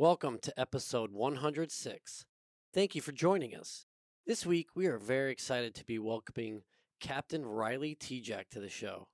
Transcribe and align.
Welcome 0.00 0.38
to 0.42 0.56
episode 0.56 1.10
106. 1.10 2.24
Thank 2.72 2.94
you 2.94 3.02
for 3.02 3.10
joining 3.10 3.56
us. 3.56 3.84
This 4.28 4.46
week, 4.46 4.68
we 4.76 4.86
are 4.86 4.96
very 4.96 5.32
excited 5.32 5.74
to 5.74 5.84
be 5.84 5.98
welcoming 5.98 6.62
Captain 7.00 7.44
Riley 7.44 7.96
Tejcek 7.96 8.48
to 8.52 8.60
the 8.60 8.68
show. 8.68 9.08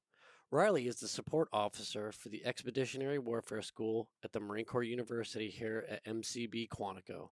Riley 0.51 0.87
is 0.87 0.97
the 0.97 1.09
support 1.09 1.48
officer 1.55 2.12
for 2.12 2.28
the 2.28 2.45
Expeditionary 2.45 3.19
Warfare 3.19 3.62
School 3.62 4.11
at 4.23 4.33
the 4.33 4.41
Marine 4.41 4.66
Corps 4.66 4.83
University 4.83 5.48
here 5.48 5.87
at 5.89 6.05
MCB 6.05 6.69
Quantico. 6.69 7.28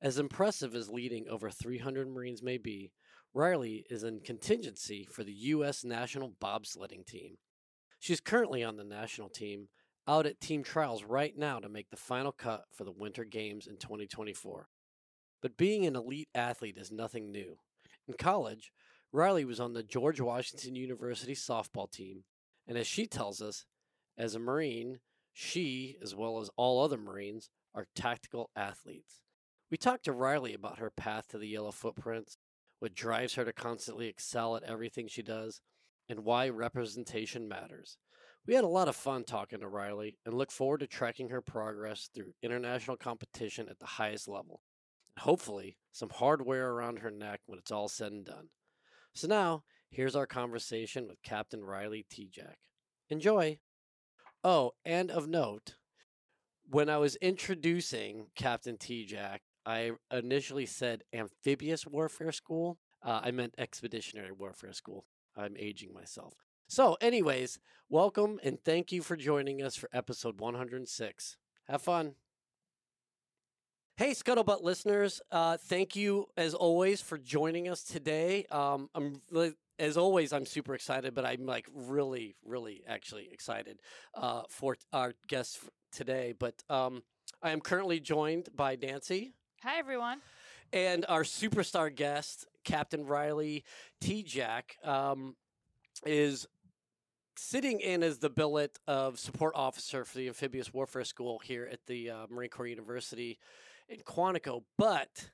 As 0.00 0.20
impressive 0.20 0.76
as 0.76 0.88
leading 0.88 1.28
over 1.28 1.50
300 1.50 2.08
Marines 2.08 2.44
may 2.44 2.58
be, 2.58 2.92
Riley 3.34 3.86
is 3.90 4.04
in 4.04 4.20
contingency 4.20 5.04
for 5.04 5.24
the 5.24 5.32
U.S. 5.32 5.82
national 5.82 6.32
bobsledding 6.40 7.04
team. 7.04 7.38
She's 7.98 8.20
currently 8.20 8.62
on 8.62 8.76
the 8.76 8.84
national 8.84 9.30
team, 9.30 9.66
out 10.08 10.26
at 10.26 10.40
team 10.40 10.62
trials 10.62 11.04
right 11.04 11.36
now 11.36 11.60
to 11.60 11.68
make 11.68 11.90
the 11.90 11.96
final 11.96 12.32
cut 12.32 12.64
for 12.72 12.84
the 12.84 12.90
Winter 12.90 13.24
Games 13.24 13.66
in 13.66 13.76
2024. 13.76 14.66
But 15.42 15.56
being 15.58 15.84
an 15.84 15.94
elite 15.94 16.30
athlete 16.34 16.78
is 16.78 16.90
nothing 16.90 17.30
new. 17.30 17.58
In 18.08 18.14
college, 18.14 18.72
Riley 19.12 19.44
was 19.44 19.60
on 19.60 19.74
the 19.74 19.82
George 19.82 20.20
Washington 20.20 20.74
University 20.74 21.34
softball 21.34 21.90
team, 21.90 22.24
and 22.66 22.78
as 22.78 22.86
she 22.86 23.06
tells 23.06 23.42
us, 23.42 23.66
as 24.16 24.34
a 24.34 24.38
Marine, 24.38 25.00
she, 25.32 25.96
as 26.02 26.14
well 26.14 26.40
as 26.40 26.50
all 26.56 26.82
other 26.82 26.96
Marines, 26.96 27.50
are 27.74 27.86
tactical 27.94 28.50
athletes. 28.56 29.20
We 29.70 29.76
talked 29.76 30.06
to 30.06 30.12
Riley 30.12 30.54
about 30.54 30.78
her 30.78 30.90
path 30.90 31.28
to 31.28 31.38
the 31.38 31.46
yellow 31.46 31.70
footprints, 31.70 32.38
what 32.80 32.94
drives 32.94 33.34
her 33.34 33.44
to 33.44 33.52
constantly 33.52 34.08
excel 34.08 34.56
at 34.56 34.62
everything 34.62 35.06
she 35.06 35.22
does, 35.22 35.60
and 36.08 36.24
why 36.24 36.48
representation 36.48 37.46
matters. 37.46 37.98
We 38.48 38.54
had 38.54 38.64
a 38.64 38.68
lot 38.68 38.88
of 38.88 38.96
fun 38.96 39.24
talking 39.24 39.60
to 39.60 39.68
Riley 39.68 40.16
and 40.24 40.32
look 40.32 40.50
forward 40.50 40.80
to 40.80 40.86
tracking 40.86 41.28
her 41.28 41.42
progress 41.42 42.08
through 42.14 42.32
international 42.42 42.96
competition 42.96 43.68
at 43.68 43.78
the 43.78 43.84
highest 43.84 44.26
level. 44.26 44.62
Hopefully, 45.18 45.76
some 45.92 46.08
hardware 46.08 46.70
around 46.70 47.00
her 47.00 47.10
neck 47.10 47.42
when 47.44 47.58
it's 47.58 47.70
all 47.70 47.88
said 47.88 48.10
and 48.10 48.24
done. 48.24 48.48
So 49.12 49.28
now, 49.28 49.64
here's 49.90 50.16
our 50.16 50.26
conversation 50.26 51.08
with 51.08 51.22
Captain 51.22 51.62
Riley 51.62 52.06
Tejcek. 52.10 52.54
Enjoy! 53.10 53.58
Oh, 54.42 54.72
and 54.82 55.10
of 55.10 55.28
note, 55.28 55.74
when 56.66 56.88
I 56.88 56.96
was 56.96 57.16
introducing 57.16 58.28
Captain 58.34 58.78
Tejcek, 58.78 59.40
I 59.66 59.90
initially 60.10 60.64
said 60.64 61.02
amphibious 61.12 61.86
warfare 61.86 62.32
school. 62.32 62.78
Uh, 63.02 63.20
I 63.22 63.30
meant 63.30 63.56
expeditionary 63.58 64.32
warfare 64.32 64.72
school. 64.72 65.04
I'm 65.36 65.54
aging 65.58 65.92
myself. 65.92 66.47
So, 66.70 66.98
anyways, 67.00 67.58
welcome 67.88 68.38
and 68.42 68.62
thank 68.62 68.92
you 68.92 69.00
for 69.00 69.16
joining 69.16 69.62
us 69.62 69.74
for 69.74 69.88
episode 69.90 70.38
106. 70.38 71.38
Have 71.66 71.80
fun. 71.80 72.12
Hey, 73.96 74.10
Scuttlebutt 74.10 74.62
listeners, 74.62 75.22
uh, 75.32 75.56
thank 75.56 75.96
you 75.96 76.26
as 76.36 76.52
always 76.52 77.00
for 77.00 77.16
joining 77.16 77.70
us 77.70 77.82
today. 77.82 78.44
Um, 78.50 78.90
I'm 78.94 79.22
as 79.78 79.96
always, 79.96 80.30
I'm 80.34 80.44
super 80.44 80.74
excited, 80.74 81.14
but 81.14 81.24
I'm 81.24 81.46
like 81.46 81.66
really, 81.74 82.36
really 82.44 82.82
actually 82.86 83.30
excited 83.32 83.80
uh, 84.14 84.42
for 84.50 84.76
our 84.92 85.14
guests 85.26 85.58
today. 85.90 86.34
But 86.38 86.62
um, 86.68 87.02
I 87.42 87.52
am 87.52 87.62
currently 87.62 87.98
joined 87.98 88.50
by 88.54 88.76
Nancy. 88.76 89.32
Hi, 89.62 89.78
everyone. 89.78 90.20
And 90.74 91.06
our 91.08 91.22
superstar 91.22 91.92
guest, 91.94 92.46
Captain 92.62 93.06
Riley 93.06 93.64
Tejcek, 94.02 94.86
um, 94.86 95.34
is 96.06 96.46
sitting 97.38 97.80
in 97.80 98.02
as 98.02 98.18
the 98.18 98.30
billet 98.30 98.78
of 98.86 99.18
support 99.18 99.54
officer 99.54 100.04
for 100.04 100.18
the 100.18 100.28
Amphibious 100.28 100.72
Warfare 100.72 101.04
School 101.04 101.38
here 101.38 101.68
at 101.70 101.86
the 101.86 102.10
uh, 102.10 102.26
Marine 102.28 102.50
Corps 102.50 102.66
University 102.66 103.38
in 103.88 103.98
Quantico. 104.00 104.62
But 104.76 105.30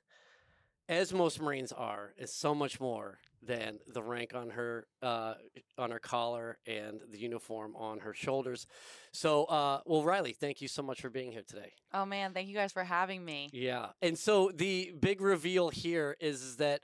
as 0.87 1.13
most 1.13 1.41
Marines 1.41 1.71
are, 1.71 2.13
is 2.17 2.31
so 2.31 2.53
much 2.53 2.79
more 2.79 3.17
than 3.41 3.79
the 3.87 4.01
rank 4.01 4.33
on 4.33 4.49
her 4.49 4.87
uh, 5.03 5.35
on 5.77 5.91
her 5.91 5.99
collar 5.99 6.57
and 6.65 6.99
the 7.11 7.19
uniform 7.19 7.75
on 7.75 7.99
her 7.99 8.13
shoulders. 8.13 8.65
So, 9.11 9.45
uh, 9.45 9.81
well, 9.85 10.03
Riley, 10.03 10.33
thank 10.33 10.61
you 10.61 10.67
so 10.67 10.81
much 10.81 11.01
for 11.01 11.09
being 11.09 11.31
here 11.31 11.43
today. 11.47 11.73
Oh 11.93 12.05
man, 12.05 12.33
thank 12.33 12.47
you 12.47 12.55
guys 12.55 12.71
for 12.71 12.83
having 12.83 13.23
me. 13.23 13.49
Yeah, 13.51 13.87
and 14.01 14.17
so 14.17 14.51
the 14.53 14.93
big 14.99 15.21
reveal 15.21 15.69
here 15.69 16.15
is 16.19 16.57
that 16.57 16.81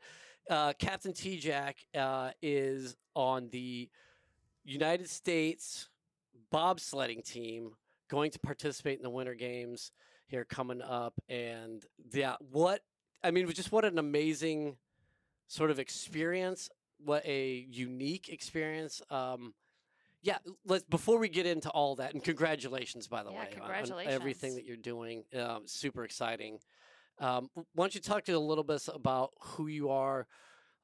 uh, 0.49 0.73
Captain 0.77 1.13
Tejcek 1.13 1.73
uh, 1.95 2.31
is 2.41 2.95
on 3.15 3.49
the 3.51 3.89
United 4.63 5.09
States 5.09 5.89
bobsledding 6.53 7.23
team 7.23 7.72
going 8.09 8.31
to 8.31 8.39
participate 8.39 8.97
in 8.97 9.03
the 9.03 9.09
Winter 9.09 9.35
Games 9.35 9.91
here 10.27 10.45
coming 10.45 10.81
up, 10.81 11.13
and 11.29 11.85
yeah, 12.13 12.35
what 12.39 12.81
I 13.23 13.31
mean, 13.31 13.50
just 13.51 13.71
what 13.71 13.85
an 13.85 13.97
amazing 13.97 14.77
sort 15.47 15.71
of 15.71 15.79
experience. 15.79 16.69
What 17.03 17.25
a 17.25 17.66
unique 17.69 18.29
experience. 18.29 19.01
Um, 19.09 19.53
yeah, 20.21 20.38
let's 20.66 20.83
before 20.85 21.17
we 21.19 21.29
get 21.29 21.45
into 21.45 21.69
all 21.69 21.95
that, 21.95 22.13
and 22.13 22.23
congratulations, 22.23 23.07
by 23.07 23.23
the 23.23 23.31
Yeah, 23.31 23.39
way, 23.39 23.45
on- 23.47 23.51
congratulations. 23.53 24.13
on 24.16 24.21
everything 24.21 24.55
that 24.55 24.66
you're 24.66 24.77
doing. 24.77 25.23
Um, 25.35 25.63
super 25.67 26.03
exciting. 26.03 26.59
Um, 27.19 27.50
why 27.73 27.83
don't 27.83 27.95
you 27.95 28.01
talk 28.01 28.23
to 28.25 28.31
a 28.33 28.39
little 28.39 28.63
bit 28.63 28.88
about 28.94 29.31
who 29.39 29.67
you 29.67 29.89
are, 29.89 30.27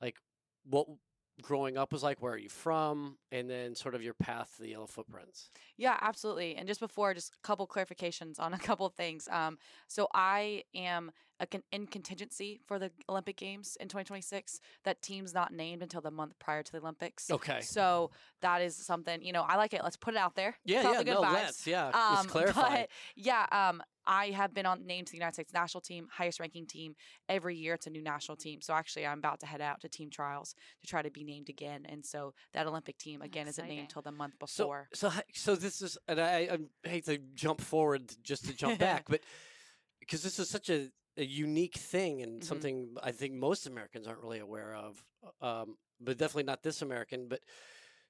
like 0.01 0.17
what 0.65 0.87
growing 1.41 1.77
up 1.77 1.93
was 1.93 2.03
like, 2.03 2.21
where 2.21 2.33
are 2.33 2.37
you 2.37 2.49
from, 2.49 3.17
and 3.31 3.49
then 3.49 3.75
sort 3.75 3.95
of 3.95 4.01
your 4.01 4.13
path 4.13 4.53
to 4.57 4.63
the 4.63 4.69
Yellow 4.69 4.87
Footprints. 4.87 5.49
Yeah, 5.77 5.97
absolutely. 6.01 6.55
And 6.55 6.67
just 6.67 6.79
before, 6.79 7.13
just 7.13 7.33
a 7.33 7.47
couple 7.47 7.67
clarifications 7.67 8.39
on 8.39 8.53
a 8.53 8.57
couple 8.57 8.85
of 8.85 8.93
things. 8.93 9.27
Um, 9.31 9.57
so 9.87 10.07
I 10.13 10.63
am 10.73 11.11
a 11.39 11.45
con- 11.45 11.61
in 11.71 11.85
contingency 11.85 12.59
for 12.65 12.79
the 12.79 12.89
Olympic 13.07 13.37
Games 13.37 13.77
in 13.79 13.87
2026. 13.87 14.59
That 14.85 15.01
team's 15.03 15.33
not 15.35 15.53
named 15.53 15.83
until 15.83 16.01
the 16.01 16.09
month 16.09 16.33
prior 16.39 16.63
to 16.63 16.71
the 16.71 16.79
Olympics. 16.79 17.29
Okay. 17.29 17.61
So 17.61 18.09
that 18.41 18.61
is 18.61 18.75
something 18.75 19.21
you 19.21 19.33
know. 19.33 19.43
I 19.43 19.55
like 19.57 19.73
it. 19.75 19.81
Let's 19.83 19.97
put 19.97 20.15
it 20.15 20.17
out 20.17 20.35
there. 20.35 20.57
Yeah, 20.65 20.93
yeah, 20.93 21.01
no, 21.13 21.21
vibes. 21.21 21.33
let's, 21.33 21.67
yeah, 21.67 21.87
Um, 21.89 22.15
let's 22.15 22.27
clarify. 22.31 22.69
But 22.81 22.89
yeah, 23.15 23.45
um, 23.51 23.83
I 24.07 24.27
have 24.31 24.53
been 24.53 24.65
on 24.65 24.85
named 24.87 25.07
to 25.07 25.11
the 25.11 25.17
United 25.17 25.33
States 25.33 25.53
national 25.53 25.81
team, 25.81 26.07
highest 26.11 26.39
ranking 26.39 26.65
team 26.65 26.95
every 27.27 27.55
year. 27.57 27.73
It's 27.73 27.87
a 27.87 27.89
new 27.89 28.01
national 28.01 28.37
team. 28.37 28.61
So 28.61 28.73
actually, 28.73 29.05
I'm 29.05 29.19
about 29.19 29.41
to 29.41 29.45
head 29.45 29.61
out 29.61 29.81
to 29.81 29.89
team 29.89 30.09
trials 30.09 30.55
to 30.81 30.87
try 30.87 31.01
to 31.01 31.11
be 31.11 31.23
named 31.23 31.49
again. 31.49 31.85
And 31.87 32.05
so 32.05 32.33
that 32.53 32.65
Olympic 32.65 32.97
team 32.97 33.21
again 33.21 33.47
isn't 33.47 33.63
named 33.63 33.71
Exciting. 33.73 33.89
till 33.91 34.01
the 34.01 34.11
month 34.11 34.39
before. 34.39 34.87
so, 34.93 35.09
hi- 35.09 35.23
so 35.33 35.55
this 35.55 35.81
is, 35.81 35.97
and 36.07 36.19
I, 36.21 36.57
I 36.83 36.87
hate 36.89 37.05
to 37.05 37.17
jump 37.35 37.61
forward 37.61 38.03
just 38.23 38.45
to 38.45 38.53
jump 38.55 38.79
back, 38.79 39.05
but 39.09 39.21
because 39.99 40.23
this 40.23 40.39
is 40.39 40.49
such 40.49 40.69
a, 40.69 40.89
a 41.17 41.25
unique 41.25 41.75
thing 41.75 42.21
and 42.21 42.41
Mhm. 42.41 42.45
something 42.45 42.95
I 43.03 43.11
think 43.11 43.33
most 43.33 43.67
Americans 43.67 44.07
aren't 44.07 44.21
really 44.21 44.39
aware 44.39 44.73
of, 44.73 45.03
um, 45.41 45.75
but 45.99 46.17
definitely 46.17 46.43
not 46.43 46.63
this 46.63 46.81
American. 46.81 47.27
But 47.27 47.41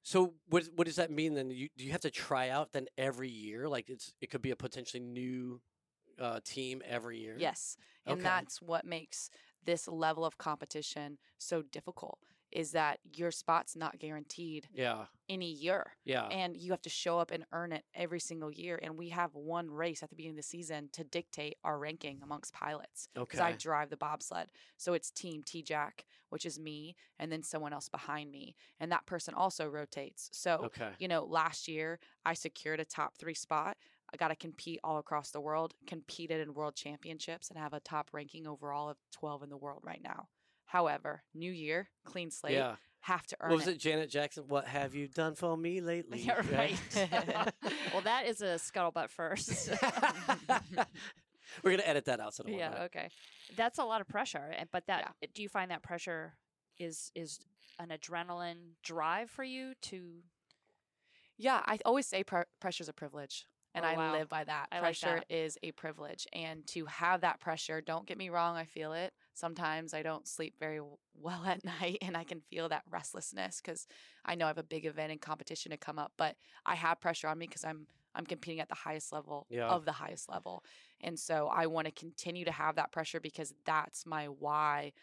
so, 0.03 0.34
what 0.50 0.66
what 0.75 0.86
does 0.88 0.97
that 0.97 1.09
mean 1.09 1.34
then? 1.34 1.50
You, 1.50 1.69
do 1.78 1.84
you 1.86 1.91
have 1.91 2.02
to 2.02 2.12
try 2.12 2.50
out 2.50 2.72
then 2.74 2.88
every 2.97 3.30
year? 3.30 3.68
Like 3.68 3.90
it's 3.90 4.13
it 4.22 4.30
could 4.30 4.41
be 4.41 4.52
a 4.52 4.56
potentially 4.56 5.02
new 5.02 5.62
uh, 6.19 6.39
team 6.44 6.81
every 6.85 7.19
year. 7.19 7.35
Yes. 7.38 7.78
And 8.05 8.16
Okay. 8.19 8.23
that's 8.23 8.61
what 8.61 8.85
makes 8.85 9.29
this 9.66 9.88
level 9.88 10.25
of 10.25 10.38
competition 10.38 11.17
so 11.38 11.61
difficult 11.61 12.19
is 12.50 12.72
that 12.72 13.00
your 13.13 13.29
spot's 13.29 13.75
not 13.75 14.00
guaranteed 14.00 14.69
Yeah. 14.73 15.07
any 15.27 15.51
year. 15.51 15.97
Yeah. 16.06 16.27
And 16.27 16.56
you 16.56 16.71
have 16.71 16.81
to 16.83 16.89
show 16.89 17.19
up 17.19 17.31
and 17.31 17.45
earn 17.51 17.74
it 17.74 17.83
every 17.94 18.21
single 18.21 18.50
year. 18.50 18.80
And 18.81 18.97
we 18.97 19.09
have 19.09 19.36
one 19.36 19.69
race 19.69 20.01
at 20.01 20.09
the 20.09 20.15
beginning 20.15 20.38
of 20.39 20.44
the 20.45 20.47
season 20.47 20.88
to 20.94 21.03
dictate 21.03 21.57
our 21.65 21.77
ranking 21.77 22.21
amongst 22.24 22.53
pilots. 22.53 23.09
Okay. 23.18 23.25
Because 23.25 23.42
I 23.42 23.51
drive 23.51 23.89
the 23.89 23.97
bobsled. 23.97 24.53
So 24.77 24.94
it's 24.94 25.12
Team 25.12 25.44
Tejcek, 25.44 26.06
which 26.30 26.45
is 26.45 26.57
me, 26.57 26.95
and 27.19 27.30
then 27.30 27.44
someone 27.44 27.74
else 27.74 27.89
behind 27.89 28.31
me. 28.31 28.56
And 28.80 28.89
that 28.94 29.06
person 29.06 29.33
also 29.33 29.68
rotates. 29.68 30.30
So 30.31 30.62
Okay. 30.68 30.92
you 31.00 31.09
know, 31.09 31.25
last 31.25 31.68
year 31.68 32.00
I 32.25 32.33
secured 32.33 32.80
a 32.80 32.86
top 32.86 33.18
three 33.18 33.33
spot. 33.33 33.75
I 34.13 34.18
got 34.18 34.30
to 34.30 34.36
compete 34.36 34.80
all 34.83 34.98
across 34.98 35.31
the 35.31 35.42
world, 35.42 35.74
competed 35.86 36.39
in 36.42 36.54
world 36.54 36.75
championships, 36.75 37.50
and 37.50 37.57
have 37.59 37.74
a 37.74 37.80
top 37.81 38.09
ranking 38.13 38.48
overall 38.48 38.89
of 38.89 38.98
12 39.12 39.44
in 39.44 39.50
the 39.50 39.57
world 39.57 39.81
right 39.83 40.01
now. 40.01 40.27
However, 40.65 41.24
new 41.33 41.51
year, 41.51 41.89
clean 42.06 42.31
slate, 42.31 42.54
Yeah. 42.54 42.75
have 43.01 43.25
to 43.27 43.38
earn 43.42 43.51
What 43.51 43.57
was 43.59 43.68
it. 43.68 43.75
it, 43.75 43.80
Janet 43.80 44.09
Jackson? 44.09 44.45
What 44.48 44.65
have 44.65 44.95
you 44.95 45.07
done 45.07 45.36
for 45.36 45.56
me 45.57 45.81
lately? 45.94 46.19
Yeah, 46.19 46.42
right. 46.56 46.80
well, 47.94 48.01
that 48.04 48.25
is 48.27 48.42
a 48.42 48.56
scuttlebutt 48.56 49.09
first. 49.09 49.69
We're 51.63 51.71
gonna 51.71 51.83
edit 51.83 52.06
that 52.06 52.19
out. 52.19 52.33
So 52.33 52.44
yeah, 52.48 52.68
about 52.69 52.81
okay. 52.86 53.09
That's 53.56 53.80
a 53.80 53.83
lot 53.86 54.01
of 54.01 54.07
pressure. 54.07 54.54
Eh, 54.57 54.65
but 54.71 54.86
that 54.88 55.13
Yeah. 55.21 55.27
do 55.33 55.42
you 55.42 55.50
find 55.50 55.71
that 55.71 55.81
pressure 55.83 56.33
is 56.77 57.12
is 57.15 57.39
an 57.80 57.89
adrenaline 57.89 58.74
drive 58.83 59.30
for 59.30 59.44
you 59.44 59.74
to 59.83 60.24
Yeah, 61.38 61.62
I 61.65 61.80
always 61.86 62.06
say 62.07 62.24
pr- 62.24 62.42
is 62.80 62.89
a 62.89 62.94
privilege. 62.94 63.45
And 63.77 63.85
Oh, 63.85 63.91
I 63.91 63.97
wow. 63.97 63.97
live 63.97 64.29
by 64.29 64.44
that. 64.45 64.68
I 64.71 64.79
like 64.81 65.00
pressure 65.00 65.01
that. 65.01 65.25
is 65.29 65.57
a 65.63 65.71
privilege. 65.71 66.27
And 66.33 66.65
to 66.68 66.85
have 66.85 67.21
that 67.21 67.39
pressure, 67.39 67.81
don't 67.81 68.07
get 68.07 68.18
me 68.18 68.29
wrong, 68.29 68.56
I 68.57 68.65
feel 68.65 68.94
it. 68.94 69.13
Sometimes 69.33 69.94
I 69.94 70.03
don't 70.03 70.27
sleep 70.27 70.56
very 70.59 70.81
well 71.15 71.45
at 71.45 71.63
night 71.81 72.00
and 72.01 72.18
I 72.18 72.24
can 72.24 72.41
feel 72.41 72.69
that 72.69 72.83
restlessness 72.89 73.62
because 73.62 73.88
I 74.25 74.35
know 74.35 74.45
I 74.45 74.50
have 74.50 74.57
a 74.57 74.63
big 74.63 74.85
event 74.85 75.12
and 75.12 75.21
competition 75.21 75.71
to 75.71 75.77
come 75.77 76.00
up. 76.00 76.13
But 76.18 76.35
I 76.65 76.75
have 76.75 77.01
pressure 77.01 77.27
on 77.27 77.38
me 77.39 77.47
because 77.47 77.65
I'm 77.65 77.88
I'm 78.15 78.25
competing 78.25 78.59
at 78.62 78.69
the 78.69 78.75
highest 78.75 79.13
level 79.13 79.47
Yeah. 79.50 79.77
of 79.77 79.85
the 79.85 79.91
highest 79.91 80.30
level. 80.30 80.63
And 81.01 81.19
so 81.19 81.47
I 81.47 81.68
want 81.68 81.85
to 81.85 81.91
continue 81.91 82.45
to 82.45 82.51
have 82.51 82.75
that 82.75 82.91
pressure 82.91 83.19
because 83.19 83.53
that's 83.65 84.06
my 84.06 84.25
why 84.25 84.94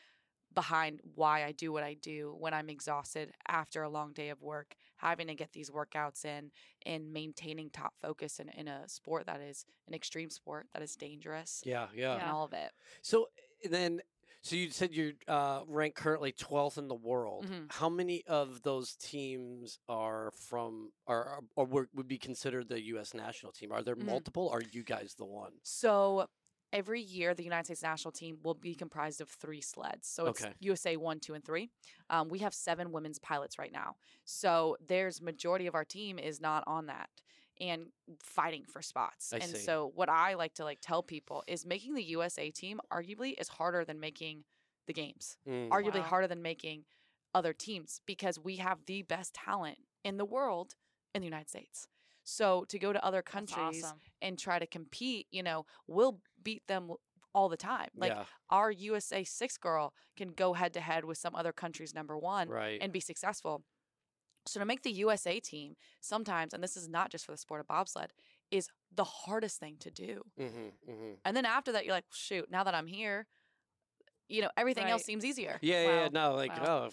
behind 0.55 1.01
why 1.15 1.45
I 1.45 1.53
do 1.53 1.73
what 1.73 1.83
I 1.83 1.95
do 1.95 2.35
when 2.39 2.55
I'm 2.55 2.71
exhausted 2.71 3.33
after 3.49 3.83
a 3.83 3.89
long 3.89 4.13
day 4.13 4.29
of 4.31 4.41
work, 4.43 4.77
having 4.97 5.27
to 5.29 5.35
get 5.35 5.53
these 5.53 5.71
workouts 5.71 6.25
in 6.25 6.51
and 6.87 7.13
maintaining 7.13 7.71
top 7.71 7.95
focus 8.01 8.41
in, 8.41 8.49
in 8.51 8.69
a 8.69 8.89
sport 8.89 9.27
that 9.27 9.41
is 9.41 9.65
an 9.89 9.95
extreme 9.95 10.31
sport 10.31 10.67
that 10.73 10.83
is 10.83 10.97
dangerous 10.97 11.63
Yeah, 11.65 11.89
yeah. 11.95 12.15
and 12.17 12.31
all 12.31 12.45
of 12.45 12.53
it. 12.53 12.71
So 13.03 13.29
and 13.65 13.73
then, 13.73 14.01
so 14.43 14.57
you 14.57 14.71
said 14.71 14.93
you're 14.93 15.13
uh, 15.27 15.63
ranked 15.67 15.97
currently 15.97 16.33
12th 16.33 16.77
in 16.79 16.87
the 16.89 16.95
world. 16.95 17.47
Mhm. 17.47 17.73
How 17.73 17.89
many 17.89 18.23
of 18.27 18.61
those 18.63 18.95
teams 18.97 19.79
are 19.89 20.31
from, 20.33 20.93
are, 21.07 21.25
are 21.25 21.41
or 21.57 21.65
would 21.67 21.89
would 21.95 22.09
be 22.09 22.19
considered 22.19 22.69
the 22.69 22.83
U.S. 22.87 23.15
national 23.15 23.53
team? 23.53 23.73
Are 23.73 23.83
there 23.83 23.97
Mhm. 23.97 24.05
multiple? 24.07 24.49
Or 24.49 24.59
are 24.59 24.63
you 24.73 24.83
guys 24.85 25.15
the 25.15 25.25
one? 25.25 25.53
So 25.63 26.27
every 26.75 27.01
year, 27.01 27.35
the 27.35 27.45
United 27.45 27.67
States 27.67 27.83
national 27.83 28.13
team 28.13 28.39
will 28.43 28.55
be 28.55 28.75
comprised 28.75 29.21
of 29.21 29.31
three 29.31 29.61
sleds. 29.63 30.09
So 30.09 30.27
it's 30.27 30.43
Okay. 30.43 30.53
USA 30.61 30.97
one, 30.97 31.21
two, 31.21 31.35
and 31.35 31.45
three. 31.45 31.71
Um, 32.11 32.29
we 32.29 32.41
have 32.41 32.53
seven 32.53 32.93
women's 32.93 33.19
pilots 33.21 33.59
right 33.59 33.73
now. 33.73 33.97
So 34.25 34.77
there's 34.87 35.23
majority 35.23 35.67
of 35.67 35.75
our 35.75 35.85
team 35.85 36.19
is 36.19 36.41
not 36.41 36.65
on 36.67 36.87
that 36.87 37.09
and 37.61 37.87
fighting 38.21 38.65
for 38.67 38.83
spots. 38.83 39.33
I 39.33 39.39
and 39.39 39.45
see. 39.45 39.59
so 39.59 39.93
what 39.95 40.09
I 40.09 40.35
like 40.35 40.55
to 40.55 40.65
like 40.65 40.81
tell 40.83 41.03
people 41.03 41.45
is 41.47 41.65
making 41.65 41.95
the 41.95 42.03
USA 42.03 42.51
team 42.51 42.81
arguably 42.93 43.35
is 43.41 43.49
harder 43.49 43.85
than 43.85 44.01
making 44.01 44.45
the 44.87 44.93
games. 44.93 45.39
Mm. 45.49 45.69
Arguably 45.71 46.01
Wow. 46.01 46.03
harder 46.03 46.27
than 46.27 46.43
making 46.43 46.85
other 47.33 47.53
teams 47.53 48.01
because 48.07 48.39
we 48.39 48.57
have 48.57 48.85
the 48.87 49.03
best 49.03 49.35
talent 49.35 49.79
in 50.05 50.17
the 50.17 50.25
world 50.25 50.75
in 51.15 51.21
the 51.21 51.27
United 51.27 51.49
States. 51.49 51.87
So 52.25 52.65
to 52.69 52.79
go 52.79 52.93
to 52.93 53.05
other 53.05 53.23
countries 53.23 53.85
awesome. 53.85 53.99
and 54.21 54.39
try 54.39 54.59
to 54.59 54.67
compete, 54.67 55.27
you 55.31 55.43
know, 55.43 55.67
we'll 55.87 56.21
beat 56.43 56.67
them 56.67 56.91
all 57.35 57.49
the 57.49 57.57
time. 57.57 57.89
Like 57.97 58.13
yeah, 58.13 58.25
our 58.51 58.71
USA 58.71 59.25
six 59.25 59.57
girl 59.59 59.93
can 60.17 60.31
go 60.31 60.55
head 60.55 60.73
to 60.75 60.81
head 60.81 61.05
with 61.05 61.19
some 61.19 61.35
other 61.35 61.53
country's 61.53 61.95
number 61.95 62.17
one 62.17 62.49
right. 62.49 62.79
and 62.81 62.93
be 62.93 63.01
successful. 63.01 63.63
So 64.47 64.61
to 64.61 64.67
make 64.67 64.83
the 64.83 64.93
USA 64.93 65.41
team, 65.41 65.75
sometimes, 66.01 66.53
and 66.53 66.63
this 66.63 66.77
is 66.77 66.89
not 66.89 67.11
just 67.11 67.25
for 67.25 67.33
the 67.33 67.39
sport 67.39 67.61
of 67.61 67.67
bobsled, 67.67 68.13
is 68.51 68.69
the 68.95 69.05
hardest 69.05 69.59
thing 69.59 69.77
to 69.81 69.91
do. 69.91 70.23
mm-hmm, 70.39 70.91
mm-hmm. 70.91 71.13
And 71.25 71.37
then 71.37 71.47
after 71.47 71.73
that, 71.73 71.85
you're 71.87 71.95
like, 71.95 72.05
shoot, 72.13 72.51
now 72.51 72.63
that 72.65 72.75
I'm 72.75 72.87
here, 72.87 73.27
you 74.29 74.43
know, 74.43 74.51
everything 74.57 74.85
else 74.85 75.03
seems 75.05 75.25
easier. 75.25 75.59
Yeah, 75.63 75.83
yeah, 75.83 76.03
yeah. 76.03 76.09
No, 76.13 76.35
like, 76.35 76.55
Wow. 76.59 76.89
oh, 76.89 76.91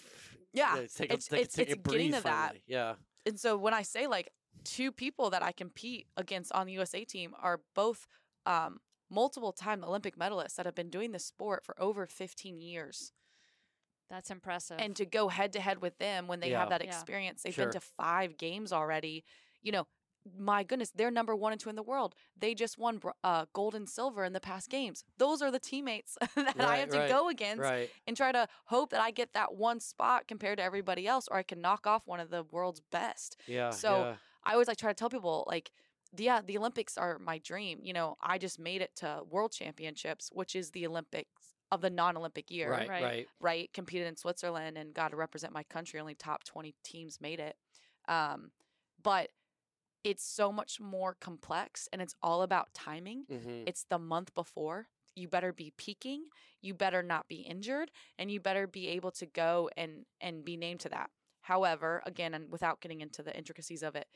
Yeah, 0.54 0.78
it's 0.78 0.94
take 0.94 1.10
a, 1.10 1.14
it's- 1.14 1.28
take, 1.28 1.38
a- 1.38 1.42
it's- 1.42 1.54
take 1.54 1.68
it's 1.70 1.88
getting 1.88 2.12
to 2.12 2.22
that. 2.22 2.56
Yeah, 2.66 2.94
and 3.26 3.38
so 3.38 3.56
when 3.56 3.74
I 3.74 3.82
say 3.82 4.06
like 4.06 4.30
two 4.64 4.92
people 4.92 5.30
that 5.30 5.42
I 5.42 5.52
compete 5.52 6.06
against 6.16 6.52
on 6.52 6.66
the 6.66 6.72
USA 6.74 7.04
team 7.04 7.34
are 7.40 7.60
both 7.74 8.06
um, 8.46 8.80
multiple 9.10 9.52
time 9.52 9.84
Olympic 9.84 10.16
medalists 10.16 10.54
that 10.56 10.66
have 10.66 10.74
been 10.74 10.90
doing 10.90 11.12
this 11.12 11.24
sport 11.24 11.64
for 11.64 11.80
over 11.80 12.06
15 12.06 12.60
years. 12.60 13.12
That's 14.10 14.30
impressive. 14.30 14.76
And 14.78 14.94
to 14.96 15.06
go 15.06 15.28
head 15.28 15.52
to 15.54 15.60
head 15.60 15.80
with 15.80 15.98
them 15.98 16.26
when 16.28 16.40
they 16.40 16.50
Yeah. 16.50 16.60
have 16.60 16.68
that 16.70 16.82
Yeah. 16.84 16.88
experience, 16.88 17.42
they've 17.42 17.54
Sure. 17.54 17.66
been 17.66 17.72
to 17.72 17.80
five 17.80 18.36
games 18.36 18.72
already. 18.72 19.24
You 19.62 19.72
know, 19.72 19.86
my 20.38 20.62
goodness, 20.62 20.90
they're 20.90 21.10
number 21.10 21.34
one 21.34 21.52
and 21.52 21.60
two 21.60 21.68
in 21.70 21.76
the 21.76 21.82
world. 21.82 22.14
They 22.36 22.54
just 22.54 22.78
won 22.78 23.00
uh, 23.24 23.46
gold 23.52 23.74
and 23.74 23.88
silver 23.88 24.24
in 24.24 24.32
the 24.32 24.40
past 24.40 24.68
games. 24.68 25.04
Those 25.16 25.42
are 25.42 25.50
the 25.50 25.58
teammates 25.58 26.16
that 26.36 26.60
I 26.60 26.76
have 26.76 26.90
to 26.90 26.98
right, 26.98 27.08
go 27.08 27.28
against 27.28 27.62
right. 27.62 27.90
and 28.06 28.16
try 28.16 28.32
to 28.32 28.48
hope 28.66 28.90
that 28.90 29.00
I 29.00 29.10
get 29.10 29.32
that 29.32 29.54
one 29.54 29.80
spot 29.80 30.28
compared 30.28 30.58
to 30.58 30.62
everybody 30.64 31.06
else, 31.08 31.26
or 31.28 31.38
I 31.38 31.42
can 31.42 31.60
knock 31.60 31.86
off 31.86 32.06
one 32.06 32.20
of 32.20 32.30
the 32.30 32.44
world's 32.44 32.80
best. 32.80 33.36
Yeah, 33.46 33.70
So, 33.70 34.02
yeah. 34.04 34.16
I 34.44 34.52
always 34.52 34.68
like 34.68 34.76
try 34.78 34.90
to 34.90 34.94
tell 34.94 35.10
people 35.10 35.44
like 35.48 35.70
yeah, 36.16 36.42
the 36.46 36.58
Olympics 36.58 36.98
are 36.98 37.18
my 37.18 37.38
dream. 37.38 37.78
You 37.82 37.94
know, 37.94 38.16
I 38.20 38.36
just 38.36 38.58
made 38.58 38.82
it 38.82 38.94
to 38.96 39.22
World 39.30 39.52
Championships, 39.52 40.28
which 40.32 40.54
is 40.54 40.70
the 40.70 40.86
Olympics 40.86 41.54
of 41.70 41.80
the 41.80 41.88
non-Olympic 41.88 42.50
year, 42.50 42.70
right, 42.70 42.86
Right. 42.86 43.02
right. 43.02 43.28
right? 43.40 43.72
Competed 43.72 44.06
in 44.06 44.16
Switzerland 44.16 44.76
and 44.76 44.92
got 44.92 45.12
to 45.12 45.16
represent 45.16 45.54
my 45.54 45.62
country. 45.62 45.98
Only 45.98 46.14
top 46.14 46.44
20 46.44 46.74
teams 46.84 47.18
made 47.18 47.40
it. 47.40 47.56
Um, 48.08 48.50
but 49.02 49.30
it's 50.04 50.22
so 50.24 50.52
much 50.52 50.80
more 50.80 51.16
complex 51.18 51.88
and 51.92 52.02
it's 52.02 52.14
all 52.22 52.42
about 52.42 52.74
timing. 52.74 53.24
Mm-hmm. 53.30 53.62
It's 53.66 53.84
the 53.88 53.98
month 53.98 54.34
before. 54.34 54.88
You 55.14 55.28
better 55.28 55.52
be 55.52 55.72
peaking, 55.76 56.24
you 56.60 56.74
better 56.74 57.02
not 57.02 57.28
be 57.28 57.36
injured, 57.36 57.90
and 58.18 58.30
you 58.30 58.40
better 58.40 58.66
be 58.66 58.88
able 58.88 59.10
to 59.12 59.26
go 59.26 59.68
and 59.76 60.06
and 60.22 60.42
be 60.44 60.56
named 60.56 60.80
to 60.80 60.88
that. 60.88 61.10
However, 61.42 62.02
again, 62.06 62.34
and 62.34 62.50
without 62.50 62.80
getting 62.80 63.00
into 63.00 63.22
the 63.22 63.36
intricacies 63.36 63.82
of 63.82 63.94
it, 63.96 64.06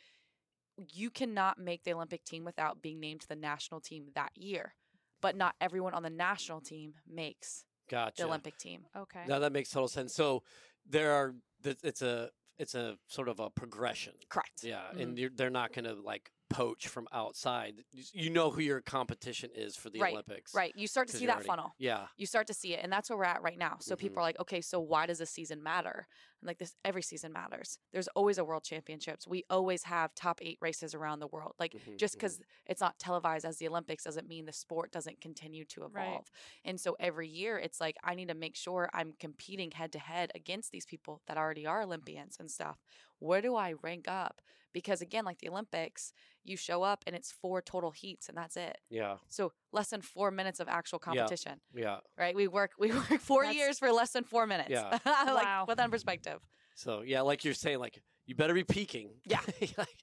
you 0.93 1.11
cannot 1.11 1.59
make 1.59 1.85
the 1.85 1.93
Olympic 1.95 2.25
team 2.25 2.45
without 2.45 2.83
being 2.83 3.01
named 3.01 3.23
to 3.23 3.29
the 3.29 3.37
national 3.37 3.81
team 3.81 4.07
that 4.15 4.31
year. 4.37 4.75
But 5.23 5.37
not 5.37 5.55
everyone 5.61 5.95
on 5.95 6.03
the 6.03 6.11
national 6.11 6.61
team 6.61 6.95
makes 7.09 7.65
Gotcha. 7.91 8.23
the 8.23 8.29
Olympic 8.29 8.59
team. 8.59 8.85
okay. 8.97 9.25
Now 9.27 9.39
that 9.39 9.53
makes 9.53 9.71
total 9.71 9.89
sense. 9.89 10.15
So 10.15 10.43
there 10.89 11.13
are, 11.15 11.35
it's 11.65 12.03
a, 12.03 12.31
it's 12.59 12.75
a 12.75 12.97
sort 13.09 13.29
of 13.29 13.41
a 13.41 13.49
progression. 13.51 14.15
Correct. 14.29 14.63
Yeah, 14.63 14.83
Mhm. 14.95 15.01
and 15.03 15.19
you're, 15.19 15.31
they're 15.35 15.51
not 15.51 15.73
going 15.73 15.85
to 15.87 15.95
like 15.95 16.31
poach 16.57 16.89
from 16.89 17.07
outside. 17.13 17.85
You 17.93 18.31
know 18.31 18.51
who 18.51 18.61
your 18.63 18.81
competition 18.81 19.51
is 19.55 19.77
for 19.77 19.91
the 19.91 20.01
Right, 20.01 20.13
Olympics, 20.13 20.55
Right. 20.55 20.73
You 20.75 20.87
start 20.87 21.09
to 21.09 21.17
see 21.17 21.27
that 21.27 21.35
already- 21.35 21.47
funnel. 21.49 21.75
Yeah, 21.79 22.09
you 22.17 22.25
start 22.27 22.47
to 22.47 22.55
see 22.55 22.73
it 22.75 22.81
and 22.83 22.91
that's 22.93 23.11
where 23.11 23.19
we're 23.19 23.25
at 23.25 23.43
right 23.43 23.59
now 23.59 23.77
so 23.81 23.95
Mhm. 23.95 23.99
people 23.99 24.19
are 24.21 24.23
like 24.23 24.39
okay 24.41 24.61
so 24.61 24.81
why 24.81 25.07
does 25.07 25.19
this 25.19 25.31
season 25.31 25.63
matter 25.63 26.07
and 26.41 26.47
like 26.49 26.59
this 26.59 26.75
every 26.85 27.03
season 27.03 27.33
matters 27.33 27.79
there's 27.93 28.09
always 28.09 28.39
a 28.39 28.45
world 28.45 28.65
championships 28.65 29.27
we 29.27 29.45
always 29.51 29.83
have 29.85 30.15
top 30.15 30.39
eight 30.43 30.59
races 30.61 30.95
around 30.95 31.19
the 31.21 31.27
world 31.27 31.55
like 31.59 31.73
Mhm, 31.73 31.97
just 31.99 32.15
because 32.15 32.41
it's 32.67 32.81
not 32.81 32.99
televised 32.99 33.45
as 33.45 33.59
the 33.59 33.69
olympics 33.69 34.05
doesn't 34.05 34.29
mean 34.29 34.45
the 34.47 34.53
sport 34.53 34.93
doesn't 34.93 35.21
continue 35.21 35.65
to 35.67 35.85
evolve 35.85 35.93
Right. 35.95 36.31
and 36.65 36.81
so 36.81 36.97
every 37.01 37.29
year 37.29 37.59
it's 37.59 37.81
like 37.81 37.97
i 38.05 38.15
need 38.15 38.29
to 38.29 38.35
make 38.35 38.57
sure 38.57 38.89
i'm 38.95 39.13
competing 39.15 39.71
head 39.73 39.93
to 39.93 39.99
head 39.99 40.31
against 40.35 40.71
these 40.73 40.87
people 40.87 41.23
that 41.27 41.37
already 41.37 41.67
are 41.67 41.83
olympians 41.83 42.37
and 42.39 42.51
stuff 42.51 42.79
where 43.19 43.41
do 43.43 43.55
i 43.57 43.73
rank 43.83 44.07
up 44.09 44.41
because 44.73 45.01
again 45.01 45.25
like 45.25 45.39
the 45.39 45.49
olympics 45.49 46.13
you 46.49 46.57
show 46.57 46.83
up 46.83 47.03
and 47.07 47.15
it's 47.17 47.31
four 47.33 47.61
total 47.63 47.91
heats 47.91 48.29
and 48.29 48.37
that's 48.39 48.57
it 48.57 48.79
yeah, 48.91 49.17
so 49.29 49.53
less 49.73 49.89
than 49.89 50.01
four 50.01 50.31
minutes 50.31 50.61
of 50.61 50.69
actual 50.69 50.99
competition 50.99 51.61
yeah. 51.75 51.99
right? 52.19 52.35
We 52.35 52.49
work 52.49 52.73
we 52.79 52.93
work 52.93 53.21
four 53.21 53.43
That's- 53.43 53.57
years 53.57 53.79
for 53.79 53.91
less 53.93 54.13
than 54.13 54.25
four 54.25 54.47
minutes. 54.47 54.71
Yeah. 54.71 54.91
like 55.05 55.45
Wow. 55.45 55.65
put 55.67 55.77
that 55.77 55.85
in 55.85 55.91
perspective. 55.91 56.41
So 56.75 57.03
yeah, 57.03 57.23
like 57.23 57.45
you're 57.45 57.55
saying, 57.55 57.79
like 57.79 58.03
you 58.27 58.35
better 58.35 58.55
be 58.55 58.65
peaking. 58.65 59.11
Yeah. 59.25 59.41
Like, 59.79 59.97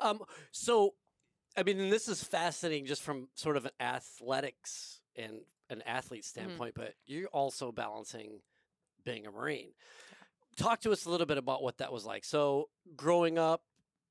um. 0.00 0.20
So, 0.52 0.94
I 1.56 1.62
mean, 1.62 1.78
and 1.80 1.92
this 1.92 2.08
is 2.08 2.22
fascinating 2.22 2.86
just 2.86 3.02
from 3.02 3.28
sort 3.34 3.56
of 3.56 3.64
an 3.64 3.72
athletics 3.80 5.00
and 5.16 5.40
an 5.70 5.82
athlete 5.82 6.22
Mm-hmm. 6.24 6.40
standpoint, 6.40 6.74
but 6.74 6.94
you're 7.06 7.28
also 7.28 7.72
balancing 7.72 8.40
being 9.04 9.26
a 9.26 9.30
Marine. 9.30 9.72
Talk 10.56 10.80
to 10.82 10.92
us 10.92 11.04
a 11.04 11.10
little 11.10 11.26
bit 11.26 11.36
about 11.38 11.62
what 11.62 11.78
that 11.78 11.92
was 11.92 12.04
like. 12.06 12.24
So, 12.24 12.68
growing 12.96 13.38
up, 13.38 13.62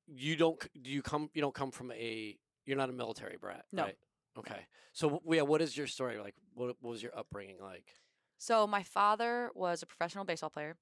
you 0.06 0.36
don't 0.36 0.58
do 0.82 0.90
you 0.90 1.02
come 1.02 1.30
you 1.34 1.40
don't 1.40 1.54
come 1.54 1.70
from 1.70 1.90
a 1.92 2.36
you're 2.66 2.76
not 2.76 2.88
a 2.90 2.92
military 2.92 3.36
brat, 3.38 3.64
No. 3.72 3.84
right? 3.84 3.96
Okay. 4.38 4.66
So, 4.92 5.20
yeah, 5.28 5.42
what 5.42 5.60
is 5.60 5.76
your 5.76 5.86
story 5.86 6.18
like? 6.18 6.34
What, 6.54 6.76
what 6.80 6.90
was 6.92 7.02
your 7.02 7.16
upbringing 7.16 7.56
like? 7.60 7.84
So 8.38 8.66
my 8.66 8.82
father 8.82 9.50
was 9.54 9.82
a 9.82 9.86
professional 9.86 10.24
baseball 10.24 10.50
player, 10.50 10.76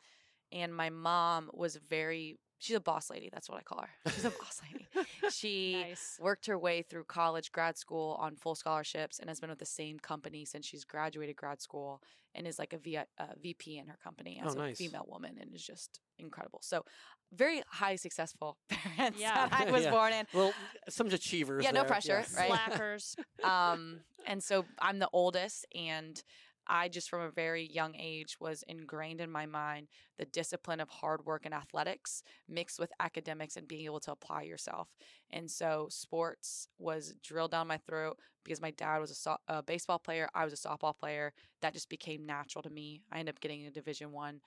and 0.51 0.75
my 0.75 0.91
mom 0.91 1.51
was 1.53 1.77
very. 1.77 2.39
She's 2.63 2.77
a 2.77 2.81
boss 2.81 3.11
lady. 3.11 3.29
That's 3.33 3.49
what 3.49 3.59
I 3.59 3.63
call 3.63 3.81
her. 3.83 4.11
She's 4.13 4.25
a 4.25 4.31
boss 4.31 4.61
lady. 4.71 4.87
She 5.31 5.83
nice. 5.89 6.19
worked 6.21 6.47
her 6.47 6.59
way 6.59 6.83
through 6.83 7.05
college, 7.05 7.53
grad 7.53 7.77
school 7.79 8.17
on 8.21 8.37
full 8.37 8.55
scholarships, 8.55 9.19
and 9.19 9.29
has 9.29 9.41
been 9.41 9.51
with 9.51 9.59
the 9.61 9.65
same 9.65 9.99
company 9.99 10.45
since 10.45 10.67
she's 10.67 10.85
graduated 10.85 11.37
grad 11.37 11.61
school, 11.61 12.03
and 12.35 12.47
is 12.47 12.59
like 12.59 12.73
a 12.73 12.79
v- 12.79 12.97
uh, 12.99 13.05
VP 13.41 13.79
in 13.79 13.87
her 13.87 13.99
company 14.03 14.41
as 14.45 14.57
Oh, 14.57 14.63
a 14.63 14.75
female 14.75 15.07
woman, 15.09 15.39
and 15.41 15.55
is 15.55 15.65
just 15.65 16.01
incredible. 16.19 16.61
So, 16.63 16.85
very 17.33 17.63
high 17.69 17.97
successful 17.97 18.59
parents 18.69 19.19
Yeah. 19.21 19.49
that 19.49 19.69
I 19.69 19.71
was 19.71 19.85
Yeah. 19.85 19.91
born 19.91 20.13
in. 20.13 20.27
Well, 20.35 20.53
some 20.89 21.07
achievers. 21.09 21.65
Yeah, 21.65 21.71
no 21.71 21.85
pressure, 21.85 22.19
yes. 22.21 22.35
right? 22.37 22.49
Slackers. 22.49 23.17
um, 23.45 24.01
and 24.27 24.43
so 24.43 24.67
I'm 24.81 24.99
the 24.99 25.09
oldest, 25.13 25.67
and 25.75 26.23
I 26.67 26.89
just 26.89 27.11
from 27.11 27.21
a 27.23 27.31
very 27.31 27.67
young 27.67 27.95
age 27.97 28.37
was 28.41 28.63
ingrained 28.69 29.21
in 29.21 29.31
my 29.31 29.47
mind 29.47 29.89
the 30.19 30.25
discipline 30.27 30.81
of 30.81 30.89
hard 30.89 31.25
work 31.27 31.43
and 31.45 31.53
athletics 31.55 32.23
mixed 32.49 32.79
with 32.79 32.93
academics 33.01 33.57
and 33.57 33.67
being 33.67 33.85
able 33.85 34.01
to 34.01 34.13
apply 34.13 34.43
yourself. 34.43 34.89
And 35.31 35.51
so 35.51 35.89
sports 35.91 36.69
was 36.79 37.15
drilled 37.23 37.51
down 37.51 37.67
my 37.69 37.79
throat 37.79 38.19
because 38.45 38.61
my 38.61 38.71
dad 38.73 38.99
was 38.99 39.11
a, 39.11 39.15
so- 39.15 39.39
a 39.49 39.63
baseball 39.63 39.99
player, 39.99 40.29
I 40.35 40.45
was 40.45 40.53
a 40.53 40.57
softball 40.69 40.97
player. 40.97 41.33
That 41.63 41.75
just 41.75 41.89
became 41.89 42.25
natural 42.27 42.63
to 42.63 42.71
me. 42.71 43.03
I 43.13 43.19
ended 43.19 43.35
up 43.35 43.41
getting 43.41 43.67
a 43.67 43.71
Division 43.71 44.13
One. 44.13 44.41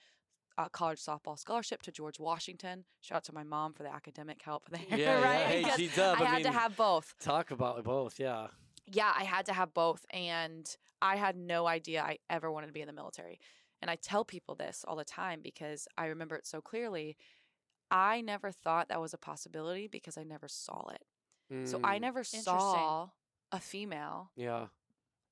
Uh, 0.57 0.69
college 0.69 1.01
softball 1.03 1.38
scholarship 1.38 1.81
to 1.81 1.91
George 1.91 2.17
Washington. 2.17 2.86
Shout 3.01 3.17
out 3.17 3.24
to 3.25 3.34
my 3.34 3.43
mom 3.43 3.74
for 3.74 3.84
the 3.84 3.93
academic 3.93 4.41
help 4.41 4.63
there, 4.69 4.79
Yeah, 4.89 4.95
yeah. 4.98 5.22
right? 5.22 5.45
Hey, 5.48 5.63
Because 5.63 5.77
G-Dub, 5.77 6.17
I 6.22 6.24
I 6.24 6.25
had 6.27 6.43
to 6.43 6.51
have 6.51 6.77
both 6.77 7.13
Talk 7.19 7.51
about 7.51 7.84
both, 7.84 8.17
yeah. 8.22 8.48
Yeah, 8.87 9.13
I 9.17 9.23
had 9.23 9.45
to 9.47 9.53
have 9.53 9.73
both. 9.73 10.05
And 10.11 10.73
I 11.01 11.15
had 11.17 11.35
no 11.35 11.67
idea 11.67 12.01
I 12.03 12.19
ever 12.29 12.51
wanted 12.51 12.67
to 12.67 12.73
be 12.73 12.81
in 12.81 12.87
the 12.87 12.93
military. 12.93 13.39
And 13.81 13.91
I 13.91 13.95
tell 13.95 14.25
people 14.25 14.55
this 14.55 14.85
all 14.87 14.95
the 14.95 15.05
time 15.05 15.41
because 15.43 15.87
I 15.97 16.07
remember 16.07 16.35
it 16.35 16.47
so 16.47 16.61
clearly. 16.61 17.17
I 17.91 18.21
never 18.21 18.51
thought 18.51 18.89
that 18.89 19.01
was 19.01 19.13
a 19.13 19.17
possibility 19.17 19.87
because 19.87 20.17
I 20.17 20.23
never 20.23 20.47
saw 20.47 20.87
it. 20.89 21.03
So 21.63 21.79
I 21.83 21.97
Mm, 21.97 21.99
never 21.99 22.23
saw 22.23 23.09
a 23.51 23.59
female 23.59 24.31
Yeah. 24.35 24.67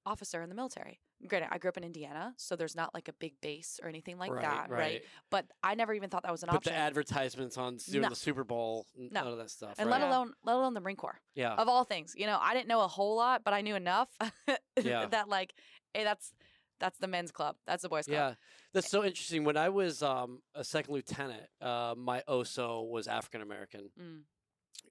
officer 0.06 0.42
in 0.42 0.50
the 0.50 0.56
military. 0.56 1.00
Granted, 1.28 1.50
I 1.52 1.58
grew 1.58 1.70
up 1.70 1.78
in 1.78 1.84
Indiana, 1.84 2.34
so 2.38 2.56
there's 2.56 2.76
not 2.76 2.94
like 2.94 3.08
a 3.08 3.14
big 3.14 3.34
base 3.42 3.80
or 3.82 3.90
anything 3.90 4.18
like 4.18 4.32
right, 4.32 4.42
that, 4.42 4.70
right? 4.70 4.80
right? 4.80 5.02
But 5.30 5.46
I 5.64 5.76
never 5.76 5.94
even 5.94 6.10
thought 6.10 6.24
that 6.24 6.32
was 6.32 6.44
an 6.44 6.48
But 6.48 6.58
option. 6.58 6.74
the 6.74 6.80
advertisements 6.80 7.58
on 7.58 7.76
s- 7.76 7.86
doing 7.86 8.02
No. 8.04 8.10
the 8.10 8.16
Super 8.16 8.44
Bowl, 8.44 8.86
No. 8.96 9.24
none 9.24 9.32
of 9.34 9.38
that 9.38 9.50
stuff. 9.50 9.76
and 9.78 9.90
right? 9.90 10.00
let 10.00 10.08
Yeah. 10.08 10.16
alone 10.18 10.34
let 10.44 10.56
alone 10.56 10.74
the 10.74 10.82
Marine 10.82 10.96
Corps. 10.98 11.20
yeah. 11.36 11.54
Of 11.56 11.68
all 11.68 11.84
things, 11.86 12.14
you 12.18 12.26
know, 12.26 12.38
I 12.42 12.54
didn't 12.54 12.68
know 12.68 12.82
a 12.82 12.88
whole 12.88 13.16
lot, 13.16 13.44
but 13.44 13.54
I 13.54 13.62
knew 13.62 13.76
enough 13.76 14.10
Yeah. 14.82 15.06
that 15.08 15.30
like, 15.30 15.54
hey, 15.94 16.04
that's 16.04 16.34
that's 16.80 16.98
the 17.00 17.08
men's 17.08 17.32
club. 17.32 17.56
That's 17.66 17.84
the 17.84 17.90
boys 17.90 18.06
club. 18.08 18.16
Yeah, 18.16 18.34
that's 18.74 18.90
so 18.90 19.06
interesting. 19.06 19.46
When 19.46 19.56
I 19.56 19.70
was 19.70 20.04
um, 20.04 20.42
a 20.54 20.64
second 20.66 20.94
lieutenant, 20.94 21.44
uh, 21.62 21.96
my 21.98 22.24
OSO 22.28 22.82
was 22.90 23.08
African 23.08 23.42
American, 23.42 23.90
Mm. 23.98 24.22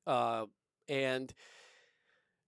uh, 0.06 0.46
and 0.88 1.32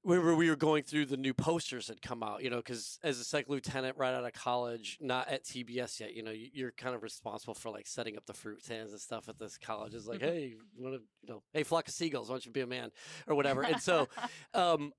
we 0.05 0.19
were 0.19 0.35
we 0.35 0.51
were 0.51 0.57
going 0.57 0.83
through 0.83 1.07
the 1.07 1.17
new 1.17 1.33
posters 1.35 1.87
that 1.87 2.03
come 2.03 2.23
out. 2.23 2.43
You 2.43 2.51
know, 2.51 2.57
because 2.59 2.99
as 3.03 3.19
a 3.19 3.25
second 3.25 3.53
lieutenant, 3.53 3.97
right 3.97 4.15
out 4.15 4.25
of 4.25 4.33
college, 4.33 4.99
not 5.01 5.29
at 5.29 5.45
TBS 5.45 6.01
yet. 6.01 6.15
You 6.15 6.23
know, 6.23 6.31
you- 6.31 6.51
you're 6.53 6.73
kind 6.73 6.95
of 6.95 7.03
responsible 7.03 7.55
for 7.55 7.71
like 7.71 7.87
setting 7.87 8.17
up 8.17 8.27
the 8.27 8.35
fruit 8.35 8.63
stands 8.63 8.93
and 8.93 9.01
stuff 9.01 9.29
at 9.29 9.39
this 9.39 9.57
college. 9.59 9.95
It's 9.95 10.07
like, 10.07 10.21
Mhm. 10.21 10.23
hey, 10.27 10.47
you 10.77 10.83
want 10.85 10.97
to, 10.97 11.03
you 11.23 11.29
know, 11.29 11.43
hey, 11.53 11.63
flock 11.63 11.89
of 11.89 11.95
seagulls, 11.95 12.29
why 12.29 12.35
don't 12.35 12.47
you 12.47 12.53
be 12.53 12.61
a 12.61 12.67
man 12.67 12.91
or 13.27 13.35
whatever? 13.35 13.63
And 13.63 13.81
so. 13.81 14.09
um, 14.55 14.93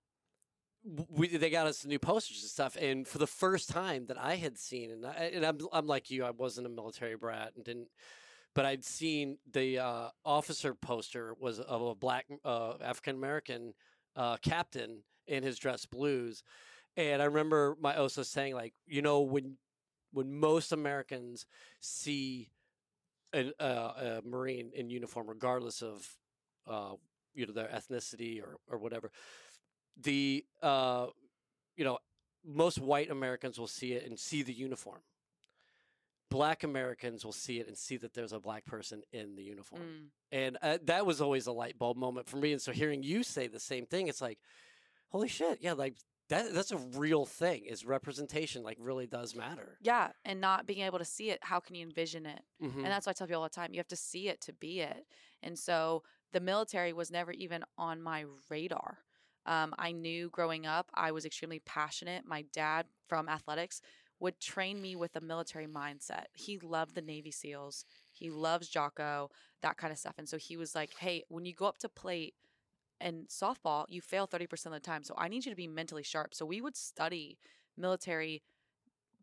we 1.10 1.36
they 1.36 1.50
got 1.50 1.66
us 1.66 1.82
the 1.82 1.88
new 1.88 1.98
posters 1.98 2.42
and 2.44 2.50
stuff, 2.52 2.78
and 2.80 3.08
for 3.08 3.18
the 3.18 3.26
first 3.26 3.70
time 3.70 4.06
that 4.06 4.20
I 4.20 4.36
had 4.36 4.56
seen, 4.58 4.92
and 4.92 5.04
I, 5.06 5.32
and 5.34 5.44
I'm 5.44 5.58
I'm 5.74 5.88
like 5.88 6.12
you, 6.12 6.24
I 6.24 6.30
wasn't 6.30 6.68
a 6.68 6.70
military 6.70 7.16
brat 7.16 7.54
and 7.56 7.66
didn't, 7.66 7.88
but 8.54 8.66
I'd 8.66 8.84
seen 8.86 9.40
the 9.52 9.80
uh, 9.80 10.10
officer 10.24 10.76
poster 10.76 11.34
was 11.40 11.60
of 11.60 11.82
a 11.82 11.96
black 11.96 12.28
uh, 12.44 12.76
African 12.82 13.16
American 13.16 13.74
uh, 14.16 14.38
captain 14.38 15.04
in 15.28 15.44
his 15.44 15.58
dress 15.58 15.86
blues, 15.86 16.44
and 16.98 17.22
I 17.22 17.26
remember 17.26 17.78
my 17.80 17.96
OSO 17.96 18.24
saying 18.24 18.56
like, 18.56 18.74
you 18.88 19.02
know, 19.02 19.22
when 19.22 19.58
when 20.12 20.34
most 20.34 20.72
Americans 20.72 21.46
see 21.82 22.50
an, 23.34 23.52
uh, 23.60 23.64
a 23.64 24.22
Marine 24.26 24.72
in 24.74 24.90
uniform, 24.90 25.28
regardless 25.28 25.82
of 25.82 26.08
uh, 26.68 26.94
you 27.34 27.46
know 27.46 27.54
their 27.54 27.68
ethnicity 27.68 28.42
or 28.42 28.58
or 28.70 28.78
whatever, 28.78 29.12
the 30.02 30.46
uh, 30.62 31.08
you 31.76 31.84
know 31.84 31.98
most 32.46 32.80
white 32.80 33.10
Americans 33.10 33.60
will 33.60 33.68
see 33.68 33.94
it 33.94 34.06
and 34.06 34.20
see 34.20 34.42
the 34.42 34.54
uniform. 34.54 35.02
Black 36.36 36.64
Americans 36.64 37.24
will 37.24 37.32
see 37.32 37.60
it 37.60 37.68
and 37.68 37.78
see 37.78 37.98
that 37.98 38.14
there's 38.14 38.34
a 38.34 38.40
black 38.40 38.66
person 38.66 39.02
in 39.12 39.36
the 39.36 39.44
uniform, 39.44 39.82
Mm. 39.82 40.10
and 40.32 40.58
uh, 40.62 40.78
that 40.84 41.06
was 41.06 41.22
always 41.22 41.48
a 41.48 41.52
light 41.52 41.78
bulb 41.78 41.98
moment 41.98 42.28
for 42.28 42.38
me. 42.38 42.52
And 42.52 42.62
so 42.62 42.72
hearing 42.72 43.04
you 43.04 43.24
say 43.24 43.48
the 43.48 43.60
same 43.60 43.86
thing, 43.86 44.08
it's 44.08 44.22
like, 44.22 44.40
holy 45.10 45.28
shit, 45.30 45.60
yeah, 45.62 45.74
like 45.74 45.96
that 46.30 46.54
that's 46.54 46.72
a 46.72 46.78
real 46.78 47.26
thing. 47.26 47.66
Is 47.66 47.86
representation 47.86 48.64
like 48.64 48.78
really 48.80 49.08
does 49.08 49.36
matter? 49.36 49.78
Yeah, 49.82 50.12
and 50.26 50.42
not 50.42 50.66
being 50.66 50.82
able 50.82 51.00
to 51.00 51.06
see 51.06 51.30
it, 51.30 51.40
how 51.44 51.60
can 51.60 51.76
you 51.76 51.86
envision 51.86 52.26
it? 52.26 52.42
Mhm. 52.62 52.78
And 52.78 52.86
that's 52.88 53.06
why 53.06 53.12
I 53.12 53.14
tell 53.14 53.28
people 53.28 53.42
all 53.42 53.48
the 53.48 53.56
time, 53.62 53.74
you 53.74 53.80
have 53.80 53.88
to 53.90 53.96
see 53.96 54.28
it 54.28 54.42
to 54.42 54.54
be 54.54 54.82
it. 54.82 55.06
And 55.44 55.58
so 55.58 56.04
the 56.34 56.40
military 56.40 56.92
was 56.94 57.12
never 57.12 57.32
even 57.32 57.64
on 57.78 58.02
my 58.02 58.26
radar. 58.50 59.06
Um, 59.46 59.76
I 59.78 59.92
knew 59.92 60.30
growing 60.32 60.66
up, 60.66 60.90
I 60.96 61.12
was 61.12 61.24
extremely 61.24 61.60
passionate. 61.60 62.26
My 62.26 62.42
dad 62.52 62.88
from 63.08 63.30
athletics 63.30 63.80
would 64.20 64.40
train 64.40 64.82
me 64.82 64.96
with 64.96 65.16
a 65.16 65.22
military 65.22 65.68
mindset. 65.68 66.26
He 66.34 66.58
loved 66.60 66.96
the 66.96 67.02
Navy 67.02 67.32
SEALs. 67.32 67.86
He 68.14 68.30
loves 68.30 68.70
Jocko, 68.70 69.30
that 69.62 69.78
kind 69.78 69.92
of 69.92 70.00
stuff. 70.00 70.16
And 70.18 70.28
so 70.28 70.38
he 70.38 70.58
was 70.58 70.74
like, 70.74 70.92
hey, 71.00 71.24
when 71.28 71.46
you 71.46 71.54
go 71.54 71.66
up 71.66 71.78
to 71.80 71.90
plate 71.90 72.34
and 73.02 73.28
softball, 73.28 73.86
you 73.90 74.02
fail 74.02 74.28
30% 74.28 74.68
of 74.68 74.72
the 74.72 74.80
time. 74.80 75.04
So 75.04 75.16
I 75.18 75.28
need 75.28 75.46
you 75.46 75.52
to 75.52 75.56
be 75.56 75.68
mentally 75.68 76.04
sharp. 76.04 76.34
So 76.34 76.46
we 76.46 76.62
would 76.62 76.78
study 76.78 77.38
military 77.78 78.42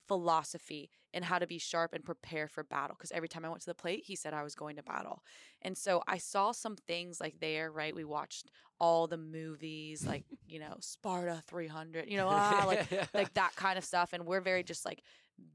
philosophy 0.08 0.90
and 1.14 1.24
how 1.24 1.38
to 1.38 1.46
be 1.46 1.58
sharp 1.58 1.92
and 1.92 2.04
prepare 2.04 2.48
for 2.48 2.64
battle. 2.64 2.96
Because 2.98 3.12
every 3.12 3.28
time 3.28 3.44
I 3.44 3.48
went 3.48 3.60
to 3.62 3.66
the 3.66 3.74
plate, 3.74 4.04
he 4.06 4.16
said 4.16 4.34
I 4.34 4.42
was 4.42 4.54
going 4.54 4.76
to 4.76 4.82
battle. 4.82 5.22
And 5.62 5.76
so 5.76 6.02
I 6.06 6.18
saw 6.18 6.52
some 6.52 6.76
things 6.76 7.20
like 7.20 7.40
there, 7.40 7.70
right? 7.70 7.94
We 7.94 8.04
watched 8.04 8.50
all 8.80 9.06
the 9.06 9.18
movies, 9.18 10.06
like, 10.06 10.24
you 10.46 10.58
know, 10.58 10.76
Sparta 10.80 11.42
300, 11.46 12.10
you 12.10 12.16
know, 12.16 12.28
ah, 12.30 12.64
like, 12.66 12.86
like 13.14 13.34
that 13.34 13.54
kind 13.56 13.78
of 13.78 13.84
stuff. 13.84 14.12
And 14.12 14.26
we're 14.26 14.40
very 14.40 14.62
just 14.62 14.84
like 14.84 15.02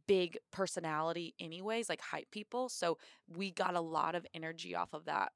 big 0.07 0.37
personality, 0.51 1.33
anyways, 1.39 1.89
like 1.89 2.01
hype 2.01 2.31
people. 2.31 2.69
So 2.69 2.97
we 3.27 3.51
got 3.51 3.75
a 3.75 3.81
lot 3.81 4.15
of 4.15 4.25
energy 4.33 4.75
off 4.75 4.93
of 4.93 5.05
that. 5.05 5.31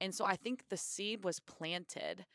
And 0.00 0.14
so 0.14 0.24
I 0.24 0.36
think 0.36 0.64
the 0.68 0.76
seed 0.76 1.24
was 1.24 1.40
planted 1.40 2.26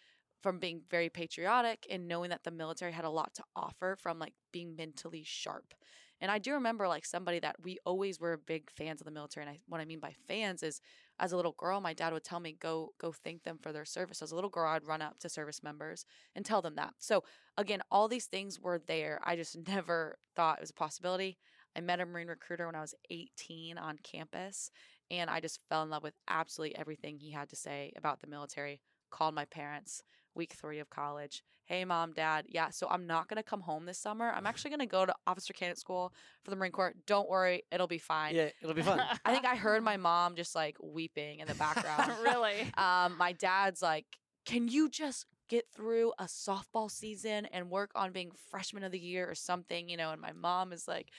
from 0.41 0.59
being 0.59 0.81
very 0.89 1.09
patriotic 1.09 1.85
and 1.89 2.07
knowing 2.07 2.29
that 2.31 2.43
the 2.43 2.51
military 2.51 2.91
had 2.91 3.05
a 3.05 3.09
lot 3.09 3.33
to 3.35 3.43
offer 3.55 3.95
from 3.95 4.19
like 4.19 4.33
being 4.51 4.75
mentally 4.75 5.23
sharp. 5.23 5.73
And 6.21 6.29
I 6.29 6.37
do 6.37 6.53
remember 6.53 6.87
like 6.87 7.05
somebody 7.05 7.39
that 7.39 7.55
we 7.63 7.79
always 7.83 8.19
were 8.19 8.37
big 8.37 8.69
fans 8.69 9.01
of 9.01 9.05
the 9.05 9.11
military. 9.11 9.45
And 9.45 9.55
I, 9.55 9.59
what 9.67 9.81
I 9.81 9.85
mean 9.85 9.99
by 9.99 10.13
fans 10.27 10.61
is 10.61 10.79
as 11.19 11.31
a 11.31 11.35
little 11.35 11.55
girl, 11.57 11.81
my 11.81 11.93
dad 11.93 12.13
would 12.13 12.23
tell 12.23 12.39
me, 12.39 12.55
go, 12.59 12.93
go 12.99 13.11
thank 13.11 13.43
them 13.43 13.57
for 13.61 13.73
their 13.73 13.85
service. 13.85 14.21
As 14.21 14.31
a 14.31 14.35
little 14.35 14.49
girl, 14.49 14.69
I'd 14.69 14.85
run 14.85 15.01
up 15.01 15.19
to 15.19 15.29
service 15.29 15.63
members 15.63 16.05
and 16.35 16.45
tell 16.45 16.61
them 16.61 16.75
that. 16.75 16.93
So 16.99 17.23
again, 17.57 17.81
all 17.89 18.07
these 18.07 18.27
things 18.27 18.59
were 18.59 18.79
there. 18.87 19.19
I 19.23 19.35
just 19.35 19.57
never 19.67 20.17
thought 20.35 20.59
it 20.59 20.61
was 20.61 20.69
a 20.69 20.75
possibility. 20.75 21.39
I 21.75 21.81
met 21.81 21.99
a 21.99 22.05
Marine 22.05 22.27
recruiter 22.27 22.67
when 22.67 22.75
I 22.75 22.81
was 22.81 22.95
18 23.09 23.77
on 23.77 23.97
campus, 24.03 24.71
and 25.09 25.29
I 25.29 25.39
just 25.39 25.61
fell 25.69 25.83
in 25.83 25.89
love 25.89 26.03
with 26.03 26.15
absolutely 26.27 26.77
everything 26.77 27.17
he 27.17 27.31
had 27.31 27.49
to 27.49 27.55
say 27.55 27.93
about 27.95 28.19
the 28.19 28.27
military. 28.27 28.81
Called 29.09 29.35
my 29.35 29.45
parents 29.45 30.03
week 30.35 30.53
three 30.53 30.79
of 30.79 30.89
college. 30.89 31.43
Hey, 31.65 31.85
mom, 31.85 32.11
dad. 32.13 32.45
Yeah, 32.50 32.69
so 32.69 32.88
I'm 32.89 33.07
not 33.07 33.29
going 33.29 33.38
to 33.38 33.43
come 33.43 33.61
home 33.61 33.85
this 33.85 33.97
summer. 33.97 34.31
I'm 34.35 34.45
actually 34.47 34.71
going 34.71 34.81
to 34.81 34.85
go 34.85 35.05
to 35.05 35.15
officer 35.25 35.53
candidate 35.53 35.79
school 35.79 36.13
for 36.43 36.51
the 36.51 36.57
Marine 36.57 36.71
Corps. 36.71 36.93
Don't 37.07 37.29
worry, 37.29 37.63
it'll 37.71 37.88
be 37.88 37.97
fine. 37.97 38.35
yeah, 38.35 38.50
it'll 38.61 38.75
be 38.75 38.81
fun. 38.81 39.01
I 39.23 39.31
think 39.31 39.45
I 39.45 39.55
heard 39.55 39.83
my 39.83 39.97
mom 39.97 40.35
just 40.35 40.55
like 40.55 40.75
weeping 40.81 41.39
in 41.39 41.47
the 41.47 41.55
background. 41.55 42.11
really? 42.23 42.71
um, 42.77 43.17
my 43.17 43.31
dad's 43.31 43.81
like, 43.81 44.05
"Can 44.45 44.67
you 44.67 44.89
just 44.89 45.25
get 45.47 45.65
through 45.73 46.13
a 46.19 46.25
softball 46.25 46.89
season 46.89 47.45
and 47.47 47.69
work 47.69 47.91
on 47.95 48.11
being 48.11 48.31
freshman 48.50 48.83
of 48.83 48.91
the 48.91 49.00
year 49.00 49.29
or 49.29 49.35
something?" 49.35 49.88
You 49.88 49.97
know, 49.97 50.11
and 50.11 50.21
my 50.21 50.33
mom 50.33 50.73
is 50.73 50.88
like. 50.88 51.09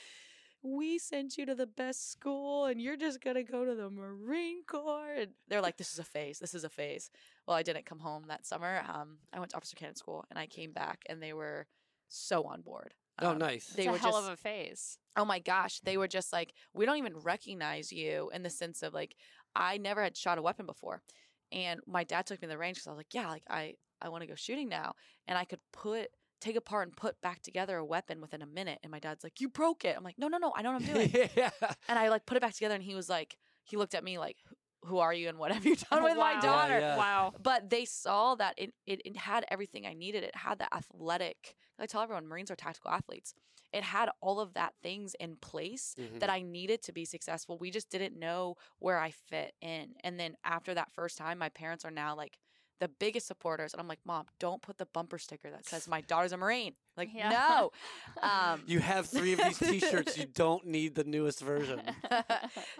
We 0.63 0.99
sent 0.99 1.37
you 1.37 1.47
to 1.47 1.55
the 1.55 1.67
best 1.67 2.13
school 2.13 2.67
and 2.67 2.81
you're 2.81 2.97
just 2.97 3.21
going 3.21 3.35
to 3.37 3.43
go 3.43 3.65
to 3.65 3.75
the 3.75 3.91
Marine 3.91 4.63
Corps. 4.65 5.13
And 5.19 5.31
they're 5.49 5.61
like, 5.61 5.77
this 5.77 5.93
is 5.93 5.99
a 5.99 6.05
phase. 6.05 6.39
This 6.39 6.55
is 6.55 6.63
a 6.65 6.69
phase. 6.69 7.11
Well, 7.47 7.57
I 7.57 7.63
didn't 7.63 7.85
come 7.87 7.99
home 7.99 8.25
that 8.29 8.47
summer. 8.47 8.83
Um, 8.89 9.19
I 9.33 9.39
went 9.41 9.51
to 9.51 9.57
officer 9.57 9.75
candidate 9.77 9.99
school 9.99 10.25
and 10.31 10.39
I 10.39 10.47
came 10.47 10.73
back 10.73 11.03
and 11.09 11.21
they 11.21 11.33
were 11.33 11.67
so 12.09 12.45
on 12.45 12.61
board. 12.61 12.95
Oh, 13.19 13.31
Um, 13.31 13.39
nice. 13.39 13.67
They 13.67 13.83
it's 13.83 13.89
a 13.89 13.93
were 13.93 13.99
hell 13.99 14.13
just, 14.13 14.27
of 14.29 14.33
a 14.33 14.37
phase. 14.37 14.99
oh 15.17 15.25
my 15.25 15.39
gosh, 15.41 15.81
they 15.81 15.97
were 15.97 16.09
just 16.09 16.33
like, 16.33 16.53
we 16.73 16.87
don't 16.87 16.99
even 16.99 17.17
recognize 17.19 17.91
you 17.93 18.31
in 18.33 18.43
the 18.43 18.51
sense 18.51 18.83
of 18.83 18.95
like, 18.95 19.17
I 19.57 19.79
never 19.79 20.03
had 20.03 20.17
shot 20.17 20.39
a 20.39 20.43
weapon 20.43 20.67
before. 20.67 21.03
And 21.51 21.81
my 21.87 22.05
dad 22.05 22.27
took 22.27 22.41
me 22.41 22.47
to 22.47 22.53
the 22.53 22.59
range 22.59 22.77
because 22.77 22.87
I 22.87 22.91
was 22.91 22.99
like, 22.99 23.13
yeah, 23.13 23.29
like 23.29 23.43
I, 23.51 23.75
I 24.01 24.09
want 24.09 24.23
to 24.23 24.29
go 24.29 24.35
shooting 24.35 24.69
now. 24.69 24.95
And 25.27 25.37
I 25.37 25.45
could 25.45 25.61
put, 25.73 26.09
take 26.43 26.57
apart 26.57 26.89
and 26.89 26.97
put 26.97 27.21
back 27.21 27.41
together 27.43 27.77
a 27.77 27.85
weapon 27.85 28.21
within 28.21 28.43
a 28.43 28.47
minute. 28.47 28.79
And 28.83 28.91
my 28.91 28.99
dad's 28.99 29.23
like, 29.25 29.41
you 29.41 29.49
broke 29.49 29.85
it. 29.85 29.95
I'm 29.97 30.05
like, 30.05 30.19
no, 30.19 30.29
no, 30.29 30.39
no, 30.39 30.53
I 30.57 30.63
know 30.63 30.73
what 30.73 30.83
I'm 30.83 30.95
doing. 30.95 31.11
yeah. 31.37 31.51
and 31.89 31.99
I 31.99 32.09
like 32.09 32.27
put 32.27 32.37
it 32.37 32.41
back 32.41 32.55
together 32.55 32.75
and 32.75 32.85
he 32.85 32.95
was 32.95 33.09
like, 33.09 33.37
he 33.65 33.77
looked 33.77 33.95
at 33.95 34.05
me 34.05 34.19
like, 34.19 34.37
who 34.85 34.99
are 34.99 35.15
you 35.15 35.29
and 35.29 35.39
what 35.39 35.53
have 35.53 35.65
you 35.65 35.77
done 35.91 36.03
with 36.03 36.17
my 36.17 36.33
Wow. 36.35 36.41
Yeah, 36.41 36.41
daughter? 36.43 36.79
yeah. 36.81 36.97
Wow. 36.97 37.33
But 37.41 37.71
they 37.71 37.85
saw 37.85 38.35
that 38.35 38.55
it, 38.59 38.75
it, 38.87 39.01
it 39.05 39.17
had 39.17 39.45
everything 39.51 39.87
I 39.87 39.93
needed. 39.95 40.25
It 40.25 40.35
had 40.37 40.59
the 40.59 40.73
athletic. 40.75 41.55
I 41.79 41.87
tell 41.87 42.03
everyone, 42.03 42.27
Marines 42.27 42.51
are 42.51 42.57
tactical 42.57 42.91
athletes. 42.91 43.35
It 43.73 43.85
had 43.85 44.11
all 44.21 44.39
of 44.41 44.53
that 44.55 44.75
things 44.83 45.15
in 45.19 45.37
place 45.37 45.95
Mhm. 45.99 46.21
that 46.21 46.29
I 46.29 46.43
needed 46.43 46.83
to 46.83 46.93
be 46.93 47.05
successful. 47.05 47.57
We 47.59 47.71
just 47.71 47.89
didn't 47.91 48.19
know 48.19 48.57
where 48.81 48.99
I 48.99 49.13
fit 49.13 49.55
in. 49.63 49.95
And 50.05 50.19
then 50.21 50.37
after 50.45 50.75
that 50.75 50.93
first 50.93 51.17
time, 51.17 51.39
my 51.39 51.49
parents 51.49 51.85
are 51.85 51.91
now 51.91 52.15
like 52.17 52.39
the 52.81 52.89
biggest 52.89 53.27
supporters. 53.27 53.73
And 53.73 53.81
I'm 53.81 53.87
like, 53.89 54.01
Mom, 54.05 54.27
don't 54.41 54.61
put 54.61 54.77
the 54.79 54.87
bumper 54.87 55.19
sticker 55.19 55.51
that 55.51 55.65
says 55.67 55.87
my 55.87 56.01
daughter's 56.09 56.33
a 56.33 56.37
Marine. 56.37 56.75
Like, 56.97 57.11
Yeah. 57.15 57.29
no. 57.31 57.71
Um, 58.23 58.63
You 58.67 58.81
have 58.81 59.07
three 59.07 59.33
of 59.33 59.39
these 59.41 59.59
T-shirts. 59.59 60.17
You 60.19 60.27
don't 60.35 60.67
need 60.67 60.95
the 60.95 61.05
newest 61.05 61.41
version. 61.41 61.81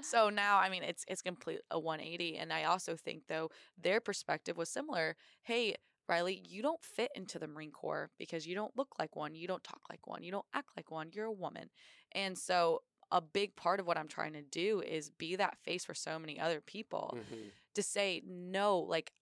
so 0.03 0.31
now 0.31 0.59
i 0.59 0.69
mean 0.69 0.83
it's 0.83 1.05
it's 1.09 1.23
complete 1.23 1.61
a 1.71 1.79
180 1.79 2.37
and 2.37 2.53
i 2.53 2.65
also 2.65 2.97
think 2.97 3.23
though 3.29 3.51
their 3.81 4.01
perspective 4.01 4.57
was 4.57 4.69
similar 4.69 5.17
hey 5.43 5.75
riley 6.09 6.43
you 6.47 6.63
don't 6.63 6.83
fit 6.85 7.11
into 7.15 7.39
the 7.39 7.47
marine 7.47 7.71
corps 7.71 8.11
because 8.19 8.47
you 8.47 8.55
don't 8.55 8.77
look 8.77 8.89
like 8.99 9.17
one 9.17 9.35
you 9.35 9.47
don't 9.49 9.65
talk 9.65 9.81
like 9.91 10.07
one 10.07 10.23
you 10.23 10.31
don't 10.31 10.45
act 10.55 10.69
like 10.77 10.91
one 10.91 11.09
you're 11.13 11.27
a 11.27 11.33
woman 11.33 11.71
and 12.13 12.37
so 12.37 12.83
a 13.11 13.21
big 13.21 13.55
part 13.57 13.81
of 13.81 13.87
what 13.87 13.97
i'm 13.97 14.09
trying 14.09 14.33
to 14.33 14.43
do 14.43 14.81
is 14.81 15.11
be 15.11 15.37
that 15.37 15.57
face 15.65 15.85
for 15.85 15.95
so 15.95 16.19
many 16.19 16.39
other 16.39 16.61
people 16.61 17.17
Mhm. 17.17 17.51
to 17.75 17.83
say 17.83 18.23
no 18.27 18.79
like 18.79 19.13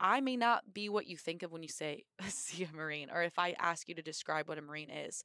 i 0.00 0.20
may 0.20 0.36
not 0.36 0.72
be 0.74 0.88
what 0.88 1.06
you 1.06 1.16
think 1.16 1.42
of 1.42 1.52
when 1.52 1.62
you 1.62 1.68
say 1.68 2.04
see 2.28 2.64
a 2.64 2.76
marine 2.76 3.08
or 3.10 3.22
if 3.22 3.38
i 3.38 3.54
ask 3.58 3.88
you 3.88 3.94
to 3.94 4.02
describe 4.02 4.48
what 4.48 4.58
a 4.58 4.62
marine 4.62 4.90
is 4.90 5.24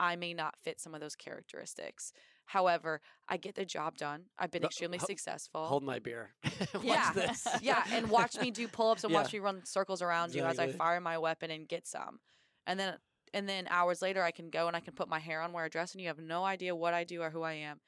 i 0.00 0.16
may 0.16 0.34
not 0.34 0.56
fit 0.58 0.80
some 0.80 0.94
of 0.94 1.00
those 1.00 1.16
characteristics 1.16 2.12
However, 2.48 3.02
I 3.28 3.36
get 3.36 3.56
the 3.56 3.66
job 3.66 3.98
done. 3.98 4.24
I've 4.38 4.50
been 4.50 4.62
No, 4.62 4.68
extremely 4.68 4.96
ho- 4.96 5.04
successful. 5.04 5.66
Hold 5.66 5.82
my 5.82 5.98
beer. 5.98 6.30
Watch 6.74 6.82
yeah, 6.82 7.12
this. 7.12 7.46
yeah, 7.60 7.84
and 7.92 8.08
watch 8.08 8.40
me 8.40 8.50
do 8.50 8.66
pull-ups 8.68 9.04
and 9.04 9.12
Yeah. 9.12 9.20
watch 9.20 9.34
me 9.34 9.38
run 9.38 9.66
circles 9.66 10.00
around 10.00 10.34
you 10.34 10.42
as 10.44 10.58
I 10.58 10.68
fire 10.68 10.98
my 10.98 11.18
weapon 11.18 11.50
and 11.50 11.68
get 11.68 11.86
some, 11.86 12.20
and 12.66 12.80
then 12.80 12.96
and 13.34 13.46
then 13.46 13.66
hours 13.68 14.00
later 14.00 14.22
I 14.22 14.30
can 14.30 14.48
go 14.48 14.66
and 14.66 14.74
I 14.74 14.80
can 14.80 14.94
put 14.94 15.10
my 15.10 15.18
hair 15.18 15.42
on, 15.42 15.52
wear 15.52 15.66
a 15.66 15.68
dress, 15.70 15.92
and 15.92 16.00
you 16.00 16.08
have 16.08 16.18
no 16.18 16.42
idea 16.42 16.74
what 16.74 16.94
I 16.94 17.04
do 17.04 17.20
or 17.20 17.28
who 17.28 17.42
I 17.42 17.52
am. 17.52 17.80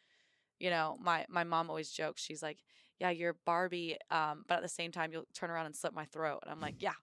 You 0.59 0.69
know, 0.69 0.99
my 1.01 1.25
my 1.31 1.45
mom 1.45 1.71
always 1.71 1.91
jokes. 1.91 2.21
She's 2.23 2.43
like, 2.43 2.59
"Yeah, 3.01 3.11
you're 3.11 3.35
Barbie," 3.47 3.97
um, 4.11 4.45
but 4.49 4.57
at 4.59 4.63
the 4.63 4.69
same 4.69 4.93
time 4.93 5.13
you'll 5.13 5.27
turn 5.35 5.51
around 5.51 5.67
and 5.67 5.77
slit 5.77 5.95
my 5.95 6.05
throat, 6.07 6.41
and 6.43 6.51
I'm 6.53 6.61
like, 6.61 6.77
"Yeah, 6.83 6.95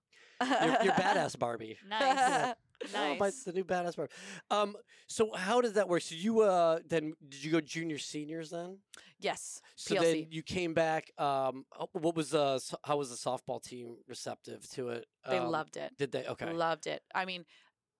you're, 0.59 0.77
you're 0.81 0.93
badass 0.93 1.37
Barbie. 1.37 1.77
Nice. 1.89 2.53
Oh, 2.93 3.15
my, 3.15 3.31
Nice. 3.31 3.43
the 3.43 3.53
new 3.53 3.63
badass 3.65 3.95
Barbie. 3.95 4.13
Um, 4.51 4.75
so 5.07 5.33
how 5.33 5.61
does 5.61 5.73
that 5.73 5.89
work? 5.89 6.01
So 6.03 6.15
you 6.15 6.41
uh 6.41 6.79
then 6.87 7.13
did 7.27 7.43
you 7.43 7.51
go 7.51 7.59
junior 7.61 7.97
seniors 7.97 8.49
then? 8.51 8.79
yes, 9.19 9.61
So 9.75 9.95
PLC. 9.95 10.23
then 10.23 10.27
you 10.31 10.43
came 10.43 10.73
back. 10.73 11.11
Um, 11.17 11.65
uh, 11.77 11.87
what 11.93 12.15
was 12.15 12.31
the 12.31 12.61
how 12.83 12.97
was 12.97 13.09
the 13.09 13.15
softball 13.15 13.61
team 13.61 13.97
receptive 14.07 14.69
to 14.71 14.89
it? 14.89 15.05
They 15.25 15.39
Um, 15.39 15.49
loved 15.51 15.77
it. 15.77 15.93
Did 15.97 16.11
they? 16.11 16.25
Okay. 16.25 16.53
Loved 16.53 16.87
it. 16.87 17.01
I 17.13 17.25
mean, 17.25 17.45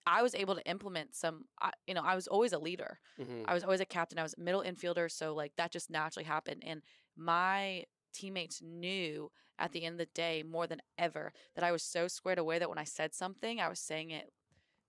I 0.06 0.22
was 0.22 0.36
able 0.36 0.56
to 0.56 0.68
implement 0.70 1.16
some. 1.16 1.46
You 1.88 1.94
know, 1.94 2.04
I 2.04 2.16
was 2.16 2.28
always 2.28 2.54
a 2.54 2.60
leader. 2.60 3.00
Mhm. 3.20 3.46
I 3.48 3.54
was 3.54 3.64
always 3.64 3.82
a 3.82 3.86
captain. 3.86 4.20
I 4.20 4.24
was 4.24 4.36
a 4.38 4.42
middle 4.42 4.62
infielder, 4.64 5.12
so 5.12 5.34
like 5.36 5.54
that 5.58 5.72
just 5.72 5.90
naturally 5.90 6.26
happened. 6.26 6.64
And 6.66 6.82
my 7.18 7.84
teammates 8.14 8.62
knew 8.62 9.32
at 9.60 9.72
the 9.72 9.84
end 9.84 9.94
of 9.94 10.00
the 10.00 10.14
day 10.14 10.44
more 10.44 10.68
than 10.68 10.82
ever 10.98 11.34
that 11.56 11.64
I 11.64 11.72
was 11.72 11.84
so 11.84 12.08
squared 12.08 12.38
away 12.38 12.60
that 12.60 12.70
when 12.70 12.78
I 12.78 12.84
said 12.84 13.14
something, 13.14 13.60
I 13.60 13.70
was 13.70 13.80
saying 13.80 14.12
it 14.12 14.32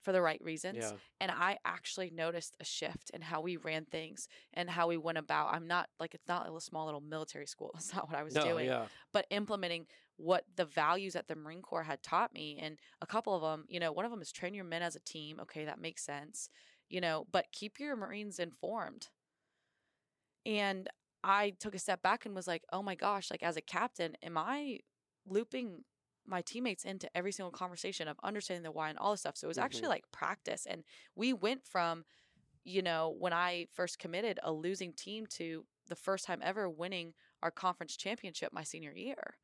for 0.03 0.13
the 0.13 0.23
right 0.23 0.41
reasons. 0.43 0.79
Yeah. 0.81 0.93
And 1.21 1.31
I 1.31 1.59
actually 1.65 2.11
noticed 2.11 2.55
a 2.61 2.65
shift 2.65 3.11
in 3.13 3.21
how 3.21 3.41
we 3.41 3.57
ran 3.57 3.85
things 3.85 4.29
and 4.55 4.71
how 4.71 4.87
we 4.87 4.97
went 4.97 5.19
about. 5.19 5.53
I'm 5.53 5.67
not 5.67 5.89
like 5.99 6.15
it's 6.15 6.29
not 6.29 6.49
a 6.49 6.61
small 6.61 6.85
little 6.87 7.01
military 7.01 7.47
school. 7.47 7.71
That's 7.75 7.93
not 7.93 8.09
what 8.09 8.17
I 8.17 8.23
was 8.23 8.35
No. 8.35 8.45
doing 8.45 8.67
Yeah. 8.67 8.87
but 9.13 9.27
implementing 9.31 9.87
what 10.17 10.45
the 10.57 10.65
values 10.65 11.13
that 11.15 11.29
the 11.29 11.37
Marine 11.37 11.63
Corps 11.63 11.83
had 11.85 12.03
taught 12.03 12.33
me. 12.33 12.59
And 12.61 12.79
a 13.01 13.07
couple 13.07 13.35
of 13.35 13.43
them, 13.43 13.67
you 13.69 13.81
know, 13.81 13.93
one 13.93 14.05
of 14.05 14.11
them 14.11 14.23
is 14.23 14.33
train 14.33 14.55
your 14.55 14.65
men 14.65 14.83
as 14.83 14.97
a 14.97 15.01
team. 15.01 15.41
Okay, 15.41 15.65
that 15.65 15.81
makes 15.81 16.05
sense, 16.05 16.49
you 16.89 17.01
know, 17.01 17.27
but 17.31 17.47
keep 17.53 17.79
your 17.81 17.97
Marines 17.97 18.39
informed. 18.39 19.09
And 20.47 20.89
I 21.23 21.51
took 21.59 21.75
a 21.75 21.79
step 21.79 22.03
back 22.03 22.27
and 22.27 22.35
was 22.35 22.47
like, 22.47 22.65
oh 22.73 22.83
my 22.83 22.95
gosh, 22.95 23.31
like 23.31 23.43
as 23.43 23.57
a 23.57 23.61
captain, 23.63 24.17
am 24.23 24.37
I 24.37 24.81
looping 25.27 25.85
my 26.27 26.43
teammates 26.43 26.85
into 26.85 27.09
every 27.17 27.33
single 27.33 27.51
conversation 27.53 28.09
of 28.09 28.19
understanding 28.23 28.63
the 28.63 28.71
why 28.71 28.91
and 28.91 28.99
all 28.99 29.13
this 29.13 29.21
stuff? 29.21 29.37
So 29.37 29.47
it 29.47 29.49
was 29.49 29.59
actually 29.59 29.89
Mhm. 29.89 29.91
like 29.91 30.11
practice. 30.13 30.67
And 30.67 30.85
we 31.15 31.33
went 31.33 31.65
from, 31.65 32.05
you 32.65 32.83
know, 32.83 33.15
when 33.19 33.33
I 33.33 33.67
first 33.73 33.99
committed 33.99 34.39
a 34.43 34.53
losing 34.53 34.93
team 34.93 35.27
to 35.31 35.67
the 35.87 35.97
first 35.97 36.25
time 36.27 36.41
ever 36.43 36.69
winning 36.69 37.15
our 37.43 37.51
conference 37.51 37.97
championship 37.97 38.53
my 38.53 38.63
senior 38.65 38.93
year. 38.93 39.39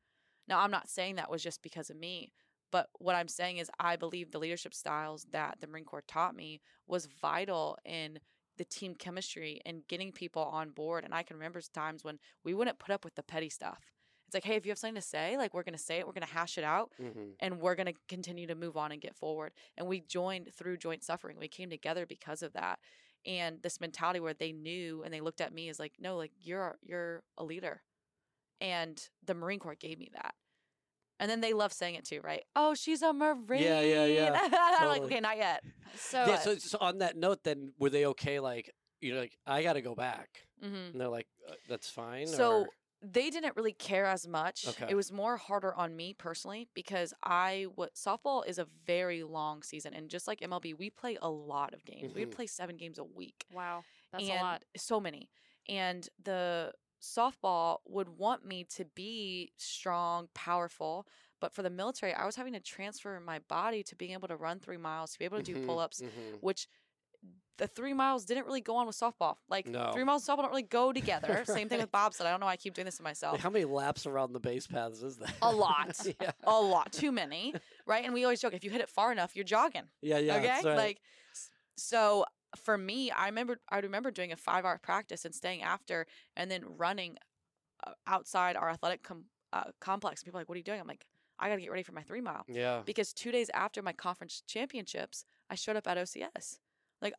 Now, 0.47 0.59
I'm 0.59 0.71
not 0.71 0.89
saying 0.89 1.15
that 1.15 1.31
was 1.31 1.41
just 1.43 1.61
because 1.61 1.89
of 1.89 1.97
me, 1.97 2.31
but 2.71 2.89
what 2.99 3.15
I'm 3.15 3.27
saying 3.27 3.57
is 3.57 3.71
I 3.79 3.95
believe 3.95 4.31
the 4.31 4.39
leadership 4.39 4.73
styles 4.73 5.25
that 5.31 5.59
the 5.61 5.67
Marine 5.67 5.85
Corps 5.85 6.03
taught 6.07 6.35
me 6.35 6.61
was 6.87 7.07
vital 7.07 7.77
in 7.85 8.19
the 8.57 8.65
team 8.65 8.95
chemistry 8.95 9.61
and 9.65 9.87
getting 9.87 10.11
people 10.11 10.43
on 10.43 10.69
board. 10.69 11.03
And 11.03 11.13
I 11.13 11.23
can 11.23 11.37
remember 11.37 11.61
times 11.61 12.03
when 12.03 12.19
we 12.43 12.53
wouldn't 12.53 12.79
put 12.79 12.91
up 12.91 13.03
with 13.03 13.15
the 13.15 13.23
petty 13.23 13.49
stuff. 13.49 13.79
It's 14.27 14.33
like, 14.33 14.43
hey, 14.43 14.55
if 14.55 14.65
you 14.65 14.71
have 14.71 14.79
something 14.79 14.95
to 14.95 15.01
say, 15.01 15.37
like 15.37 15.53
we're 15.53 15.63
going 15.63 15.77
to 15.77 15.83
say 15.83 15.99
it, 15.99 16.07
we're 16.07 16.13
going 16.13 16.25
to 16.27 16.33
hash 16.33 16.57
it 16.57 16.63
out, 16.63 16.91
hmm 16.97 17.31
and 17.39 17.59
we're 17.59 17.75
going 17.75 17.87
to 17.87 17.93
continue 18.07 18.47
to 18.47 18.55
move 18.55 18.77
on 18.77 18.91
and 18.91 19.01
get 19.01 19.15
forward. 19.15 19.51
And 19.77 19.87
we 19.87 19.99
joined 19.99 20.49
through 20.53 20.77
joint 20.77 21.03
suffering. 21.03 21.37
We 21.37 21.47
came 21.47 21.69
together 21.69 22.05
because 22.05 22.41
of 22.41 22.53
that. 22.53 22.79
And 23.25 23.61
this 23.61 23.81
mentality 23.81 24.19
where 24.19 24.33
they 24.33 24.51
knew 24.51 25.03
and 25.03 25.13
they 25.13 25.21
looked 25.21 25.41
at 25.41 25.53
me 25.53 25.69
as 25.69 25.79
like, 25.79 25.93
no, 25.99 26.17
like 26.17 26.31
you're 26.41 26.77
you're 26.81 27.23
a 27.37 27.43
leader. 27.43 27.81
And 28.61 29.01
the 29.25 29.33
Marine 29.33 29.59
Corps 29.59 29.75
gave 29.75 29.99
me 29.99 30.09
that. 30.13 30.33
And 31.19 31.29
then 31.31 31.41
they 31.41 31.53
love 31.53 31.71
saying 31.71 31.95
it 31.95 32.05
too, 32.05 32.21
right? 32.21 32.43
Oh, 32.55 32.73
she's 32.73 33.01
a 33.01 33.13
Marine. 33.13 33.61
yeah, 33.63 33.79
yeah, 33.81 34.05
yeah. 34.05 34.39
I'm 34.79 34.87
like, 34.89 35.01
okay, 35.03 35.19
not 35.19 35.37
yet. 35.37 35.63
So, 35.95 36.25
yeah. 36.25 36.39
So, 36.39 36.55
so 36.57 36.77
on 36.81 36.97
that 36.99 37.15
note, 37.15 37.43
then 37.43 37.71
were 37.79 37.89
they 37.89 38.05
okay? 38.07 38.39
Like 38.39 38.71
you're 39.01 39.17
like 39.19 39.37
I 39.45 39.63
got 39.63 39.73
to 39.73 39.81
go 39.81 39.95
back, 39.95 40.47
hmm 40.61 40.73
and 40.91 40.99
they're 40.99 41.07
like 41.09 41.27
uh, 41.49 41.53
that's 41.69 41.89
fine. 41.89 42.27
So 42.27 42.61
or- 42.61 42.67
they 43.07 43.29
didn't 43.29 43.55
really 43.55 43.73
care 43.73 44.05
as 44.05 44.27
much. 44.27 44.65
Okay. 44.67 44.87
It 44.89 44.95
was 44.95 45.11
more 45.11 45.37
harder 45.37 45.75
on 45.75 45.95
me 45.95 46.13
personally 46.13 46.67
because 46.73 47.13
I 47.23 47.67
what 47.75 47.93
softball 47.93 48.45
is 48.47 48.57
a 48.57 48.65
very 48.85 49.23
long 49.23 49.61
season, 49.63 49.93
and 49.93 50.09
just 50.09 50.27
like 50.27 50.39
MLB, 50.41 50.75
we 50.77 50.89
play 50.89 51.17
a 51.21 51.29
lot 51.29 51.73
of 51.73 51.85
games. 51.85 52.13
We 52.15 52.25
Mhm. 52.25 52.31
play 52.31 52.47
seven 52.47 52.77
games 52.77 52.97
a 52.97 53.03
week. 53.03 53.45
wow, 53.53 53.83
that's 54.11 54.23
and 54.27 54.39
a 54.39 54.43
lot. 54.43 54.65
So 54.75 54.99
many. 54.99 55.29
And 55.69 56.07
the 56.23 56.73
softball 57.01 57.79
would 57.85 58.09
want 58.09 58.45
me 58.45 58.63
to 58.75 58.85
be 58.85 59.51
strong, 59.57 60.29
powerful. 60.33 61.07
But 61.39 61.53
for 61.53 61.61
the 61.61 61.69
military, 61.69 62.13
I 62.13 62.25
was 62.25 62.35
having 62.35 62.53
to 62.53 62.59
transfer 62.59 63.19
my 63.19 63.39
body 63.39 63.83
to 63.83 63.95
being 63.95 64.11
able 64.11 64.27
to 64.29 64.35
run 64.35 64.59
three 64.59 64.77
miles, 64.77 65.13
to 65.13 65.19
be 65.19 65.25
able 65.25 65.37
to 65.37 65.43
do 65.43 65.55
Mhm, 65.55 65.65
pull 65.65 65.79
ups, 65.79 66.01
mhm. 66.01 66.39
which 66.41 66.67
the 67.57 67.67
three 67.67 67.93
miles 67.93 68.25
didn't 68.25 68.45
really 68.45 68.61
go 68.61 68.75
on 68.75 68.85
with 68.87 68.97
softball. 68.97 69.37
Like 69.47 69.65
No. 69.67 69.91
three 69.93 70.03
miles 70.03 70.27
and 70.27 70.37
softball 70.37 70.43
don't 70.43 70.51
really 70.51 70.63
go 70.63 70.91
together. 70.91 71.43
Same 71.45 71.69
thing 71.69 71.79
with 71.79 71.91
bobsled. 71.91 72.27
I 72.27 72.31
don't 72.31 72.39
know 72.39 72.45
why 72.47 72.53
I 72.53 72.57
keep 72.57 72.73
doing 72.73 72.85
this 72.85 72.97
to 72.97 73.03
myself. 73.03 73.33
Like, 73.33 73.41
how 73.41 73.49
many 73.49 73.65
laps 73.65 74.05
around 74.05 74.33
the 74.33 74.39
base 74.39 74.67
paths 74.67 75.01
is 75.01 75.17
that? 75.17 75.33
A 75.41 75.51
lot. 75.55 75.97
yeah. 76.19 76.31
A 76.43 76.59
lot, 76.59 76.91
too 76.91 77.11
many, 77.11 77.53
right? 77.85 78.03
And 78.03 78.13
we 78.13 78.23
always 78.23 78.41
joke 78.41 78.53
if 78.53 78.63
you 78.63 78.71
hit 78.71 78.81
it 78.81 78.89
far 78.89 79.11
enough, 79.11 79.35
you're 79.35 79.45
jogging. 79.45 79.89
Yeah. 80.01 80.17
Yeah. 80.19 80.35
okay, 80.35 80.47
that's 80.47 80.65
right. 80.65 80.77
like 80.77 81.01
so 81.77 82.25
for 82.55 82.77
me, 82.77 83.11
I 83.11 83.25
remember 83.25 83.59
I 83.69 83.79
remember 83.79 84.11
doing 84.11 84.31
a 84.31 84.35
five 84.35 84.65
hour 84.65 84.79
practice 84.81 85.25
and 85.25 85.33
staying 85.33 85.61
after, 85.61 86.07
and 86.35 86.49
then 86.49 86.63
running 86.77 87.17
uh, 87.85 87.91
outside 88.07 88.55
our 88.55 88.69
athletic 88.69 89.03
com- 89.03 89.25
uh, 89.53 89.65
complex. 89.79 90.23
People 90.23 90.39
are 90.39 90.41
like, 90.41 90.49
"What 90.49 90.55
are 90.55 90.59
you 90.59 90.63
doing?" 90.63 90.79
I'm 90.79 90.87
like, 90.87 91.05
"I 91.39 91.49
got 91.49 91.55
to 91.55 91.61
get 91.61 91.71
ready 91.71 91.83
for 91.83 91.93
my 91.93 92.03
three 92.03 92.21
mile." 92.21 92.43
yeah. 92.47 92.81
Because 92.85 93.13
two 93.13 93.31
days 93.31 93.49
after 93.53 93.81
my 93.81 93.93
conference 93.93 94.43
championships, 94.47 95.25
I 95.49 95.55
showed 95.55 95.75
up 95.75 95.87
at 95.87 95.97
OCS. 95.97 96.59
Like, 97.01 97.13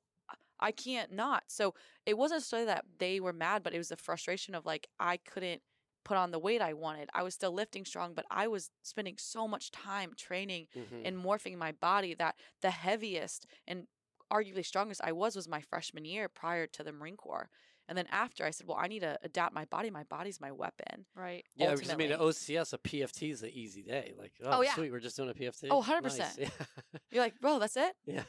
I- 0.60 0.72
can't 0.72 1.12
not. 1.12 1.44
So 1.48 1.74
it 2.06 2.16
wasn't 2.16 2.42
so 2.42 2.64
that 2.64 2.84
they 2.98 3.20
were 3.20 3.32
mad, 3.32 3.62
but 3.62 3.74
it 3.74 3.78
was 3.78 3.88
the 3.88 3.96
frustration 3.96 4.54
of 4.54 4.64
like 4.64 4.88
I 4.98 5.18
couldn't 5.18 5.62
put 6.06 6.16
on 6.16 6.30
the 6.30 6.38
weight 6.38 6.62
I 6.62 6.72
wanted. 6.72 7.10
I 7.14 7.24
was 7.24 7.34
still 7.34 7.52
lifting 7.52 7.84
strong, 7.84 8.14
but 8.14 8.24
I 8.30 8.46
was 8.46 8.70
spending 8.82 9.16
so 9.18 9.48
much 9.48 9.72
time 9.72 10.12
training 10.16 10.68
mhm. 10.74 11.02
and 11.04 11.16
morphing 11.16 11.56
my 11.58 11.72
body 11.72 12.14
that 12.14 12.36
the 12.62 12.70
heaviest 12.70 13.46
and 13.66 13.88
arguably 14.32 14.64
strongest 14.64 15.00
I 15.04 15.12
was 15.12 15.36
was 15.36 15.48
my 15.48 15.60
freshman 15.60 16.04
year 16.04 16.28
prior 16.28 16.66
to 16.68 16.82
the 16.82 16.92
Marine 16.92 17.16
Corps. 17.16 17.48
And 17.88 17.96
then 17.96 18.06
after 18.10 18.44
I 18.44 18.50
said, 18.50 18.66
well, 18.66 18.78
I 18.80 18.88
need 18.88 19.00
to 19.00 19.16
adapt 19.22 19.54
my 19.54 19.64
body. 19.66 19.90
My 19.90 20.02
body's 20.02 20.40
my 20.40 20.50
weapon. 20.50 21.06
Right. 21.14 21.44
Yeah, 21.54 21.72
because 21.72 21.88
I 21.90 21.94
mean, 21.94 22.10
at 22.10 22.18
ultimately. 22.20 22.56
OCS, 22.56 22.72
a 22.72 22.78
PFT 22.78 23.30
is 23.30 23.42
an 23.44 23.50
easy 23.50 23.82
day. 23.82 24.12
Like, 24.18 24.32
oh, 24.42 24.58
Oh, 24.58 24.60
yeah. 24.62 24.74
sweet, 24.74 24.90
we're 24.90 24.98
just 24.98 25.16
doing 25.16 25.30
a 25.30 25.34
PFT. 25.34 25.68
Oh, 25.70 25.82
100%. 25.82 26.02
Nice, 26.02 26.36
Yeah. 26.36 26.48
You're 27.12 27.22
like, 27.22 27.40
bro, 27.40 27.60
that's 27.60 27.76
it? 27.76 27.94
Yeah. 28.04 28.24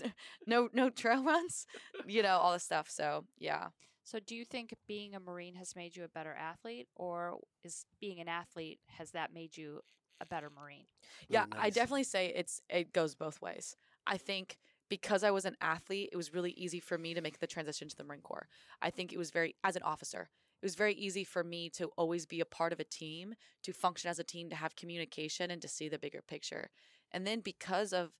no, 0.46 0.68
no 0.72 0.88
trail 0.88 1.22
runs, 1.22 1.66
you 2.06 2.22
know, 2.22 2.38
all 2.38 2.52
this 2.52 2.62
stuff. 2.64 2.88
So 2.88 3.24
yeah. 3.38 3.68
So, 4.04 4.18
do 4.18 4.34
you 4.34 4.44
think 4.44 4.74
being 4.88 5.14
a 5.14 5.20
Marine 5.20 5.54
has 5.56 5.76
made 5.76 5.94
you 5.94 6.02
a 6.04 6.08
better 6.08 6.34
athlete, 6.34 6.88
or 6.96 7.38
is 7.62 7.84
being 8.00 8.18
an 8.18 8.28
athlete 8.28 8.80
has 8.98 9.12
that 9.12 9.32
made 9.32 9.56
you 9.56 9.80
a 10.20 10.26
better 10.26 10.50
Marine? 10.50 10.86
Yeah, 11.28 11.44
Oh, 11.52 11.56
I 11.60 11.70
definitely 11.70 12.04
say 12.04 12.32
it's 12.34 12.60
it 12.68 12.92
goes 12.92 13.14
both 13.14 13.40
ways. 13.40 13.76
I 14.06 14.16
think 14.16 14.58
because 14.92 15.24
I 15.24 15.30
was 15.30 15.46
an 15.46 15.56
athlete, 15.62 16.10
it 16.12 16.18
was 16.18 16.34
really 16.34 16.50
easy 16.50 16.78
for 16.78 16.98
me 16.98 17.14
to 17.14 17.22
make 17.22 17.38
the 17.38 17.46
transition 17.46 17.88
to 17.88 17.96
the 17.96 18.04
Marine 18.04 18.20
Corps. 18.20 18.46
I 18.82 18.90
think 18.90 19.10
it 19.10 19.16
was 19.16 19.30
very 19.30 19.54
as 19.64 19.74
an 19.74 19.82
officer, 19.84 20.28
it 20.62 20.66
was 20.66 20.74
very 20.74 20.92
easy 20.92 21.24
for 21.24 21.42
me 21.42 21.70
to 21.70 21.86
always 21.96 22.26
be 22.26 22.40
a 22.40 22.44
part 22.44 22.74
of 22.74 22.78
a 22.78 22.84
team, 22.84 23.32
to 23.62 23.72
function 23.72 24.10
as 24.10 24.18
a 24.18 24.22
team, 24.22 24.50
to 24.50 24.54
have 24.54 24.76
communication 24.76 25.50
and 25.50 25.62
to 25.62 25.66
see 25.66 25.88
the 25.88 25.98
bigger 25.98 26.20
picture. 26.20 26.68
And 27.10 27.26
then 27.26 27.40
because 27.40 27.94
of 27.94 28.10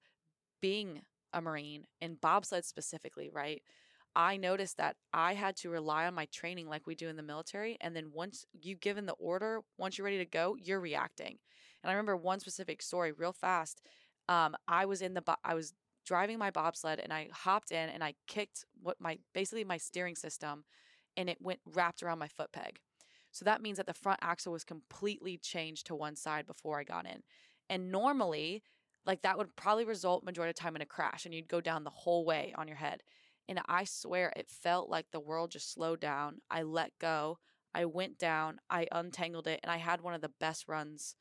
being 0.62 1.02
a 1.35 1.42
Marine 1.42 1.85
and 2.00 2.18
bobsled 2.18 2.64
specifically, 2.64 3.28
right? 3.30 3.61
I 4.16 4.38
noticed 4.38 4.78
that 4.78 4.96
I 5.12 5.35
had 5.35 5.56
to 5.56 5.68
rely 5.68 6.06
on 6.06 6.14
my 6.14 6.24
training 6.32 6.68
like 6.68 6.87
we 6.87 6.94
do 6.94 7.08
in 7.11 7.16
the 7.16 7.22
military. 7.22 7.76
And 7.82 7.94
then 7.94 8.12
once 8.14 8.46
you've 8.58 8.80
given 8.80 9.04
the 9.04 9.12
order, 9.18 9.61
once 9.76 9.98
you're 9.98 10.06
ready 10.06 10.18
to 10.18 10.24
go, 10.24 10.56
you're 10.58 10.80
reacting. 10.80 11.37
And 11.82 11.90
I 11.90 11.92
remember 11.92 12.16
one 12.16 12.40
specific 12.40 12.80
story 12.80 13.12
real 13.12 13.35
fast. 13.35 13.82
Um, 14.26 14.56
I 14.66 14.87
was 14.87 15.02
in 15.02 15.12
the, 15.12 15.20
bo- 15.20 15.37
I 15.44 15.52
was 15.52 15.74
driving 16.05 16.38
my 16.38 16.51
bobsled 16.51 17.01
and 17.01 17.12
I 17.12 17.29
hopped 17.33 17.71
in 17.71 17.88
and 17.88 18.03
I 18.03 18.15
kicked 18.27 18.65
what 18.83 18.97
my, 19.01 19.19
basically 19.35 19.65
my 19.65 19.77
steering 19.77 20.17
system 20.17 20.65
and 21.17 21.29
it 21.29 21.38
went 21.41 21.61
wrapped 21.67 22.03
around 22.03 22.19
my 22.19 22.29
foot 22.29 22.53
peg. 22.53 22.81
So 23.31 23.45
that 23.45 23.62
means 23.62 23.79
that 23.79 23.87
the 23.87 23.95
front 23.95 24.21
axle 24.23 24.53
was 24.53 24.65
completely 24.65 25.38
changed 25.38 25.87
to 25.87 25.95
one 25.95 26.17
side 26.17 26.47
before 26.47 26.79
I 26.79 26.85
got 26.85 27.07
in. 27.07 27.23
And 27.71 27.91
normally, 27.91 28.62
like 29.07 29.23
that 29.23 29.38
would 29.38 29.57
probably 29.57 29.85
result 29.85 30.25
majority 30.25 30.51
of 30.51 30.57
time 30.57 30.77
in 30.77 30.83
a 30.83 30.87
crash 30.87 31.25
and 31.25 31.35
you'd 31.35 31.49
go 31.49 31.61
down 31.61 31.85
the 31.85 31.91
whole 31.91 32.25
way 32.25 32.55
on 32.57 32.69
your 32.69 32.77
head. 32.77 33.03
And 33.49 33.61
I 33.69 33.85
swear 33.85 34.33
it 34.37 34.51
felt 34.51 34.88
like 34.88 35.07
the 35.11 35.21
world 35.21 35.51
just 35.51 35.73
slowed 35.73 36.01
down. 36.01 36.38
I 36.51 36.62
let 36.62 36.93
go. 37.01 37.38
I 37.75 37.87
went 37.87 38.19
down. 38.19 38.61
I 38.71 38.87
untangled 38.93 39.47
it 39.47 39.61
and 39.62 39.73
I 39.73 39.79
had 39.79 40.01
one 40.01 40.15
of 40.15 40.21
the 40.21 40.31
best 40.38 40.69
runs 40.69 41.17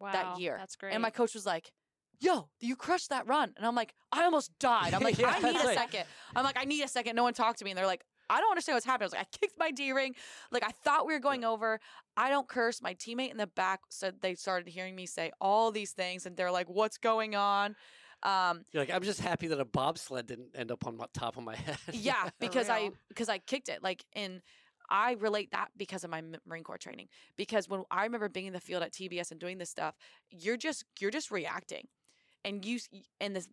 Wow, 0.00 0.36
year. 0.38 0.56
That's 0.58 0.76
great. 0.76 0.92
and 0.92 1.02
my 1.02 1.10
coach 1.10 1.34
was 1.34 1.46
like, 1.46 1.72
Yo, 2.20 2.48
you 2.60 2.76
crushed 2.76 3.10
that 3.10 3.26
run. 3.26 3.52
And 3.56 3.66
I'm 3.66 3.74
like, 3.74 3.94
I 4.12 4.24
almost 4.24 4.58
died. 4.58 4.94
I'm 4.94 5.02
like, 5.02 5.18
Yeah, 5.18 5.34
I 5.36 5.40
need 5.40 5.56
a 5.56 5.64
right. 5.66 5.76
second. 5.76 6.04
I'm 6.34 6.44
like, 6.44 6.56
I 6.58 6.64
need 6.64 6.82
a 6.82 6.88
second. 6.88 7.16
No 7.16 7.22
one 7.22 7.34
talked 7.34 7.58
to 7.58 7.64
me. 7.64 7.70
And 7.70 7.78
they're 7.78 7.86
like, 7.86 8.04
I 8.28 8.40
don't 8.40 8.50
understand 8.50 8.74
what's 8.76 8.86
happening. 8.86 9.04
I 9.04 9.06
was 9.06 9.12
like, 9.12 9.22
I 9.22 9.38
kicked 9.38 9.58
my 9.58 9.70
D 9.70 9.92
ring. 9.92 10.14
Like 10.50 10.64
I 10.64 10.70
thought 10.84 11.06
we 11.06 11.12
were 11.12 11.20
going 11.20 11.44
over. 11.44 11.78
I 12.16 12.28
don't 12.28 12.48
curse. 12.48 12.82
My 12.82 12.94
teammate 12.94 13.30
in 13.30 13.36
the 13.36 13.46
back 13.46 13.80
said 13.88 14.16
they 14.20 14.34
started 14.34 14.68
hearing 14.68 14.96
me 14.96 15.06
say 15.06 15.30
all 15.40 15.70
these 15.70 15.92
things, 15.92 16.26
and 16.26 16.36
they're 16.36 16.50
like, 16.50 16.68
"What's 16.68 16.98
going 16.98 17.36
on?" 17.36 17.76
Um, 18.22 18.64
You're 18.72 18.82
like, 18.82 18.90
I'm 18.90 19.02
just 19.02 19.20
happy 19.20 19.46
that 19.48 19.60
a 19.60 19.64
bobsled 19.64 20.26
didn't 20.26 20.48
end 20.56 20.72
up 20.72 20.86
on 20.86 20.96
my 20.96 21.06
top 21.14 21.36
of 21.36 21.44
my 21.44 21.54
head. 21.66 21.78
yeah, 21.92 22.30
because 22.40 22.68
I 22.68 22.90
because 23.08 23.28
I 23.28 23.38
kicked 23.38 23.68
it. 23.68 23.82
Like 23.82 24.04
in, 24.14 24.42
I 24.90 25.12
relate 25.12 25.52
that 25.52 25.68
because 25.76 26.02
of 26.02 26.10
my 26.10 26.22
Marine 26.46 26.64
Corps 26.64 26.78
training. 26.78 27.08
Because 27.36 27.68
when 27.68 27.84
I 27.92 28.04
remember 28.04 28.28
being 28.28 28.46
in 28.46 28.52
the 28.52 28.60
field 28.60 28.82
at 28.82 28.92
TBS 28.92 29.30
and 29.30 29.38
doing 29.38 29.58
this 29.58 29.70
stuff, 29.70 29.94
you're 30.30 30.56
just 30.56 30.84
you're 30.98 31.10
just 31.12 31.30
reacting, 31.30 31.86
and 32.44 32.64
you 32.64 32.78
and 33.20 33.34
this 33.36 33.48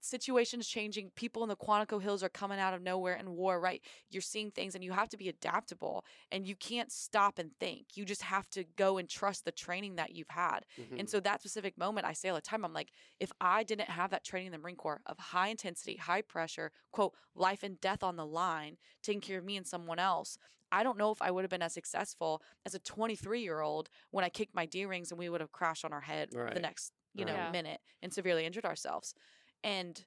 situations 0.00 0.68
changing. 0.68 1.10
People 1.16 1.42
in 1.42 1.48
the 1.48 1.56
Quantico 1.56 2.00
Hills 2.00 2.22
are 2.22 2.28
coming 2.28 2.60
out 2.60 2.72
of 2.72 2.80
nowhere 2.82 3.14
in 3.16 3.32
war. 3.32 3.60
Right, 3.60 3.84
you're 4.10 4.22
seeing 4.22 4.50
things, 4.52 4.74
and 4.76 4.84
you 4.84 4.92
have 4.92 5.08
to 5.10 5.16
be 5.16 5.28
adaptable, 5.28 6.04
and 6.30 6.46
you 6.46 6.54
can't 6.56 6.92
stop 6.92 7.38
and 7.38 7.50
think. 7.58 7.96
You 7.96 8.04
just 8.04 8.22
have 8.22 8.48
to 8.50 8.64
go 8.64 8.98
and 8.98 9.08
trust 9.10 9.44
the 9.44 9.52
training 9.52 9.96
that 9.96 10.14
you've 10.14 10.28
had. 10.30 10.60
Mhm. 10.76 10.98
And 10.98 11.10
so 11.10 11.18
that 11.20 11.40
specific 11.40 11.76
moment, 11.76 12.06
I 12.06 12.12
say 12.12 12.28
all 12.28 12.36
the 12.36 12.42
time, 12.42 12.64
I'm 12.64 12.72
like, 12.72 12.92
if 13.18 13.32
I 13.40 13.64
didn't 13.64 13.88
have 13.90 14.10
that 14.10 14.24
training 14.24 14.46
in 14.46 14.52
the 14.52 14.58
Marine 14.58 14.76
Corps 14.76 15.02
of 15.06 15.18
high 15.18 15.48
intensity, 15.48 15.96
high 15.96 16.22
pressure, 16.22 16.70
quote, 16.92 17.14
life 17.34 17.62
and 17.64 17.80
death 17.80 18.02
on 18.04 18.16
the 18.16 18.26
line, 18.26 18.78
taking 19.02 19.20
care 19.20 19.38
of 19.38 19.44
me 19.44 19.56
and 19.56 19.66
someone 19.66 19.98
else, 19.98 20.38
I 20.70 20.82
don't 20.82 20.98
know 20.98 21.10
if 21.10 21.22
I 21.22 21.30
would 21.30 21.42
have 21.44 21.50
been 21.50 21.62
as 21.62 21.74
successful 21.74 22.42
as 22.66 22.74
a 22.74 22.78
23 22.78 23.42
year 23.42 23.60
old 23.60 23.88
when 24.10 24.24
I 24.24 24.28
kicked 24.28 24.54
my 24.54 24.66
D 24.66 24.84
rings 24.84 25.10
and 25.10 25.18
we 25.18 25.28
would 25.28 25.40
have 25.40 25.52
crashed 25.52 25.84
on 25.84 25.92
our 25.92 26.02
head 26.02 26.30
Right. 26.30 26.52
the 26.52 26.60
next, 26.60 26.92
you 27.18 27.26
know, 27.26 27.34
Yeah. 27.34 27.52
minute 27.52 27.80
and 28.02 28.12
severely 28.14 28.46
injured 28.46 28.66
ourselves. 28.66 29.14
And 29.64 30.04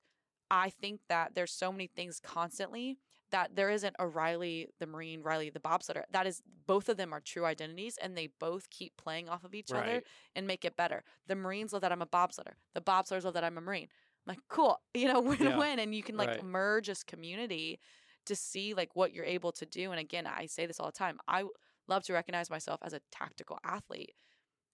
I 0.52 0.70
think 0.70 1.02
that 1.10 1.36
there's 1.36 1.52
so 1.52 1.72
many 1.72 1.88
things 1.88 2.20
constantly 2.22 3.00
that 3.32 3.56
there 3.56 3.70
isn't 3.70 3.96
a 4.00 4.08
Riley 4.08 4.68
the 4.80 4.88
Marine, 4.88 5.22
Riley 5.22 5.50
the 5.50 5.60
bobsledder. 5.60 6.04
That 6.12 6.28
is 6.28 6.42
both 6.68 6.90
of 6.90 6.98
them 6.98 7.14
are 7.14 7.22
true 7.22 7.46
identities 7.46 7.98
and 8.02 8.18
they 8.18 8.30
both 8.40 8.70
keep 8.70 8.98
playing 8.98 9.30
off 9.30 9.44
of 9.44 9.56
each 9.56 9.74
other 9.74 10.04
and 10.36 10.48
make 10.48 10.66
it 10.66 10.76
better. 10.78 11.04
The 11.28 11.36
Marines 11.36 11.74
love 11.74 11.82
that 11.84 11.92
I'm 11.92 12.02
a 12.02 12.08
bobsledder. 12.08 12.54
The 12.76 12.82
bobsledders 12.82 13.24
love 13.26 13.34
that 13.36 13.44
I'm 13.44 13.58
a 13.58 13.62
Marine. 13.62 13.88
I'm 14.28 14.32
like, 14.34 14.42
cool, 14.50 14.80
you 14.94 15.08
know, 15.08 15.22
win 15.22 15.38
Yeah. 15.40 15.56
win. 15.56 15.80
And 15.80 15.96
you 15.96 16.04
can 16.04 16.18
like 16.18 16.30
Right. 16.30 16.42
merge 16.42 16.90
as 16.90 17.04
community 17.04 17.80
to 18.26 18.36
see 18.36 18.74
like 18.74 18.96
what 18.96 19.14
you're 19.14 19.26
able 19.26 19.52
to 19.54 19.66
do. 19.66 19.92
And 19.92 20.00
again, 20.00 20.28
I 20.28 20.46
say 20.48 20.66
this 20.66 20.80
all 20.80 20.88
the 20.88 20.92
time. 20.92 21.20
i 21.28 21.44
love 21.88 22.04
to 22.04 22.14
recognize 22.14 22.50
myself 22.50 22.80
as 22.84 22.94
a 22.94 23.02
tactical 23.12 23.60
athlete 23.64 24.14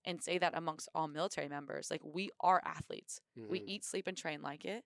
and 0.07 0.23
say 0.23 0.37
that 0.39 0.57
amongst 0.57 0.87
all 0.95 1.07
military 1.07 1.47
members. 1.49 1.91
Like 1.91 2.01
we 2.03 2.29
are 2.39 2.61
athletes. 2.65 3.19
We 3.35 3.59
Mhm. 3.59 3.63
eat, 3.67 3.85
sleep, 3.85 4.07
and 4.07 4.17
train 4.17 4.41
like 4.41 4.65
it. 4.65 4.83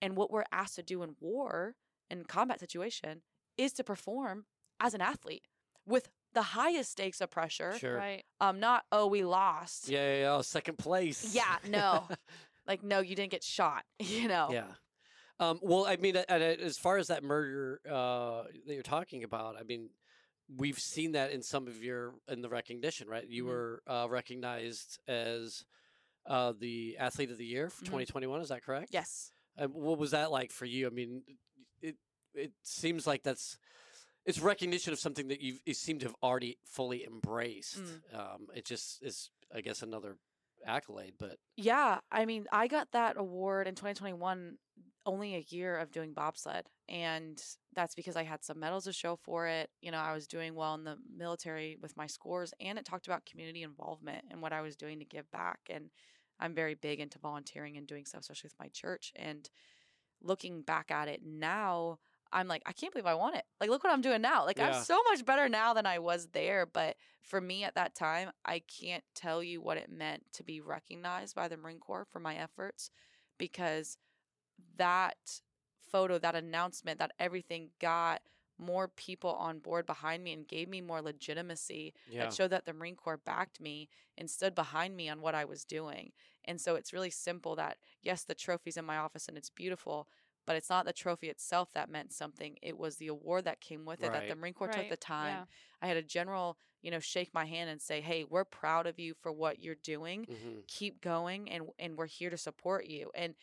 And 0.00 0.16
what 0.16 0.30
we're 0.30 0.44
asked 0.52 0.76
to 0.76 0.82
do 0.82 1.02
in 1.02 1.16
war 1.20 1.74
and 2.10 2.28
combat 2.28 2.60
situation 2.60 3.22
is 3.56 3.72
to 3.74 3.84
perform 3.84 4.46
as 4.80 4.94
an 4.94 5.00
athlete 5.00 5.46
with 5.86 6.08
the 6.32 6.42
highest 6.42 6.90
stakes 6.92 7.20
of 7.20 7.30
pressure. 7.30 7.78
Sure. 7.78 7.96
Right. 7.96 8.24
Um, 8.40 8.60
not 8.60 8.84
oh 8.92 9.06
we 9.06 9.24
lost. 9.24 9.88
Yeah, 9.88 10.00
yeah, 10.14 10.20
yeah. 10.20 10.34
Oh, 10.34 10.42
second 10.42 10.78
place. 10.78 11.34
Yeah, 11.34 11.56
no. 11.68 12.06
Like 12.64 12.84
no, 12.84 13.00
you 13.00 13.16
didn't 13.16 13.32
get 13.32 13.42
shot. 13.42 13.84
You 13.98 14.28
know. 14.28 14.48
yeah. 14.52 14.74
Um, 15.40 15.58
well, 15.62 15.84
I 15.84 15.96
mean, 15.96 16.14
and 16.16 16.42
as 16.42 16.78
far 16.78 16.96
as 16.98 17.08
that 17.08 17.24
murder 17.24 17.80
uh, 17.90 18.44
that 18.66 18.72
you're 18.74 18.82
talking 18.84 19.24
about, 19.24 19.56
I 19.58 19.64
mean, 19.64 19.90
we've 20.56 20.78
seen 20.78 21.12
that 21.12 21.30
in 21.32 21.42
some 21.42 21.66
of 21.66 21.82
your 21.82 22.14
in 22.28 22.42
the 22.42 22.48
recognition, 22.48 23.08
right? 23.08 23.26
You 23.28 23.44
Mhm. 23.44 23.48
were 23.48 23.82
uh, 23.86 24.06
recognized 24.10 24.98
as 25.08 25.64
uh, 26.26 26.52
the 26.58 26.96
athlete 26.98 27.30
of 27.32 27.38
the 27.38 27.44
year 27.46 27.68
for 27.68 27.82
Mhm. 27.84 27.86
2021. 27.86 28.40
Is 28.40 28.48
that 28.50 28.62
correct? 28.62 28.90
Yes. 28.92 29.32
Uh, 29.58 29.66
what 29.68 29.98
was 29.98 30.12
that 30.12 30.30
like 30.30 30.50
for 30.52 30.64
you? 30.66 30.86
I 30.86 30.90
mean, 30.90 31.24
it 31.80 31.96
it 32.34 32.52
seems 32.62 33.06
like 33.06 33.22
that's 33.24 33.58
it's 34.24 34.38
recognition 34.38 34.92
of 34.92 35.00
something 35.00 35.28
that 35.28 35.40
you 35.40 35.58
you 35.64 35.74
seem 35.74 35.98
to 35.98 36.06
have 36.06 36.16
already 36.22 36.58
fully 36.64 37.04
embraced. 37.04 37.78
Mm. 37.78 38.14
Um, 38.14 38.46
it 38.54 38.64
just 38.64 39.02
is, 39.02 39.30
I 39.52 39.60
guess, 39.62 39.82
another 39.82 40.16
accolade, 40.64 41.14
but 41.18 41.38
Yeah, 41.56 42.00
I 42.12 42.24
mean, 42.24 42.46
I 42.52 42.68
got 42.68 42.92
that 42.92 43.16
award 43.16 43.66
in 43.66 43.74
2021 43.74 44.58
only 45.04 45.34
a 45.34 45.44
year 45.48 45.76
of 45.76 45.90
doing 45.90 46.12
bobsled. 46.14 46.70
And 46.92 47.42
that's 47.74 47.94
because 47.94 48.16
I 48.16 48.22
had 48.22 48.44
some 48.44 48.60
medals 48.60 48.84
to 48.84 48.92
show 48.92 49.16
for 49.16 49.46
it. 49.46 49.70
You 49.80 49.90
know, 49.90 49.98
I 49.98 50.12
was 50.12 50.26
doing 50.26 50.54
well 50.54 50.74
in 50.74 50.84
the 50.84 50.98
military 51.16 51.78
with 51.80 51.96
my 51.96 52.06
scores, 52.06 52.52
and 52.60 52.78
it 52.78 52.84
talked 52.84 53.06
about 53.06 53.24
community 53.24 53.62
involvement 53.62 54.26
and 54.30 54.42
what 54.42 54.52
I 54.52 54.60
was 54.60 54.76
doing 54.76 54.98
to 54.98 55.06
give 55.06 55.30
back. 55.30 55.60
And 55.70 55.88
I'm 56.38 56.54
very 56.54 56.74
big 56.74 57.00
into 57.00 57.18
volunteering 57.18 57.78
and 57.78 57.86
doing 57.86 58.04
stuff, 58.04 58.20
especially 58.20 58.48
with 58.48 58.60
my 58.60 58.68
church. 58.68 59.10
And 59.16 59.48
looking 60.20 60.60
back 60.60 60.90
at 60.90 61.08
it 61.08 61.22
now, 61.24 61.98
I'm 62.30 62.46
like, 62.46 62.62
I 62.66 62.72
can't 62.72 62.92
believe 62.92 63.06
I 63.06 63.14
won 63.14 63.34
it. 63.36 63.44
Like, 63.58 63.70
look 63.70 63.84
what 63.84 63.92
I'm 63.92 64.02
doing 64.02 64.20
now. 64.20 64.44
Like, 64.44 64.58
Yeah. 64.58 64.76
I'm 64.76 64.84
so 64.84 65.00
much 65.10 65.24
better 65.24 65.48
now 65.48 65.72
than 65.72 65.86
I 65.86 65.98
was 65.98 66.28
there. 66.32 66.66
But 66.66 66.96
for 67.22 67.40
me 67.40 67.64
at 67.64 67.74
that 67.74 67.94
time, 67.94 68.32
I 68.44 68.60
can't 68.80 69.04
tell 69.14 69.42
you 69.42 69.62
what 69.62 69.78
it 69.78 69.90
meant 69.90 70.24
to 70.34 70.44
be 70.44 70.60
recognized 70.60 71.34
by 71.34 71.48
the 71.48 71.56
Marine 71.56 71.78
Corps 71.78 72.06
for 72.10 72.20
my 72.20 72.34
efforts 72.36 72.90
because 73.38 73.96
that 74.76 75.40
photo, 75.92 76.18
that 76.18 76.34
announcement, 76.36 76.98
that 76.98 77.12
everything 77.20 77.70
got 77.80 78.22
more 78.58 78.88
people 78.88 79.30
on 79.34 79.58
board 79.60 79.86
behind 79.86 80.24
me 80.24 80.32
and 80.32 80.48
gave 80.48 80.68
me 80.68 80.80
more 80.80 81.02
legitimacy 81.02 81.94
yeah, 82.06 82.22
that 82.22 82.32
showed 82.32 82.50
that 82.50 82.64
the 82.66 82.72
Marine 82.74 82.96
Corps 82.96 83.18
backed 83.18 83.60
me 83.60 83.88
and 84.18 84.30
stood 84.30 84.54
behind 84.54 84.96
me 84.96 85.08
on 85.08 85.20
what 85.20 85.34
I 85.34 85.44
was 85.44 85.64
doing. 85.64 86.12
And 86.44 86.60
so 86.60 86.76
it's 86.76 86.92
really 86.92 87.10
simple 87.10 87.56
that, 87.56 87.78
yes, 88.02 88.24
the 88.24 88.34
trophy's 88.34 88.76
in 88.76 88.84
my 88.84 88.98
office 88.98 89.28
and 89.28 89.36
it's 89.38 89.50
beautiful, 89.50 90.08
but 90.46 90.56
it's 90.56 90.70
not 90.70 90.86
the 90.86 90.92
trophy 90.92 91.28
itself 91.28 91.70
that 91.72 91.90
meant 91.90 92.12
something. 92.12 92.56
It 92.62 92.78
was 92.78 92.96
the 92.96 93.08
award 93.08 93.44
that 93.44 93.60
came 93.60 93.84
with 93.84 94.02
it 94.04 94.12
that 94.12 94.26
the 94.26 94.34
Marine 94.36 94.54
Corps 94.54 94.68
took 94.68 94.88
the 94.88 94.96
time. 94.96 95.36
yeah. 95.38 95.44
I 95.80 95.86
had 95.88 95.96
a 95.96 96.02
general, 96.02 96.58
you 96.82 96.90
know, 96.90 97.00
shake 97.00 97.32
my 97.34 97.44
hand 97.46 97.70
and 97.70 97.80
say, 97.80 98.00
hey, 98.00 98.24
we're 98.24 98.44
proud 98.44 98.86
of 98.86 98.98
you 98.98 99.14
for 99.20 99.32
what 99.32 99.60
you're 99.62 99.76
doing. 99.76 100.26
hmm 100.28 100.60
Keep 100.68 101.00
going 101.00 101.50
and 101.50 101.64
and 101.78 101.96
we're 101.96 102.06
here 102.06 102.30
to 102.30 102.36
support 102.38 102.86
you. 102.86 103.10
And 103.14 103.34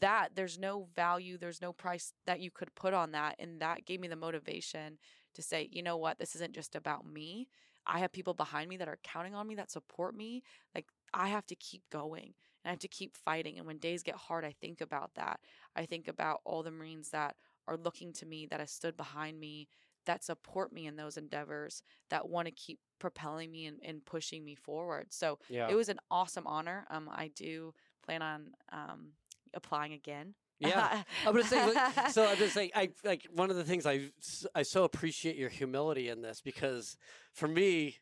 that 0.00 0.30
there's 0.34 0.58
no 0.58 0.88
value, 0.94 1.38
there's 1.38 1.62
no 1.62 1.72
price 1.72 2.12
that 2.26 2.40
you 2.40 2.50
could 2.50 2.74
put 2.74 2.94
on 2.94 3.12
that. 3.12 3.36
And 3.38 3.60
that 3.60 3.86
gave 3.86 4.00
me 4.00 4.08
the 4.08 4.16
motivation 4.16 4.98
to 5.34 5.42
say, 5.42 5.68
you 5.70 5.82
know 5.82 5.96
what, 5.96 6.18
this 6.18 6.34
isn't 6.34 6.54
just 6.54 6.74
about 6.74 7.06
me. 7.06 7.48
I 7.86 8.00
have 8.00 8.12
people 8.12 8.34
behind 8.34 8.68
me 8.68 8.76
that 8.78 8.88
are 8.88 8.98
counting 9.04 9.34
on 9.34 9.46
me 9.46 9.54
that 9.56 9.70
support 9.70 10.16
me. 10.16 10.42
Like 10.74 10.86
I 11.14 11.28
have 11.28 11.46
to 11.46 11.54
keep 11.54 11.82
going 11.90 12.34
and 12.64 12.68
I 12.68 12.70
have 12.70 12.80
to 12.80 12.88
keep 12.88 13.16
fighting. 13.16 13.58
And 13.58 13.66
when 13.66 13.78
days 13.78 14.02
get 14.02 14.16
hard, 14.16 14.44
I 14.44 14.54
think 14.60 14.80
about 14.80 15.14
that. 15.14 15.40
I 15.76 15.86
think 15.86 16.08
about 16.08 16.40
all 16.44 16.62
the 16.62 16.70
Marines 16.70 17.10
that 17.10 17.36
are 17.68 17.76
looking 17.76 18.12
to 18.14 18.26
me, 18.26 18.46
that 18.46 18.60
have 18.60 18.70
stood 18.70 18.96
behind 18.96 19.38
me, 19.38 19.68
that 20.04 20.24
support 20.24 20.72
me 20.72 20.86
in 20.86 20.96
those 20.96 21.16
endeavors, 21.16 21.82
that 22.10 22.28
want 22.28 22.46
to 22.46 22.52
keep 22.52 22.78
propelling 22.98 23.50
me 23.50 23.66
and, 23.66 23.78
and 23.84 24.04
pushing 24.04 24.44
me 24.44 24.54
forward. 24.54 25.06
So 25.10 25.38
yeah, 25.48 25.68
it 25.68 25.74
was 25.74 25.88
an 25.88 25.98
awesome 26.10 26.46
honor. 26.46 26.86
Um, 26.90 27.08
I 27.12 27.28
do 27.34 27.74
plan 28.04 28.22
on 28.22 28.50
um 28.72 29.08
applying 29.56 29.92
again. 29.92 30.34
yeah. 30.60 31.02
I'm 31.26 31.32
gonna 31.32 31.44
say, 31.44 31.74
like, 31.74 32.10
so 32.10 32.26
I'm 32.26 32.36
just 32.36 32.54
saying, 32.54 32.70
I 32.74 32.90
like 33.04 33.26
one 33.34 33.50
of 33.50 33.56
the 33.56 33.64
things 33.64 33.86
I 33.86 34.10
I 34.54 34.62
so 34.62 34.84
appreciate 34.84 35.36
your 35.36 35.50
humility 35.50 36.08
in 36.08 36.22
this 36.22 36.40
because 36.40 36.96
for 37.32 37.48
me, 37.48 37.96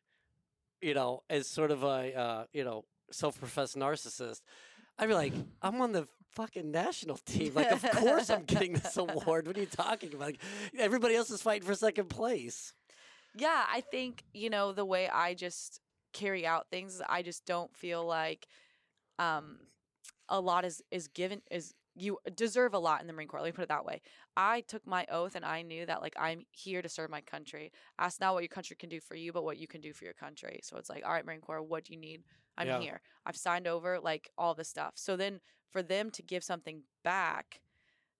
you 0.82 0.94
know, 0.94 1.22
as 1.30 1.48
sort 1.48 1.70
of 1.70 1.82
a 1.82 2.14
uh, 2.14 2.44
you 2.52 2.64
know 2.64 2.84
self-professed 3.10 3.76
narcissist, 3.76 4.42
I'd 4.98 5.08
be 5.08 5.14
like, 5.14 5.32
I'm 5.62 5.80
on 5.80 5.92
the 5.92 6.06
fucking 6.32 6.70
national 6.70 7.16
team. 7.18 7.54
Like, 7.54 7.70
of 7.70 7.82
course 7.82 8.30
I'm 8.30 8.44
getting 8.44 8.74
this 8.74 8.96
award. 8.96 9.46
What 9.46 9.56
are 9.56 9.60
you 9.60 9.66
talking 9.66 10.10
about? 10.14 10.26
Like, 10.26 10.40
everybody 10.78 11.14
else 11.14 11.30
is 11.30 11.42
fighting 11.42 11.66
for 11.66 11.74
second 11.74 12.08
place. 12.08 12.72
Yeah, 13.36 13.64
I 13.72 13.80
think, 13.80 14.22
you 14.32 14.50
know, 14.50 14.72
the 14.72 14.84
way 14.84 15.08
I 15.08 15.34
just 15.34 15.80
carry 16.12 16.46
out 16.46 16.68
things, 16.70 17.02
I 17.08 17.22
just 17.22 17.44
don't 17.46 17.74
feel 17.76 18.04
like 18.06 18.46
um 19.18 19.58
a 20.28 20.40
lot 20.40 20.64
is 20.64 20.82
is 20.90 21.08
given 21.08 21.42
is 21.50 21.74
you 21.96 22.18
deserve 22.34 22.74
a 22.74 22.78
lot 22.78 23.00
in 23.00 23.06
the 23.06 23.12
Marine 23.12 23.28
Corps. 23.28 23.40
Let 23.40 23.46
me 23.46 23.52
put 23.52 23.62
it 23.62 23.68
that 23.68 23.84
way. 23.84 24.00
I 24.36 24.62
took 24.62 24.84
my 24.86 25.06
oath 25.10 25.36
and 25.36 25.44
I 25.44 25.62
knew 25.62 25.86
that 25.86 26.02
like 26.02 26.14
I'm 26.18 26.44
here 26.50 26.82
to 26.82 26.88
serve 26.88 27.08
my 27.10 27.20
country. 27.20 27.70
Ask 27.98 28.20
not 28.20 28.34
what 28.34 28.42
your 28.42 28.48
country 28.48 28.76
can 28.76 28.88
do 28.88 29.00
for 29.00 29.14
you, 29.14 29.32
but 29.32 29.44
what 29.44 29.58
you 29.58 29.68
can 29.68 29.80
do 29.80 29.92
for 29.92 30.04
your 30.04 30.14
country. 30.14 30.60
So 30.64 30.76
it's 30.76 30.90
like, 30.90 31.04
all 31.04 31.12
right, 31.12 31.24
Marine 31.24 31.40
Corps, 31.40 31.62
what 31.62 31.84
do 31.84 31.92
you 31.92 32.00
need? 32.00 32.24
I'm 32.58 32.66
Yeah. 32.66 32.80
here. 32.80 33.00
I've 33.26 33.36
signed 33.36 33.68
over 33.68 34.00
like 34.00 34.30
all 34.36 34.54
the 34.54 34.64
stuff. 34.64 34.94
So 34.96 35.16
then 35.16 35.40
for 35.70 35.82
them 35.82 36.10
to 36.10 36.22
give 36.22 36.42
something 36.42 36.82
back, 37.04 37.60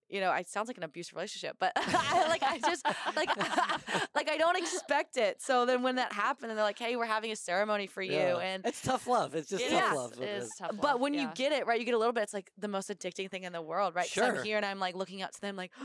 you 0.09 0.19
know, 0.21 0.31
it 0.33 0.47
sounds 0.47 0.67
like 0.67 0.77
an 0.77 0.83
abusive 0.83 1.15
relationship, 1.15 1.57
but 1.59 1.71
I, 1.75 2.27
like 2.27 2.43
I 2.43 2.59
just 2.59 2.85
like 3.15 3.29
like 4.15 4.29
I 4.29 4.37
don't 4.37 4.57
expect 4.57 5.17
it. 5.17 5.41
So 5.41 5.65
then 5.65 5.81
when 5.83 5.95
that 5.95 6.13
happened, 6.13 6.51
and 6.51 6.57
they're 6.57 6.65
like, 6.65 6.79
"Hey, 6.79 6.95
we're 6.95 7.05
having 7.05 7.31
a 7.31 7.35
ceremony 7.35 7.87
for 7.87 8.01
you," 8.01 8.13
Yeah. 8.13 8.37
and 8.37 8.65
it's 8.65 8.81
tough 8.81 9.07
love. 9.07 9.35
It's 9.35 9.49
just 9.49 9.63
It 9.63 9.69
tough 9.71 9.91
is, 9.91 9.97
love. 9.97 10.11
It 10.13 10.19
with 10.19 10.29
is 10.29 10.49
this. 10.49 10.61
but 10.73 10.83
love, 10.83 10.99
when 11.01 11.13
you 11.13 11.29
get 11.35 11.51
it 11.51 11.65
right, 11.65 11.79
you 11.79 11.85
get 11.85 11.95
a 11.95 11.97
little 11.97 12.13
bit. 12.13 12.23
It's 12.23 12.33
like 12.33 12.51
the 12.57 12.67
most 12.67 12.89
addicting 12.89 13.29
thing 13.29 13.43
in 13.43 13.53
the 13.53 13.61
world, 13.61 13.95
right? 13.95 14.03
'Cause 14.05 14.11
Sure. 14.13 14.37
I'm 14.37 14.43
here 14.43 14.57
and 14.57 14.65
I'm 14.65 14.79
like 14.79 14.95
looking 14.95 15.21
up 15.21 15.31
to 15.31 15.41
them, 15.41 15.55
like. 15.55 15.71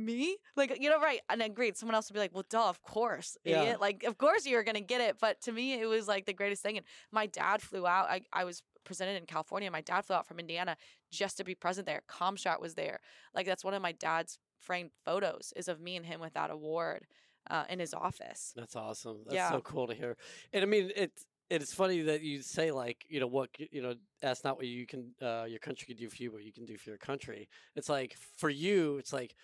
Me? 0.00 0.36
Like, 0.54 0.78
you 0.80 0.88
know, 0.88 1.00
right. 1.00 1.18
And 1.28 1.40
then 1.40 1.54
great. 1.54 1.76
Someone 1.76 1.96
else 1.96 2.08
would 2.08 2.14
be 2.14 2.20
like, 2.20 2.32
well, 2.32 2.44
duh, 2.48 2.68
of 2.68 2.80
course, 2.84 3.36
Yeah. 3.42 3.74
Like, 3.80 4.04
of 4.04 4.16
course 4.16 4.46
you're 4.46 4.62
going 4.62 4.76
to 4.76 4.80
get 4.80 5.00
it. 5.00 5.16
But 5.20 5.40
to 5.42 5.50
me, 5.50 5.72
it 5.72 5.86
was 5.86 6.06
like 6.06 6.24
the 6.24 6.32
greatest 6.32 6.62
thing. 6.62 6.76
And 6.76 6.86
my 7.10 7.26
dad 7.26 7.60
flew 7.62 7.84
out. 7.84 8.08
I, 8.08 8.20
I 8.32 8.44
was 8.44 8.62
presented 8.88 9.16
in 9.16 9.26
California. 9.26 9.70
My 9.70 9.82
dad 9.82 10.04
flew 10.04 10.16
out 10.16 10.26
from 10.26 10.40
Indiana 10.40 10.76
just 11.12 11.36
to 11.36 11.44
be 11.44 11.54
present 11.54 11.86
there. 11.86 12.00
Comshot 12.08 12.60
was 12.60 12.74
there. 12.74 12.98
Like, 13.34 13.46
that's 13.46 13.62
one 13.62 13.74
of 13.74 13.82
my 13.82 13.92
dad's 13.92 14.38
framed 14.58 14.90
photos 15.04 15.52
is 15.54 15.68
of 15.68 15.80
me 15.80 15.94
and 15.94 16.04
him 16.04 16.20
with 16.20 16.32
that 16.34 16.50
award 16.50 17.06
uh, 17.50 17.64
in 17.68 17.78
his 17.78 17.94
office. 17.94 18.52
That's 18.56 18.74
awesome. 18.74 19.18
That's 19.26 19.34
Yeah. 19.36 19.50
so 19.52 19.60
cool 19.60 19.86
to 19.86 19.94
hear. 19.94 20.16
And 20.52 20.62
I 20.62 20.66
mean, 20.66 20.90
it's 20.96 21.24
it's 21.50 21.72
funny 21.72 22.02
that 22.02 22.20
you 22.22 22.42
say 22.42 22.72
like, 22.72 23.04
you 23.08 23.20
know, 23.20 23.26
what 23.26 23.50
you 23.58 23.80
know, 23.80 23.94
that's 24.20 24.42
not 24.44 24.56
what 24.56 24.66
you 24.66 24.86
can 24.86 25.14
uh, 25.22 25.44
your 25.48 25.58
country 25.60 25.86
can 25.86 25.96
do 25.96 26.08
for 26.10 26.16
you, 26.22 26.30
but 26.30 26.42
you 26.44 26.52
can 26.52 26.64
do 26.66 26.76
for 26.76 26.90
your 26.90 26.98
country. 26.98 27.48
It's 27.76 27.88
like 27.88 28.16
for 28.36 28.50
you, 28.50 28.98
it's 28.98 29.12
like, 29.12 29.34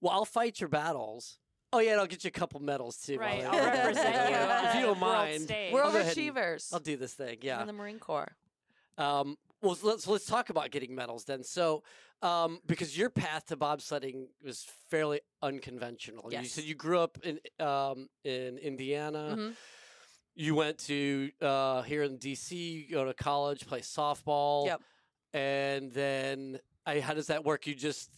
well, 0.00 0.12
I'll 0.12 0.24
fight 0.24 0.60
your 0.60 0.68
battles. 0.68 1.38
Oh 1.72 1.78
yeah, 1.80 1.92
and 1.92 2.00
I'll 2.00 2.06
get 2.06 2.24
you 2.24 2.28
a 2.28 2.38
couple 2.38 2.60
medals 2.60 2.96
too. 2.98 3.18
right. 3.18 3.44
I'll 3.44 3.52
represent 3.76 4.14
you. 4.30 4.68
if 4.68 4.74
you 4.76 4.82
don't 4.82 5.00
mind. 5.00 5.42
stage. 5.42 5.72
We're 5.72 5.82
I'll 5.84 5.94
and- 5.96 6.60
I'll 6.72 6.80
do 6.80 6.96
this 6.96 7.14
thing. 7.14 7.38
Yeah. 7.42 7.60
in 7.60 7.66
the 7.66 7.72
Marine 7.74 7.98
Corps. 7.98 8.32
Um, 8.98 9.36
well, 9.62 9.74
so 9.74 9.88
let's 9.88 10.06
let's 10.06 10.26
talk 10.26 10.50
about 10.50 10.70
getting 10.70 10.94
medals 10.94 11.24
then. 11.24 11.42
So, 11.42 11.82
um, 12.22 12.60
because 12.66 12.96
your 12.96 13.10
path 13.10 13.46
to 13.46 13.56
bobsledding 13.56 14.26
was 14.44 14.66
fairly 14.90 15.20
unconventional. 15.42 16.28
You 16.32 16.44
said 16.44 16.64
you 16.64 16.74
grew 16.74 16.98
up 17.00 17.18
in 17.24 17.40
um, 17.64 18.08
in 18.24 18.58
Indiana. 18.58 19.34
Mhm. 19.36 19.54
You 20.34 20.54
went 20.54 20.78
to 20.86 21.30
uh, 21.40 21.82
here 21.82 22.04
in 22.04 22.18
DC. 22.18 22.52
You 22.52 22.90
go 22.92 23.04
to 23.04 23.14
college, 23.14 23.66
play 23.66 23.80
softball. 23.80 24.66
Yep. 24.66 24.82
And 25.34 25.92
then, 25.92 26.60
I, 26.86 27.00
how 27.00 27.14
does 27.14 27.26
that 27.26 27.44
work? 27.44 27.66
You 27.66 27.74
just. 27.74 28.10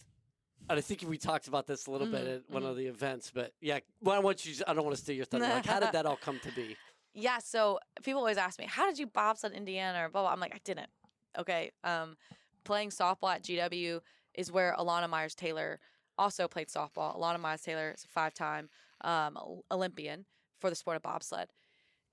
And 0.69 0.77
I 0.77 0.81
think 0.81 1.03
we 1.07 1.17
talked 1.17 1.47
about 1.47 1.65
this 1.65 1.87
a 1.87 1.91
little 1.91 2.05
bit 2.05 2.23
Mhm, 2.23 2.35
at 2.35 2.41
one 2.49 2.63
of 2.63 2.77
the 2.77 2.85
events, 2.85 3.31
but 3.33 3.51
yeah, 3.59 3.79
well, 3.99 4.15
I 4.15 4.19
want 4.19 4.45
you. 4.45 4.53
I 4.67 4.75
don't 4.75 4.85
want 4.85 4.95
to 4.95 5.01
steal 5.01 5.15
your 5.15 5.25
thunder. 5.25 5.47
Like, 5.47 5.65
how 5.65 5.79
did 5.79 5.91
that 5.93 6.05
all 6.05 6.15
come 6.15 6.39
to 6.43 6.51
be? 6.51 6.77
Yeah, 7.13 7.39
so 7.39 7.79
people 8.03 8.19
always 8.19 8.37
ask 8.37 8.57
me, 8.59 8.65
"How 8.67 8.85
did 8.85 8.97
you 8.97 9.07
bobsled 9.07 9.53
Indiana?" 9.53 10.05
or 10.05 10.09
blah 10.09 10.21
blah. 10.23 10.31
I'm 10.31 10.39
like, 10.39 10.55
I 10.55 10.59
didn't. 10.63 10.89
Okay, 11.37 11.71
um, 11.83 12.15
playing 12.63 12.89
softball 12.89 13.33
at 13.33 13.43
GW 13.43 14.01
is 14.33 14.51
where 14.51 14.75
Elana 14.77 15.09
Meyers 15.09 15.35
Taylor 15.35 15.79
also 16.17 16.47
played 16.47 16.69
softball. 16.69 17.15
Elana 17.17 17.39
Meyers 17.39 17.61
Taylor 17.61 17.91
is 17.95 18.03
a 18.05 18.07
five-time 18.07 18.69
um, 19.01 19.37
Olympian 19.71 20.25
for 20.59 20.69
the 20.69 20.75
sport 20.75 20.95
of 20.97 21.01
bobsled, 21.03 21.49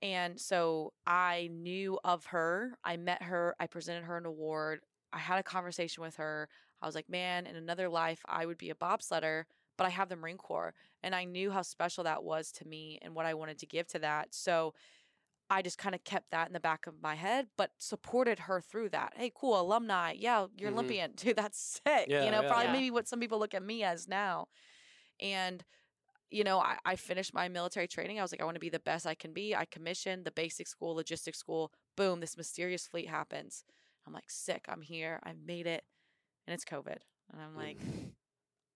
and 0.01 0.39
so 0.39 0.93
I 1.05 1.49
knew 1.51 1.99
of 2.03 2.25
her. 2.27 2.77
I 2.83 2.97
met 2.97 3.23
her. 3.23 3.55
I 3.59 3.67
presented 3.67 4.03
her 4.05 4.17
an 4.17 4.25
award. 4.25 4.81
I 5.13 5.19
had 5.19 5.39
a 5.39 5.43
conversation 5.43 6.03
with 6.03 6.17
her. 6.17 6.49
I 6.81 6.85
was 6.85 6.95
like, 6.95 7.09
man, 7.09 7.45
in 7.47 7.55
another 7.55 7.89
life, 7.89 8.21
I 8.27 8.45
would 8.45 8.57
be 8.57 8.69
a 8.69 8.75
bobsledder, 8.75 9.45
but 9.79 9.87
I 9.87 9.89
have 9.89 10.09
the 10.09 10.15
Marine 10.15 10.37
Corps. 10.37 10.73
And 11.01 11.15
I 11.15 11.23
knew 11.23 11.49
how 11.49 11.61
special 11.63 12.03
that 12.03 12.23
was 12.23 12.51
to 12.53 12.67
me 12.67 12.99
and 13.01 13.15
what 13.15 13.25
I 13.25 13.33
wanted 13.33 13.57
to 13.59 13.65
give 13.65 13.87
to 13.87 13.99
that. 13.99 14.27
So 14.35 14.73
I 15.49 15.61
just 15.63 15.77
kind 15.79 15.95
of 15.95 16.03
kept 16.03 16.29
that 16.31 16.47
in 16.47 16.53
the 16.53 16.59
back 16.59 16.85
of 16.85 17.01
my 17.01 17.15
head, 17.15 17.47
but 17.57 17.71
supported 17.79 18.37
her 18.39 18.61
through 18.61 18.89
that. 18.89 19.13
Hey, 19.15 19.31
cool, 19.33 19.59
alumni. 19.59 20.11
Yeah, 20.15 20.45
you're 20.57 20.69
Mhm. 20.69 20.73
Olympian. 20.73 21.11
Dude, 21.15 21.37
that's 21.37 21.81
sick. 21.87 22.07
Yeah, 22.09 22.25
you 22.25 22.31
know, 22.31 22.41
yeah. 22.41 22.47
probably 22.49 22.65
Yeah. 22.65 22.73
maybe 22.73 22.91
what 22.91 23.07
some 23.07 23.19
people 23.19 23.39
look 23.39 23.53
at 23.55 23.63
me 23.63 23.83
as 23.83 24.07
now. 24.07 24.47
And 25.19 25.63
you 26.31 26.43
know, 26.43 26.59
I, 26.59 26.77
I 26.85 26.95
finished 26.95 27.33
my 27.33 27.47
military 27.47 27.87
training. 27.87 28.19
I 28.19 28.21
was 28.21 28.31
like, 28.31 28.39
I 28.39 28.45
want 28.45 28.53
to 28.55 28.59
be 28.59 28.69
the 28.69 28.79
best 28.79 29.07
I 29.07 29.15
can 29.15 29.33
be. 29.33 29.55
I 29.55 29.65
commissioned 29.65 30.25
the 30.25 30.31
basic 30.31 30.67
school, 30.67 30.93
logistics 30.93 31.39
school. 31.39 31.71
Boom, 31.97 32.19
this 32.19 32.37
mysterious 32.37 32.85
fleet 32.85 33.09
happens. 33.09 33.63
I'm 34.05 34.13
like, 34.13 34.29
sick. 34.29 34.65
I'm 34.69 34.81
here. 34.81 35.19
I 35.23 35.33
made 35.43 35.65
it. 35.65 35.83
And 36.45 36.53
it's 36.53 36.65
COVID. 36.65 36.97
And 37.31 37.41
I'm 37.41 37.55
like, 37.55 37.79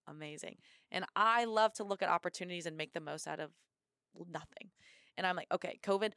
amazing. 0.08 0.58
And 0.92 1.06
I 1.16 1.46
love 1.46 1.74
to 1.74 1.84
look 1.84 2.02
at 2.02 2.10
opportunities 2.10 2.66
and 2.66 2.78
make 2.78 2.94
the 2.94 3.00
most 3.02 3.28
out 3.28 3.40
of 3.40 3.52
nothing. 4.30 4.70
And 5.18 5.26
I'm 5.28 5.36
like, 5.36 5.48
okay, 5.52 5.80
COVID, 5.84 6.12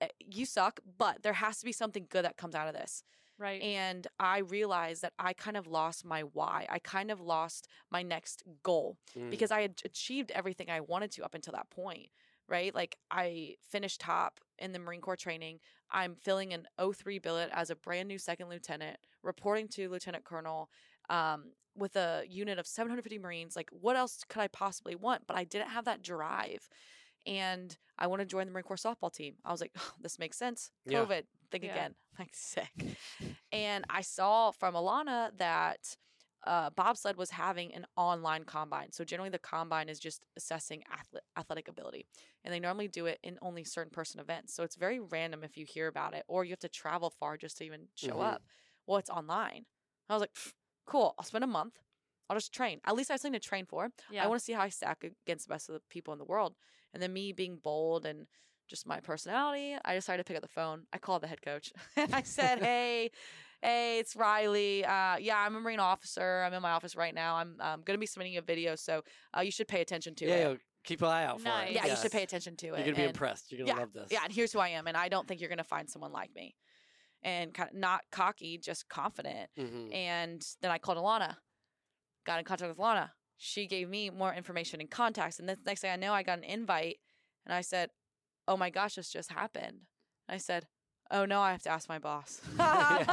eh, 0.00 0.08
you 0.18 0.44
suck, 0.46 0.80
but 0.98 1.22
there 1.22 1.34
has 1.34 1.58
to 1.58 1.64
be 1.64 1.72
something 1.72 2.06
good 2.08 2.24
that 2.24 2.36
comes 2.36 2.54
out 2.54 2.68
of 2.68 2.74
this. 2.74 3.02
Right. 3.38 3.62
And 3.62 4.06
I 4.18 4.38
realized 4.38 5.00
that 5.02 5.14
I 5.18 5.32
kind 5.32 5.56
of 5.56 5.66
lost 5.66 6.04
my 6.04 6.20
why. 6.20 6.66
I 6.68 6.78
kind 6.78 7.10
of 7.10 7.20
lost 7.22 7.68
my 7.90 8.02
next 8.02 8.42
goal 8.62 8.98
Mm. 9.16 9.30
because 9.30 9.50
I 9.50 9.62
had 9.62 9.80
achieved 9.84 10.30
everything 10.32 10.68
I 10.70 10.80
wanted 10.80 11.10
to 11.12 11.24
up 11.24 11.34
until 11.34 11.52
that 11.54 11.70
point, 11.70 12.10
right? 12.48 12.74
Like 12.74 12.96
I 13.10 13.56
finished 13.66 14.00
top 14.02 14.40
in 14.58 14.72
the 14.72 14.78
Marine 14.78 15.00
Corps 15.00 15.16
training. 15.16 15.60
I'm 15.90 16.16
filling 16.16 16.52
an 16.52 16.66
03 16.78 17.18
billet 17.18 17.48
as 17.52 17.70
a 17.70 17.76
brand 17.76 18.08
new 18.08 18.18
second 18.18 18.50
lieutenant, 18.50 18.98
reporting 19.22 19.68
to 19.68 19.88
Lieutenant 19.88 20.24
Colonel 20.24 20.70
um, 21.10 21.52
with 21.76 21.96
a 21.96 22.24
unit 22.28 22.58
of 22.58 22.66
750 22.66 23.18
Marines. 23.18 23.56
Like, 23.56 23.68
what 23.70 23.96
else 23.96 24.24
could 24.28 24.40
I 24.40 24.48
possibly 24.48 24.94
want? 24.94 25.26
But 25.26 25.36
I 25.36 25.44
didn't 25.44 25.68
have 25.68 25.84
that 25.84 26.02
drive. 26.02 26.68
And 27.26 27.76
I 27.98 28.06
want 28.06 28.20
to 28.20 28.26
join 28.26 28.46
the 28.46 28.52
Marine 28.52 28.64
Corps 28.64 28.76
softball 28.76 29.12
team. 29.12 29.34
I 29.44 29.50
was 29.52 29.60
like, 29.60 29.72
oh, 29.78 29.92
this 30.00 30.18
makes 30.18 30.38
sense. 30.38 30.70
Yeah. 30.86 31.04
COVID, 31.04 31.24
think 31.50 31.64
Yeah. 31.64 31.72
again. 31.72 31.94
Like, 32.18 32.30
sick. 32.34 32.68
and 33.52 33.84
I 33.88 34.02
saw 34.02 34.50
from 34.50 34.74
Elana 34.74 35.30
that 35.38 35.96
uh, 36.46 36.68
bobsled 36.70 37.16
was 37.16 37.30
having 37.30 37.72
an 37.74 37.86
online 37.96 38.44
combine. 38.44 38.92
So 38.92 39.04
generally, 39.04 39.30
the 39.30 39.38
combine 39.38 39.88
is 39.88 39.98
just 39.98 40.24
assessing 40.36 40.82
athle- 40.92 41.20
athletic 41.38 41.68
ability, 41.68 42.06
and 42.44 42.52
they 42.52 42.60
normally 42.60 42.88
do 42.88 43.06
it 43.06 43.18
in 43.22 43.38
only 43.42 43.64
certain 43.64 43.90
person 43.90 44.20
events. 44.20 44.54
So 44.54 44.64
it's 44.64 44.76
very 44.76 45.00
random 45.00 45.44
if 45.44 45.56
you 45.56 45.64
hear 45.66 45.86
about 45.86 46.14
it, 46.14 46.24
or 46.28 46.44
you 46.44 46.50
have 46.52 46.58
to 46.60 46.68
travel 46.68 47.10
far 47.10 47.36
just 47.38 47.58
to 47.58 47.64
even 47.64 47.88
show 47.94 48.16
Mhm. 48.16 48.24
up. 48.32 48.42
Well, 48.86 48.98
it's 48.98 49.10
online. 49.10 49.64
I 50.08 50.14
was 50.14 50.20
like, 50.20 50.32
"Pff, 50.34 50.52
cool. 50.86 51.14
I'll 51.18 51.24
spend 51.24 51.44
a 51.44 51.48
month. 51.48 51.78
I'll 52.28 52.36
just 52.36 52.52
train. 52.54 52.80
At 52.84 52.94
least 52.94 53.10
I 53.10 53.14
have 53.14 53.20
something 53.20 53.40
to 53.40 53.46
train 53.48 53.66
for. 53.66 53.90
yeah. 54.10 54.24
I 54.24 54.28
want 54.28 54.38
to 54.38 54.44
see 54.44 54.52
how 54.52 54.62
I 54.62 54.68
stack 54.68 55.04
against 55.26 55.48
the 55.48 55.54
best 55.54 55.68
of 55.68 55.74
the 55.74 55.80
people 55.90 56.12
in 56.12 56.18
the 56.18 56.24
world. 56.24 56.54
And 56.94 57.02
then 57.02 57.12
me 57.12 57.32
being 57.32 57.56
bold 57.62 58.06
and 58.06 58.26
just 58.68 58.86
my 58.86 59.00
personality, 59.00 59.76
I 59.84 59.94
decided 59.94 60.24
to 60.24 60.28
pick 60.28 60.36
up 60.36 60.42
the 60.42 60.48
phone. 60.48 60.82
I 60.92 60.98
called 60.98 61.22
the 61.22 61.26
head 61.26 61.42
coach 61.42 61.72
and 61.96 62.14
I 62.14 62.22
said, 62.22 62.58
"Hey, 62.62 63.10
hey, 63.62 63.98
it's 63.98 64.14
Riley. 64.14 64.84
Uh, 64.84 65.16
yeah, 65.18 65.38
I'm 65.38 65.56
a 65.56 65.60
Marine 65.60 65.80
officer. 65.80 66.44
I'm 66.46 66.52
in 66.52 66.62
my 66.62 66.70
office 66.70 66.94
right 66.94 67.14
now. 67.14 67.36
I'm 67.36 67.56
um, 67.60 67.82
going 67.84 67.96
to 67.96 67.98
be 67.98 68.06
submitting 68.06 68.36
a 68.36 68.42
video, 68.42 68.76
so 68.76 69.02
uh, 69.36 69.40
you 69.40 69.50
should 69.50 69.66
pay 69.68 69.80
attention 69.80 70.14
to 70.16 70.26
yeah, 70.26 70.34
it. 70.34 70.50
yeah, 70.52 70.54
keep 70.84 71.02
an 71.02 71.08
eye 71.08 71.24
out 71.24 71.40
for 71.40 71.48
Nice. 71.48 71.70
it. 71.70 71.74
Yeah, 71.74 71.86
you 71.86 71.96
should 71.96 72.12
pay 72.12 72.22
attention 72.22 72.56
to 72.58 72.66
it. 72.68 72.70
You're 72.70 72.78
gonna 72.86 72.96
be 72.96 73.02
And- 73.02 73.10
impressed. 73.10 73.50
You're 73.50 73.66
gonna 73.66 73.80
love 73.80 73.92
this. 73.92 74.08
yeah, 74.12 74.20
and 74.24 74.32
here's 74.32 74.52
who 74.52 74.60
I 74.60 74.68
am, 74.68 74.86
and 74.86 74.96
I 74.96 75.08
don't 75.08 75.26
think 75.26 75.40
you're 75.40 75.48
going 75.50 75.58
to 75.58 75.64
find 75.64 75.90
someone 75.90 76.12
like 76.12 76.32
me. 76.34 76.54
And 77.22 77.52
kind 77.52 77.68
of 77.68 77.74
not 77.76 78.00
cocky, 78.10 78.56
just 78.58 78.88
confident. 78.88 79.50
Mhm. 79.58 79.94
And 79.94 80.42
then 80.62 80.70
I 80.70 80.78
called 80.78 80.96
Elana, 80.98 81.36
got 82.24 82.38
in 82.38 82.44
contact 82.44 82.68
with 82.70 82.78
Elana. 82.78 83.10
She 83.36 83.66
gave 83.66 83.88
me 83.88 84.10
more 84.10 84.32
information 84.34 84.80
and 84.80 84.90
contacts. 84.90 85.38
And 85.38 85.48
the 85.48 85.56
next 85.66 85.80
thing 85.82 85.90
I 85.90 85.96
know, 85.96 86.12
I 86.14 86.22
got 86.22 86.38
an 86.38 86.44
invite 86.44 86.98
and 87.46 87.54
I 87.54 87.60
said, 87.60 87.90
Oh 88.48 88.56
my 88.56 88.70
gosh, 88.70 88.94
this 88.94 89.10
just 89.10 89.30
happened. 89.32 89.80
I 90.28 90.38
said, 90.38 90.66
Oh 91.10 91.24
no, 91.24 91.40
I 91.40 91.52
have 91.52 91.62
to 91.62 91.70
ask 91.70 91.88
my 91.88 91.98
boss. 91.98 92.40
I'm 92.58 93.06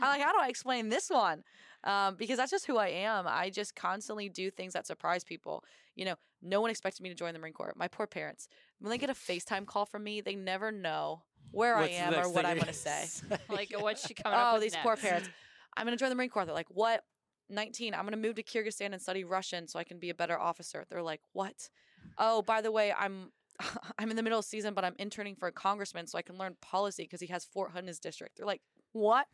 like, 0.00 0.20
How 0.20 0.32
do 0.32 0.40
I 0.40 0.48
explain 0.48 0.88
this 0.88 1.10
one? 1.10 1.42
Um, 1.84 2.16
because 2.16 2.36
that's 2.36 2.50
just 2.50 2.66
who 2.66 2.76
I 2.76 2.88
am. 2.88 3.26
I 3.26 3.50
just 3.50 3.74
constantly 3.74 4.28
do 4.28 4.50
things 4.50 4.74
that 4.74 4.86
surprise 4.86 5.24
people. 5.24 5.64
You 5.96 6.04
know, 6.04 6.14
no 6.42 6.60
one 6.60 6.70
expected 6.70 7.02
me 7.02 7.08
to 7.08 7.14
join 7.14 7.32
the 7.32 7.40
Marine 7.40 7.54
Corps. 7.54 7.72
My 7.76 7.88
poor 7.88 8.06
parents, 8.06 8.48
when 8.80 8.90
they 8.90 8.98
get 8.98 9.10
a 9.10 9.14
FaceTime 9.14 9.66
call 9.66 9.86
from 9.86 10.04
me, 10.04 10.20
they 10.20 10.34
never 10.34 10.70
know 10.70 11.22
where 11.52 11.76
What's 11.76 11.92
I 11.92 11.96
am 11.96 12.14
or 12.14 12.28
what 12.28 12.44
I'm 12.44 12.56
going 12.56 12.66
to 12.72 12.72
say. 12.72 13.06
like 13.48 13.72
what's 13.76 14.06
she 14.06 14.14
coming 14.14 14.38
up 14.38 14.54
Oh, 14.54 14.60
these 14.60 14.76
poor 14.76 14.96
parents. 14.96 15.28
I'm 15.76 15.86
going 15.86 15.96
to 15.96 16.02
join 16.02 16.10
the 16.10 16.16
Marine 16.16 16.30
Corps. 16.30 16.44
They're 16.44 16.54
like, 16.54 16.70
what? 16.70 17.02
19. 17.48 17.94
I'm 17.94 18.02
going 18.02 18.12
to 18.12 18.16
move 18.16 18.36
to 18.36 18.42
Kyrgyzstan 18.42 18.92
and 18.92 19.00
study 19.00 19.24
Russian 19.24 19.66
so 19.66 19.78
I 19.78 19.84
can 19.84 19.98
be 19.98 20.10
a 20.10 20.14
better 20.14 20.38
officer. 20.38 20.84
They're 20.88 21.02
like, 21.02 21.20
what? 21.32 21.70
Oh, 22.18 22.42
by 22.42 22.60
the 22.60 22.70
way, 22.70 22.92
I'm 22.96 23.32
I'm 23.98 24.10
in 24.10 24.16
the 24.16 24.22
middle 24.22 24.38
of 24.38 24.44
season, 24.44 24.74
but 24.74 24.84
I'm 24.84 24.94
interning 24.98 25.34
for 25.36 25.48
a 25.48 25.52
congressman 25.52 26.06
so 26.06 26.18
I 26.18 26.22
can 26.22 26.38
learn 26.38 26.56
policy 26.60 27.04
because 27.04 27.20
he 27.20 27.26
has 27.28 27.44
Fort 27.44 27.72
Hood 27.72 27.82
in 27.82 27.88
his 27.88 27.98
district. 27.98 28.36
They're 28.36 28.46
like, 28.46 28.62
what? 28.92 29.28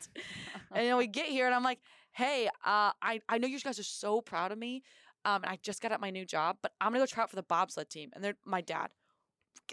and 0.73 0.87
then 0.87 0.97
we 0.97 1.07
get 1.07 1.27
here 1.27 1.47
and 1.47 1.55
I'm 1.55 1.63
like, 1.63 1.81
hey, 2.17 2.49
uh, 2.65 2.93
I, 3.03 3.21
I 3.29 3.39
know 3.39 3.47
you 3.47 3.61
guys 3.61 3.79
are 3.79 3.83
so 3.85 4.21
proud 4.21 4.51
of 4.53 4.59
me. 4.59 4.83
Um, 5.25 5.43
and 5.43 5.47
I 5.53 5.59
just 5.63 5.83
got 5.83 5.93
at 5.93 6.01
my 6.01 6.11
new 6.11 6.25
job, 6.25 6.57
but 6.63 6.73
I'm 6.81 6.93
gonna 6.93 7.01
go 7.03 7.07
try 7.07 7.25
out 7.25 7.31
for 7.31 7.37
the 7.37 7.43
bobsled 7.43 7.91
team. 7.91 8.11
And 8.15 8.23
they're 8.25 8.37
my 8.47 8.61
dad, 8.61 8.89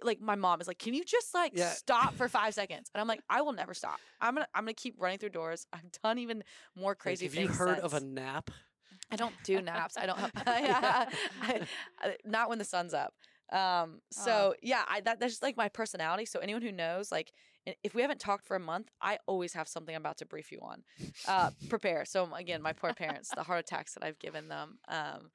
like 0.01 0.19
my 0.19 0.35
mom 0.35 0.59
is 0.61 0.67
like, 0.67 0.79
can 0.79 0.93
you 0.95 1.03
just 1.05 1.33
like 1.33 1.51
Yeah. 1.55 1.69
stop 1.69 2.15
for 2.15 2.27
five 2.27 2.53
seconds? 2.61 2.89
And 2.93 2.99
I'm 3.01 3.07
like, 3.07 3.21
I 3.29 3.41
will 3.41 3.53
never 3.53 3.73
stop. 3.73 3.99
I'm 4.19 4.33
gonna 4.33 4.47
I'm 4.55 4.63
gonna 4.63 4.73
keep 4.73 4.95
running 4.99 5.19
through 5.19 5.29
doors. 5.29 5.67
I've 5.71 5.89
done 6.03 6.17
even 6.17 6.43
more 6.75 6.91
Like, 6.91 6.99
crazy 6.99 7.25
have 7.27 7.33
things. 7.35 7.49
you 7.49 7.55
heard 7.55 7.79
of 7.79 7.93
a 7.93 7.99
nap? 7.99 8.49
I 9.11 9.15
don't 9.15 9.35
do 9.43 9.61
naps. 9.61 9.95
I 9.97 10.07
don't. 10.07 10.17
Have, 10.17 10.31
yeah, 10.47 11.09
I- 11.41 11.67
I- 12.01 12.17
not 12.25 12.49
when 12.49 12.57
the 12.57 12.65
sun's 12.65 12.93
up. 12.93 13.13
Um. 13.51 14.01
So 14.11 14.55
yeah, 14.63 14.83
I 14.89 15.01
that, 15.01 15.19
that's 15.19 15.33
just 15.33 15.43
like 15.43 15.55
my 15.55 15.69
personality. 15.69 16.25
So 16.25 16.39
anyone 16.39 16.63
who 16.63 16.71
knows, 16.71 17.11
like, 17.11 17.31
i- 17.67 17.75
if 17.83 17.93
we 17.95 18.01
haven't 18.01 18.19
talked 18.19 18.45
for 18.45 18.55
a 18.55 18.59
month, 18.59 18.89
I 19.01 19.19
always 19.27 19.53
have 19.53 19.67
something 19.67 19.95
I'm 19.95 20.01
about 20.01 20.17
to 20.17 20.25
brief 20.25 20.51
you 20.51 20.59
on. 20.61 20.83
Uh, 21.27 21.51
prepare. 21.69 22.05
So 22.05 22.33
again, 22.33 22.61
my 22.61 22.73
poor 22.73 22.93
parents, 22.93 23.29
the 23.33 23.43
heart 23.43 23.59
attacks 23.59 23.93
that 23.93 24.03
I've 24.03 24.19
given 24.19 24.47
them. 24.47 24.79
Um. 24.87 25.31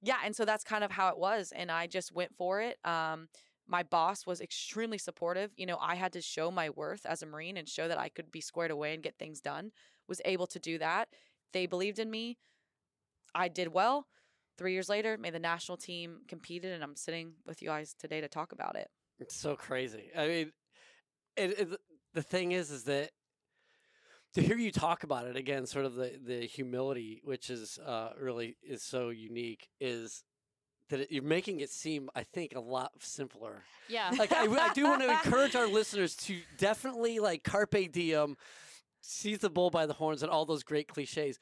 Yeah, 0.00 0.18
and 0.24 0.34
so 0.36 0.44
that's 0.44 0.62
kind 0.62 0.84
of 0.84 0.92
how 0.92 1.08
it 1.08 1.18
was, 1.18 1.50
and 1.52 1.72
I 1.72 1.86
just 1.88 2.12
went 2.12 2.34
for 2.36 2.60
it. 2.60 2.78
Um. 2.84 3.28
My 3.70 3.82
boss 3.82 4.24
was 4.26 4.40
extremely 4.40 4.96
supportive. 4.96 5.50
You 5.56 5.66
know, 5.66 5.76
I 5.78 5.94
had 5.94 6.14
to 6.14 6.22
show 6.22 6.50
my 6.50 6.70
worth 6.70 7.04
as 7.04 7.20
a 7.22 7.26
Marine 7.26 7.58
and 7.58 7.68
show 7.68 7.86
that 7.86 7.98
I 7.98 8.08
could 8.08 8.30
be 8.30 8.40
squared 8.40 8.70
away 8.70 8.94
and 8.94 9.02
get 9.02 9.18
things 9.18 9.42
done. 9.42 9.72
Was 10.08 10.22
able 10.24 10.46
to 10.46 10.58
do 10.58 10.78
that. 10.78 11.10
They 11.52 11.66
believed 11.66 11.98
in 11.98 12.10
me. 12.10 12.38
I 13.34 13.48
did 13.48 13.68
well. 13.68 14.06
Three 14.56 14.72
years 14.72 14.88
later, 14.88 15.18
made 15.18 15.34
the 15.34 15.38
national 15.38 15.76
team, 15.76 16.20
competed, 16.28 16.72
and 16.72 16.82
I'm 16.82 16.96
sitting 16.96 17.34
with 17.44 17.60
you 17.60 17.68
guys 17.68 17.94
today 17.98 18.22
to 18.22 18.28
talk 18.28 18.52
about 18.52 18.74
it. 18.74 18.88
It's 19.20 19.36
so 19.36 19.54
crazy. 19.54 20.10
I 20.16 20.26
mean, 20.26 20.52
it, 21.38 21.60
it, 21.60 21.80
the 22.14 22.22
thing 22.22 22.52
is, 22.52 22.70
is 22.70 22.84
that 22.84 23.10
to 24.34 24.42
hear 24.42 24.56
you 24.56 24.70
talk 24.70 25.04
about 25.04 25.26
it 25.26 25.36
again, 25.36 25.66
sort 25.66 25.84
of 25.84 25.94
the 25.94 26.18
the 26.24 26.46
humility, 26.46 27.20
which 27.24 27.50
is 27.50 27.78
uh, 27.84 28.10
really 28.20 28.56
is 28.62 28.82
so 28.82 29.08
unique, 29.08 29.68
is 29.80 30.22
that 30.90 31.00
it, 31.00 31.12
you're 31.12 31.22
making 31.22 31.60
it 31.60 31.70
seem, 31.70 32.10
I 32.14 32.22
think, 32.22 32.54
a 32.54 32.60
lot 32.60 32.92
simpler. 33.00 33.62
Yeah. 33.88 34.10
Like 34.18 34.32
I, 34.32 34.44
I 34.44 34.72
do 34.74 34.84
want 34.84 35.02
to 35.02 35.10
encourage 35.24 35.54
our 35.54 35.66
listeners 35.66 36.14
to 36.16 36.40
definitely 36.58 37.18
like 37.18 37.42
carpe 37.44 37.92
diem, 37.92 38.36
seize 39.00 39.38
the 39.38 39.50
bull 39.50 39.70
by 39.70 39.86
the 39.86 39.94
horns, 39.94 40.22
and 40.22 40.30
all 40.30 40.44
those 40.44 40.62
great 40.62 40.88
cliches. 40.88 41.38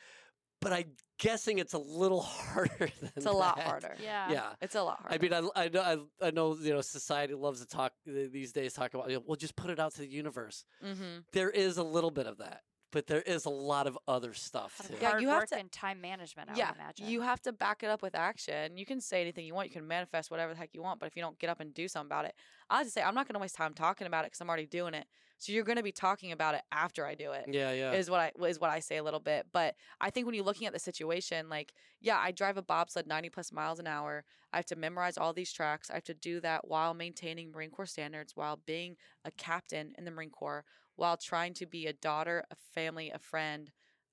But 0.61 0.73
I'm 0.73 0.93
guessing 1.19 1.59
it's 1.59 1.75
a 1.75 1.79
little 1.79 2.21
harder 2.23 2.89
than 3.01 3.11
It's 3.17 3.27
a 3.27 3.33
lot 3.33 3.61
harder. 3.61 3.95
yeah. 4.03 4.31
Yeah. 4.31 4.49
It's 4.61 4.75
a 4.75 4.83
lot 4.83 5.01
harder. 5.01 5.15
I 5.15 5.19
mean, 5.19 5.51
I, 5.57 5.65
I 5.65 5.69
know, 5.69 5.81
I, 6.21 6.27
I 6.27 6.31
know, 6.31 6.57
you 6.57 6.73
know, 6.73 6.81
society 6.81 7.35
loves 7.35 7.61
to 7.61 7.67
talk 7.67 7.93
these 8.07 8.53
days. 8.53 8.73
Talk 8.73 8.95
about, 8.95 9.09
you 9.11 9.17
know, 9.17 9.23
well, 9.27 9.37
just 9.37 9.57
put 9.57 9.71
it 9.71 9.79
out 9.79 9.95
to 9.95 10.01
the 10.01 10.09
universe. 10.09 10.65
mm-hmm. 10.85 11.21
There 11.33 11.51
is 11.51 11.77
a 11.79 11.83
little 11.85 12.11
bit 12.11 12.27
of 12.27 12.39
that, 12.39 12.61
but 12.93 13.07
there 13.07 13.23
is 13.23 13.45
a 13.45 13.51
lot 13.51 13.87
of 13.87 13.99
other 14.07 14.33
stuff 14.33 14.81
too. 14.87 14.95
Yeah, 15.01 15.19
you 15.19 15.29
have 15.29 15.41
work 15.43 15.49
to- 15.51 15.59
and 15.59 15.71
time 15.71 16.01
management, 16.01 16.51
I 16.51 16.57
yeah, 16.57 16.71
would 16.71 16.77
imagine. 16.77 17.09
you 17.09 17.21
have 17.21 17.41
to 17.43 17.53
back 17.53 17.83
it 17.83 17.91
up 17.91 18.03
with 18.03 18.15
action. 18.15 18.77
You 18.77 18.87
can 18.87 19.01
say 19.01 19.21
anything 19.21 19.45
you 19.45 19.55
want. 19.55 19.69
You 19.69 19.75
can 19.75 19.87
manifest 19.87 20.31
whatever 20.31 20.53
the 20.53 20.59
heck 20.59 20.71
you 20.73 20.83
want, 20.83 21.01
but 21.01 21.07
if 21.07 21.17
you 21.17 21.23
don't 21.23 21.39
get 21.39 21.51
up 21.51 21.61
and 21.61 21.75
do 21.75 21.89
something 21.89 22.07
about 22.09 22.25
it, 22.25 22.35
I 22.71 22.83
just 22.83 22.95
say 22.95 23.03
I'm 23.03 23.15
not 23.15 23.27
going 23.27 23.35
to 23.35 23.41
waste 23.41 23.57
time 23.57 23.75
talking 23.75 24.07
about 24.07 24.25
it 24.25 24.29
because 24.29 24.41
I'm 24.41 24.49
already 24.49 24.67
doing 24.67 24.95
it. 24.95 25.07
So 25.39 25.53
you're 25.53 25.65
going 25.65 25.77
to 25.77 25.83
be 25.83 25.93
talking 25.93 26.33
about 26.33 26.55
it 26.55 26.63
after 26.73 27.05
I 27.05 27.15
do 27.15 27.33
it. 27.33 27.45
Yeah, 27.49 27.71
yeah. 27.73 27.93
Is 27.93 28.09
what 28.09 28.21
I 28.21 28.33
is 28.47 28.59
what 28.59 28.71
I 28.71 28.81
say 28.81 28.97
a 28.97 29.03
little 29.03 29.21
bit, 29.21 29.47
but 29.53 29.75
I 30.01 30.09
think 30.11 30.25
when 30.27 30.35
you're 30.35 30.45
looking 30.45 30.67
at 30.67 30.73
the 30.73 30.79
situation, 30.79 31.49
like 31.51 31.75
yeah, 32.01 32.19
I 32.19 32.31
drive 32.31 32.57
a 32.57 32.63
bobsled 32.63 33.07
90 33.07 33.31
plus 33.31 33.53
miles 33.53 33.79
an 33.79 33.87
hour. 33.87 34.25
I 34.53 34.57
have 34.57 34.67
to 34.67 34.77
memorize 34.77 35.19
all 35.19 35.35
these 35.35 35.53
tracks. 35.53 35.91
I 35.91 35.95
have 35.95 36.05
to 36.05 36.15
do 36.15 36.41
that 36.41 36.67
while 36.69 36.95
maintaining 36.95 37.51
Marine 37.51 37.71
Corps 37.71 37.85
standards, 37.87 38.35
while 38.35 38.61
being 38.65 38.97
a 39.25 39.31
captain 39.31 39.93
in 39.99 40.05
the 40.07 40.11
Marine 40.11 40.31
Corps, 40.31 40.65
while 40.97 41.17
trying 41.17 41.55
to 41.55 41.67
be 41.67 41.87
a 41.87 41.93
daughter, 41.95 42.45
a 42.51 42.57
family, 42.75 43.11
a 43.11 43.19
friend, 43.19 43.71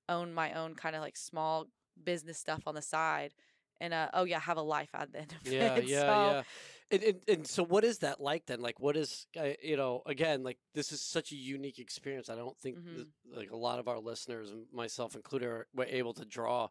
own 0.08 0.32
my 0.34 0.52
own 0.52 0.74
kind 0.74 0.96
of 0.96 1.02
like 1.02 1.16
small 1.16 1.68
business 2.02 2.38
stuff 2.38 2.62
on 2.66 2.74
the 2.74 2.82
side, 2.82 3.34
and 3.80 3.94
uh, 3.94 4.08
oh 4.14 4.24
yeah, 4.24 4.40
have 4.40 4.58
a 4.58 4.62
life 4.62 4.90
at 4.94 5.12
the 5.12 5.20
end 5.20 5.34
of 5.40 5.48
yeah, 5.50 5.78
it. 5.78 5.88
yeah, 5.88 6.12
So, 6.12 6.12
yeah. 6.12 6.42
And, 6.90 7.02
and 7.02 7.20
and 7.28 7.46
so, 7.46 7.62
what 7.64 7.84
is 7.84 7.98
that 7.98 8.20
like 8.20 8.46
then? 8.46 8.60
Like, 8.60 8.78
what 8.80 8.96
is 8.96 9.26
uh, 9.38 9.50
you 9.62 9.76
know? 9.76 10.02
Again, 10.06 10.42
like 10.42 10.58
this 10.74 10.92
is 10.92 11.02
such 11.02 11.32
a 11.32 11.36
unique 11.36 11.78
experience. 11.78 12.28
I 12.28 12.36
don't 12.36 12.58
think 12.58 12.78
Mhm. 12.78 12.94
th- 12.94 13.06
like 13.34 13.50
a 13.50 13.56
lot 13.56 13.78
of 13.78 13.88
our 13.88 13.98
listeners, 13.98 14.50
and 14.50 14.64
myself 14.72 15.14
included, 15.14 15.46
are 15.48 15.66
were 15.74 15.86
able 15.86 16.14
to 16.14 16.24
draw 16.24 16.68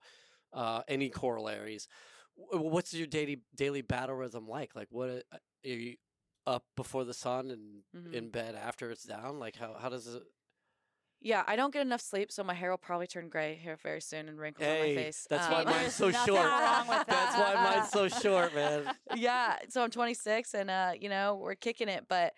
uh, 0.53 0.81
any 0.87 1.09
corollaries. 1.09 1.87
W- 2.51 2.69
What's 2.69 2.93
your 2.93 3.07
daily 3.07 3.41
daily 3.55 3.81
battle 3.81 4.15
rhythm 4.15 4.47
like? 4.47 4.75
Like, 4.75 4.87
what 4.91 5.09
uh, 5.09 5.37
are 5.65 5.69
you 5.69 5.95
up 6.45 6.65
before 6.75 7.03
the 7.05 7.13
sun 7.13 7.49
and 7.51 7.83
Mhm. 7.95 8.13
in 8.13 8.29
bed 8.29 8.55
after 8.55 8.91
it's 8.91 9.03
down? 9.03 9.39
Like, 9.39 9.55
how 9.55 9.73
how 9.75 9.89
does 9.89 10.07
it? 10.07 10.23
Yeah, 11.21 11.43
I 11.47 11.55
don't 11.55 11.71
get 11.71 11.83
enough 11.83 12.01
sleep, 12.01 12.33
so 12.33 12.43
my 12.43 12.53
hair 12.53 12.69
will 12.69 12.77
probably 12.77 13.07
turn 13.07 13.29
gray 13.29 13.55
here 13.55 13.77
very 13.77 14.01
soon 14.01 14.27
and 14.27 14.37
wrinkles 14.37 14.67
on 14.67 14.77
my 14.79 14.93
face. 14.93 15.25
that's 15.29 15.47
why 15.49 15.61
Um, 15.61 15.69
mine's 15.69 15.95
so 15.95 16.11
short. 16.11 16.45
wrong 16.45 16.85
with 16.87 17.07
That's 17.07 17.37
why 17.37 17.53
mine's 17.53 17.89
so 17.89 18.09
short, 18.09 18.53
man. 18.53 18.93
yeah, 19.15 19.57
so 19.69 19.83
I'm 19.83 19.89
26 19.89 20.53
and 20.53 20.69
uh, 20.69 20.91
you 20.99 21.07
know, 21.07 21.35
we're 21.35 21.55
kicking 21.55 21.87
it, 21.87 22.07
but 22.09 22.33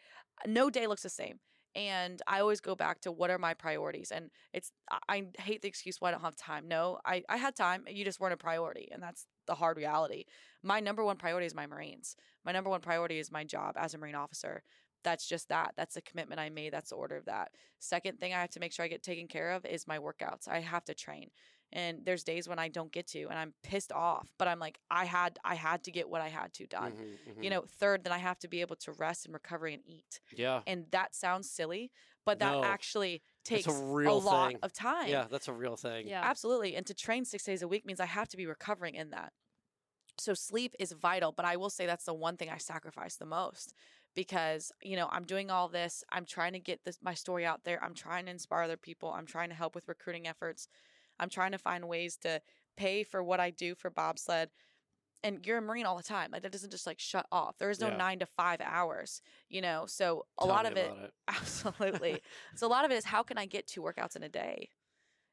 no 0.46 0.70
day 0.70 0.86
looks 0.86 1.02
the 1.02 1.10
same. 1.10 1.39
And 1.76 2.22
I 2.26 2.40
always 2.40 2.62
go 2.62 2.74
back 2.74 3.02
to 3.02 3.12
what 3.12 3.30
are 3.30 3.38
my 3.38 3.54
priorities. 3.54 4.12
And 4.12 4.32
it's 4.54 4.72
I- 5.10 5.28
hate 5.38 5.62
the 5.62 5.68
excuse 5.68 6.00
why 6.00 6.10
I 6.10 6.12
don't 6.12 6.22
have 6.22 6.36
time. 6.38 6.68
No, 6.68 7.00
I, 7.06 7.24
I 7.28 7.38
had 7.38 7.56
time. 7.56 7.84
You 7.90 8.06
just 8.06 8.20
weren't 8.20 8.34
a 8.34 8.38
priority. 8.38 8.88
And 8.92 9.04
that's 9.04 9.28
the 9.46 9.56
hard 9.56 9.78
reality. 9.78 10.26
My 10.64 10.80
number 10.80 11.04
one 11.04 11.18
priority 11.18 11.46
is 11.46 11.54
my 11.54 11.68
Marines. 11.68 12.16
My 12.46 12.52
number 12.54 12.70
one 12.70 12.82
priority 12.82 13.20
is 13.20 13.32
my 13.32 13.44
job 13.44 13.76
as 13.78 13.94
a 13.94 13.98
Marine 13.98 14.16
officer. 14.16 14.64
That's 15.04 15.28
just 15.28 15.50
that. 15.50 15.74
That's 15.78 15.96
the 15.96 16.02
commitment 16.02 16.40
I 16.42 16.50
made. 16.50 16.74
That's 16.74 16.90
the 16.90 16.96
order 16.96 17.18
of 17.18 17.26
that. 17.26 17.52
Second 17.80 18.20
thing 18.20 18.34
I 18.34 18.42
have 18.42 18.50
to 18.52 18.60
make 18.60 18.72
sure 18.72 18.86
I 18.86 18.88
get 18.88 19.04
taken 19.04 19.28
care 19.28 19.52
of 19.52 19.66
is 19.66 19.88
my 19.88 20.00
workouts. 20.00 20.48
I 20.48 20.62
have 20.62 20.86
to 20.86 20.96
train. 20.96 21.30
And 21.71 22.06
there's 22.06 22.23
days 22.23 22.47
when 22.47 22.60
I 22.60 22.69
don't 22.69 22.91
get 22.91 23.08
to 23.08 23.23
and 23.23 23.38
I'm 23.38 23.54
pissed 23.63 23.91
off, 23.91 24.32
but 24.38 24.47
I'm 24.47 24.60
like 24.60 24.80
I 24.89 25.06
had 25.06 25.39
I 25.43 25.56
had 25.56 25.84
to 25.86 25.91
get 25.91 26.10
what 26.10 26.21
I 26.21 26.30
had 26.30 26.54
to 26.54 26.67
done 26.67 26.95
Mhm, 26.95 27.17
you 27.41 27.49
mhm. 27.49 27.49
know 27.49 27.63
third 27.67 28.04
then 28.04 28.13
i 28.13 28.17
have 28.17 28.39
to 28.39 28.47
be 28.47 28.62
able 28.62 28.75
to 28.78 28.93
rest 28.93 29.25
and 29.25 29.34
recover 29.34 29.65
and 29.67 29.82
eat 29.86 30.19
yeah, 30.32 30.63
and 30.65 30.86
that 30.91 31.13
sounds 31.13 31.49
silly 31.51 31.91
but 32.25 32.39
that 32.39 32.58
No, 32.58 32.62
actually 32.63 33.21
takes 33.43 33.84
a 34.06 34.13
real 34.13 34.19
lot 34.19 34.54
thing. 34.54 34.63
of 34.63 34.71
time 34.73 35.12
yeah, 35.12 35.28
that's 35.30 35.47
a 35.47 35.54
real 35.54 35.75
thing. 35.78 36.08
Yeah. 36.08 36.21
absolutely 36.23 36.75
and 36.75 36.86
to 36.88 36.93
train 36.93 37.25
six 37.25 37.43
days 37.43 37.62
a 37.62 37.67
week 37.67 37.86
means 37.86 37.99
i 37.99 38.06
have 38.06 38.28
to 38.30 38.38
be 38.38 38.45
recovering 38.45 38.95
in 38.95 39.10
that 39.12 39.34
so 40.19 40.34
sleep 40.34 40.75
is 40.80 40.93
vital 40.93 41.32
but 41.32 41.45
i 41.45 41.58
will 41.58 41.69
say 41.69 41.86
that's 41.86 42.06
the 42.06 42.13
one 42.13 42.38
thing 42.38 42.49
i 42.49 42.58
sacrifice 42.58 43.17
the 43.17 43.25
most 43.25 43.73
because 44.15 44.71
you 44.84 44.95
know 44.95 45.10
i'm 45.12 45.25
doing 45.25 45.51
all 45.51 45.67
this 45.69 46.04
i'm 46.12 46.25
trying 46.25 46.54
to 46.54 46.60
get 46.60 46.84
this 46.86 46.99
my 47.01 47.13
story 47.13 47.45
out 47.45 47.63
there 47.65 47.84
i'm 47.84 47.93
trying 47.95 48.25
to 48.25 48.32
inspire 48.32 48.63
other 48.63 48.78
people 48.78 49.12
i'm 49.12 49.25
trying 49.25 49.49
to 49.49 49.56
help 49.56 49.75
with 49.75 49.88
recruiting 49.88 50.28
efforts 50.28 50.67
i'm 51.19 51.30
trying 51.30 51.51
to 51.51 51.58
find 51.58 51.88
ways 51.88 52.17
to 52.17 52.41
pay 52.78 53.04
for 53.04 53.23
what 53.23 53.39
i 53.39 53.49
do 53.49 53.75
for 53.75 53.89
bobsled 53.89 54.49
and 55.23 55.45
you're 55.45 55.58
a 55.58 55.62
marine 55.62 55.86
all 55.86 55.97
the 55.97 56.04
time 56.04 56.30
like 56.32 56.41
that 56.43 56.51
doesn't 56.51 56.71
just 56.71 56.88
like 56.88 56.99
shut 56.99 57.25
off 57.32 57.58
there 57.58 57.69
is 57.69 57.80
no 57.80 57.89
Yeah. 57.89 57.91
nine 57.91 58.19
to 58.19 58.25
five 58.25 58.62
hours 58.62 59.21
you 59.49 59.62
know 59.62 59.86
so 59.88 60.25
a 60.38 60.45
Tell 60.45 60.47
lot 60.47 60.65
of 60.65 60.75
it 60.75 60.95
about 60.95 61.12
absolutely 61.28 62.21
so 62.56 62.67
a 62.67 62.69
lot 62.69 62.86
of 62.86 62.91
it 62.91 62.95
is 62.95 63.06
how 63.06 63.23
can 63.23 63.38
i 63.38 63.45
get 63.45 63.67
two 63.67 63.82
workouts 63.82 64.15
in 64.15 64.23
a 64.23 64.30
day 64.30 64.69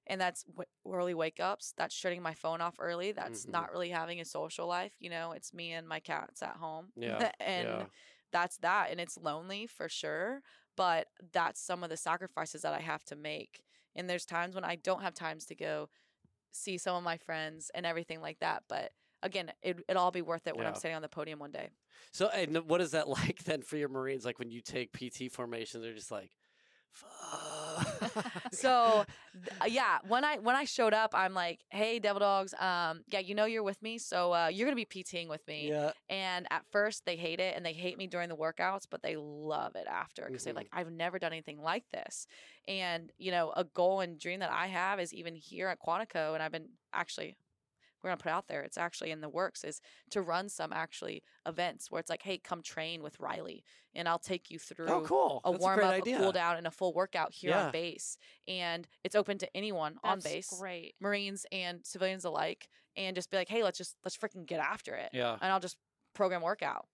and 0.07 0.21
that's 0.21 0.43
w- 0.45 0.67
early 0.91 1.15
wake 1.15 1.41
ups 1.41 1.75
that's 1.77 1.95
shutting 1.95 2.23
my 2.23 2.35
phone 2.35 2.61
off 2.61 2.77
early 2.79 3.13
that's 3.13 3.47
Mhm. 3.47 3.49
not 3.49 3.71
really 3.73 3.91
having 3.91 4.21
a 4.21 4.25
social 4.25 4.67
life 4.67 4.95
you 5.01 5.11
know 5.11 5.33
it's 5.33 5.53
me 5.55 5.73
and 5.73 5.89
my 5.89 6.01
cats 6.01 6.43
at 6.43 6.57
home 6.57 6.89
Yeah, 6.97 7.27
and 7.41 7.83
yeah. 7.83 7.87
that's 8.33 8.59
that 8.59 8.89
and 8.91 9.01
it's 9.01 9.19
lonely 9.19 9.67
for 9.67 9.89
sure 9.89 10.41
but 10.77 11.07
that's 11.33 11.61
some 11.61 11.83
of 11.85 11.91
the 11.91 11.97
sacrifices 11.97 12.63
that 12.63 12.75
i 12.75 12.81
have 12.81 13.05
to 13.05 13.17
make 13.17 13.63
and 13.97 14.09
there's 14.09 14.25
times 14.25 14.55
when 14.55 14.65
i 14.65 14.77
don't 14.77 15.03
have 15.03 15.15
times 15.15 15.47
to 15.47 15.55
go 15.55 15.89
see 16.53 16.77
some 16.79 16.97
of 16.97 17.03
my 17.03 17.17
friends 17.17 17.71
and 17.75 17.87
everything 17.87 18.21
like 18.21 18.39
that 18.41 18.63
but 18.69 18.93
again 19.23 19.51
it, 19.63 19.79
it'll 19.89 20.03
all 20.03 20.11
be 20.11 20.23
worth 20.23 20.47
it 20.47 20.57
when 20.57 20.67
i'm 20.67 20.73
Yeah. 20.73 20.79
standing 20.79 20.97
on 20.97 21.03
the 21.03 21.09
podium 21.09 21.39
one 21.39 21.51
day 21.53 21.69
So, 22.13 22.29
and 22.29 22.57
what 22.69 22.81
is 22.81 22.91
that 22.91 23.09
like 23.19 23.45
then 23.45 23.63
for 23.63 23.77
your 23.77 23.89
Marines? 23.89 24.25
Like 24.25 24.39
when 24.39 24.51
you 24.51 24.61
take 24.61 24.93
PT 24.93 25.31
formation, 25.33 25.81
they're 25.81 25.95
just 25.95 26.11
like, 26.11 26.31
fuck. 26.91 27.09
so 28.53 29.05
yeah 29.67 29.99
when 30.07 30.25
i 30.25 30.39
when 30.39 30.55
i 30.55 30.65
showed 30.65 30.93
up 30.95 31.11
i'm 31.15 31.35
like 31.35 31.61
hey 31.71 31.99
devil 31.99 32.21
dogs 32.21 32.55
um 32.61 33.03
yeah 33.09 33.19
you 33.19 33.35
know 33.35 33.45
you're 33.45 33.63
with 33.63 33.81
me 33.83 33.99
so 33.99 34.33
uh, 34.33 34.49
you're 34.49 34.67
gonna 34.67 34.77
be 34.77 34.85
pting 34.85 35.29
with 35.29 35.47
me. 35.47 35.69
Yeah, 35.69 35.93
and 36.09 36.47
at 36.51 36.65
first 36.71 37.05
they 37.07 37.17
hate 37.17 37.41
it 37.41 37.57
and 37.57 37.65
they 37.65 37.73
hate 37.73 37.97
me 37.97 38.07
during 38.07 38.29
the 38.29 38.37
workouts 38.37 38.87
but 38.91 39.03
they 39.03 39.17
love 39.17 39.75
it 39.77 39.87
after 39.87 40.25
because 40.27 40.43
Mhm. 40.43 40.45
they're 40.47 40.55
like 40.55 40.69
i've 40.73 40.91
never 40.91 41.19
done 41.19 41.33
anything 41.33 41.61
like 41.61 41.85
this. 41.93 42.27
And 42.69 43.11
you 43.19 43.31
know 43.31 43.53
a 43.57 43.65
goal 43.65 44.01
and 44.01 44.19
dream 44.19 44.41
that 44.41 44.51
i 44.53 44.67
have 44.67 45.01
is 45.01 45.13
even 45.15 45.35
here 45.35 45.69
at 45.69 45.79
quantico 45.81 46.35
and 46.35 46.43
i've 46.43 46.53
been 46.53 46.69
actually 46.93 47.37
we're 48.03 48.11
gonna 48.11 48.17
put 48.17 48.33
out 48.33 48.49
there 48.49 48.63
it's 48.63 48.79
actually 48.79 49.11
in 49.11 49.21
the 49.21 49.29
works 49.29 49.65
is 49.65 49.81
to 50.11 50.21
run 50.23 50.49
some 50.49 50.73
actually 50.73 51.23
events 51.47 51.91
where 51.91 52.01
it's 52.01 52.11
like 52.11 52.23
hey 52.23 52.39
come 52.39 52.63
train 52.63 53.03
with 53.03 53.19
riley 53.21 53.63
and 53.95 54.09
i'll 54.09 54.19
take 54.19 54.51
you 54.51 54.59
oh, 54.61 54.75
through 54.75 54.89
oh, 54.89 55.01
cool. 55.03 55.41
a 55.45 55.51
That's 55.53 55.61
warm 55.63 55.77
great 55.79 55.87
up, 55.87 55.95
idea. 55.95 56.17
a 56.17 56.21
cool 56.21 56.33
down, 56.33 56.57
and 56.57 56.67
a 56.67 56.71
full 56.71 56.93
workout 56.95 57.33
here 57.33 57.51
Yeah. 57.51 57.67
on 57.67 57.73
base. 57.73 58.17
And 58.49 58.87
it's 59.05 59.15
open 59.15 59.39
to 59.39 59.57
anyone 59.57 59.97
on 60.03 60.21
base, 60.21 60.49
Great. 60.59 60.95
Marines 61.01 61.47
and 61.53 61.81
civilians 61.85 62.25
alike. 62.25 62.69
And 62.97 63.15
just 63.17 63.31
be 63.31 63.37
like, 63.37 63.49
hey, 63.49 63.63
let's 63.63 63.79
just 63.79 63.97
let's 64.05 64.17
freaking 64.17 64.47
get 64.47 64.61
after 64.61 64.95
it. 64.95 65.11
Yeah, 65.13 65.37
And 65.41 65.51
I'll 65.53 65.61
just 65.61 65.77
program 66.15 66.43
workout. 66.43 66.87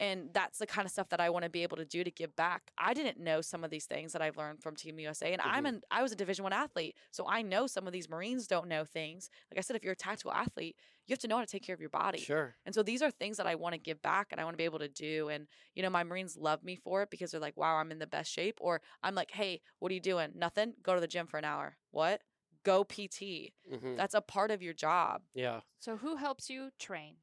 And 0.00 0.30
that's 0.32 0.58
the 0.58 0.66
kind 0.66 0.86
of 0.86 0.92
stuff 0.92 1.08
that 1.08 1.20
I 1.20 1.28
want 1.30 1.42
to 1.44 1.50
be 1.50 1.64
able 1.64 1.76
to 1.76 1.84
do 1.84 2.04
to 2.04 2.10
give 2.10 2.36
back. 2.36 2.70
I 2.78 2.94
didn't 2.94 3.18
know 3.18 3.40
some 3.40 3.64
of 3.64 3.70
these 3.70 3.86
things 3.86 4.12
that 4.12 4.22
I've 4.22 4.36
learned 4.36 4.62
from 4.62 4.76
Team 4.76 4.98
USA, 5.00 5.32
and 5.32 5.42
I'm 5.42 5.64
Mhm. 5.64 5.66
an 5.66 5.82
I 5.90 6.02
was 6.02 6.12
a 6.12 6.16
Division 6.16 6.44
One 6.44 6.52
athlete, 6.52 6.96
so 7.10 7.26
I 7.28 7.42
know 7.42 7.66
some 7.66 7.86
of 7.86 7.92
these 7.92 8.08
Marines 8.08 8.46
don't 8.46 8.68
know 8.68 8.84
things. 8.84 9.28
Like 9.50 9.58
I 9.58 9.62
said, 9.62 9.76
if 9.76 9.82
you're 9.82 9.94
a 9.94 9.96
tactical 9.96 10.32
athlete, 10.32 10.76
you 11.06 11.12
have 11.12 11.18
to 11.20 11.28
know 11.28 11.36
how 11.36 11.42
to 11.42 11.46
take 11.46 11.62
care 11.64 11.74
of 11.74 11.80
your 11.80 11.90
body. 11.90 12.28
sure. 12.28 12.56
And 12.64 12.74
so 12.74 12.82
these 12.82 13.00
are 13.02 13.10
things 13.10 13.38
that 13.38 13.46
I 13.46 13.54
want 13.54 13.72
to 13.74 13.78
give 13.78 14.02
back 14.02 14.28
and 14.30 14.40
I 14.40 14.44
want 14.44 14.54
to 14.54 14.58
be 14.58 14.64
able 14.64 14.80
to 14.80 14.88
do. 14.88 15.28
And, 15.30 15.48
you 15.74 15.82
know, 15.82 15.88
my 15.90 16.04
Marines 16.04 16.36
love 16.36 16.62
me 16.62 16.76
for 16.76 17.02
it 17.02 17.10
because 17.10 17.30
they're 17.30 17.40
like, 17.40 17.56
wow, 17.56 17.76
I'm 17.76 17.90
in 17.90 17.98
the 17.98 18.06
best 18.06 18.30
shape. 18.30 18.58
Or 18.60 18.82
I'm 19.02 19.14
like, 19.14 19.30
hey, 19.30 19.62
what 19.78 19.90
are 19.90 19.94
you 19.94 20.00
doing? 20.00 20.32
Nothing. 20.34 20.74
Go 20.82 20.94
to 20.94 21.00
the 21.00 21.06
gym 21.08 21.26
for 21.26 21.38
an 21.38 21.44
hour. 21.46 21.78
What? 21.92 22.22
Go 22.64 22.84
PT. 22.84 23.54
hmm 23.70 23.98
That's 23.98 24.14
a 24.14 24.20
part 24.20 24.50
of 24.50 24.62
your 24.62 24.74
job. 24.74 25.22
Yeah. 25.34 25.60
So 25.80 25.96
who 25.96 26.16
helps 26.16 26.50
you 26.50 26.70
train? 26.78 27.16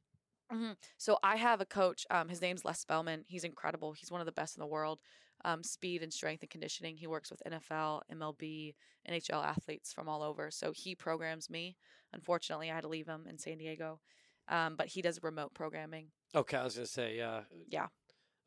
So 0.98 1.18
I 1.24 1.36
have 1.38 1.62
a 1.62 1.66
coach. 1.66 2.06
Um, 2.10 2.30
his 2.30 2.42
name's 2.42 2.66
Les 2.66 2.80
Spellman. 2.80 3.24
He's 3.28 3.44
incredible. 3.44 3.94
He's 3.94 4.12
one 4.12 4.22
of 4.22 4.26
the 4.26 4.32
best 4.32 4.58
in 4.58 4.62
the 4.62 4.68
world. 4.68 5.00
Um, 5.44 5.64
speed 5.64 6.02
and 6.02 6.14
strength 6.14 6.42
and 6.42 6.50
conditioning. 6.50 6.96
He 6.96 7.08
works 7.08 7.30
with 7.30 7.42
NFL, 7.46 8.02
MLB, 8.12 8.74
NHL 9.10 9.44
athletes 9.44 9.94
from 9.94 10.08
all 10.08 10.24
over. 10.24 10.50
So 10.50 10.72
he 10.74 10.96
programs 10.96 11.50
me. 11.50 11.76
Unfortunately, 12.14 12.72
I 12.72 12.76
had 12.76 12.82
to 12.82 12.88
leave 12.88 13.08
him 13.08 13.26
in 13.30 13.38
San 13.38 13.58
Diego. 13.58 14.00
Um, 14.48 14.76
but 14.76 14.88
he 14.88 15.02
does 15.02 15.20
remote 15.22 15.54
programming. 15.54 16.08
Okay, 16.36 16.58
I 16.58 16.64
was 16.64 16.76
gonna 16.76 16.86
say, 16.86 17.18
yeah. 17.18 17.42
Yeah. 17.68 17.88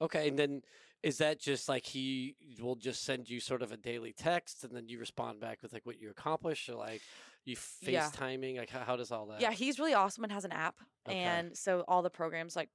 Okay, 0.00 0.28
and 0.28 0.38
then 0.38 0.62
is 1.02 1.18
that 1.18 1.40
just 1.40 1.68
like 1.68 1.84
he 1.84 2.36
will 2.60 2.76
just 2.76 3.04
send 3.04 3.28
you 3.28 3.40
sort 3.40 3.62
of 3.62 3.72
a 3.72 3.76
daily 3.76 4.12
text, 4.12 4.64
and 4.64 4.74
then 4.74 4.88
you 4.88 4.98
respond 4.98 5.40
back 5.40 5.62
with 5.62 5.72
like 5.72 5.86
what 5.86 6.00
you 6.00 6.10
accomplished, 6.10 6.68
or 6.68 6.74
like 6.74 7.02
you 7.44 7.56
Yeah. 7.80 8.08
FaceTiming? 8.10 8.58
Like 8.58 8.70
how, 8.70 8.80
how 8.80 8.96
does 8.96 9.10
all 9.12 9.26
that? 9.26 9.40
Yeah, 9.40 9.52
he's 9.52 9.78
really 9.78 9.94
awesome 9.94 10.24
and 10.24 10.32
has 10.32 10.44
an 10.44 10.52
app. 10.52 10.76
Okay. 11.08 11.18
And 11.18 11.56
so 11.56 11.84
all 11.88 12.02
the 12.02 12.10
programs 12.10 12.54
like 12.56 12.70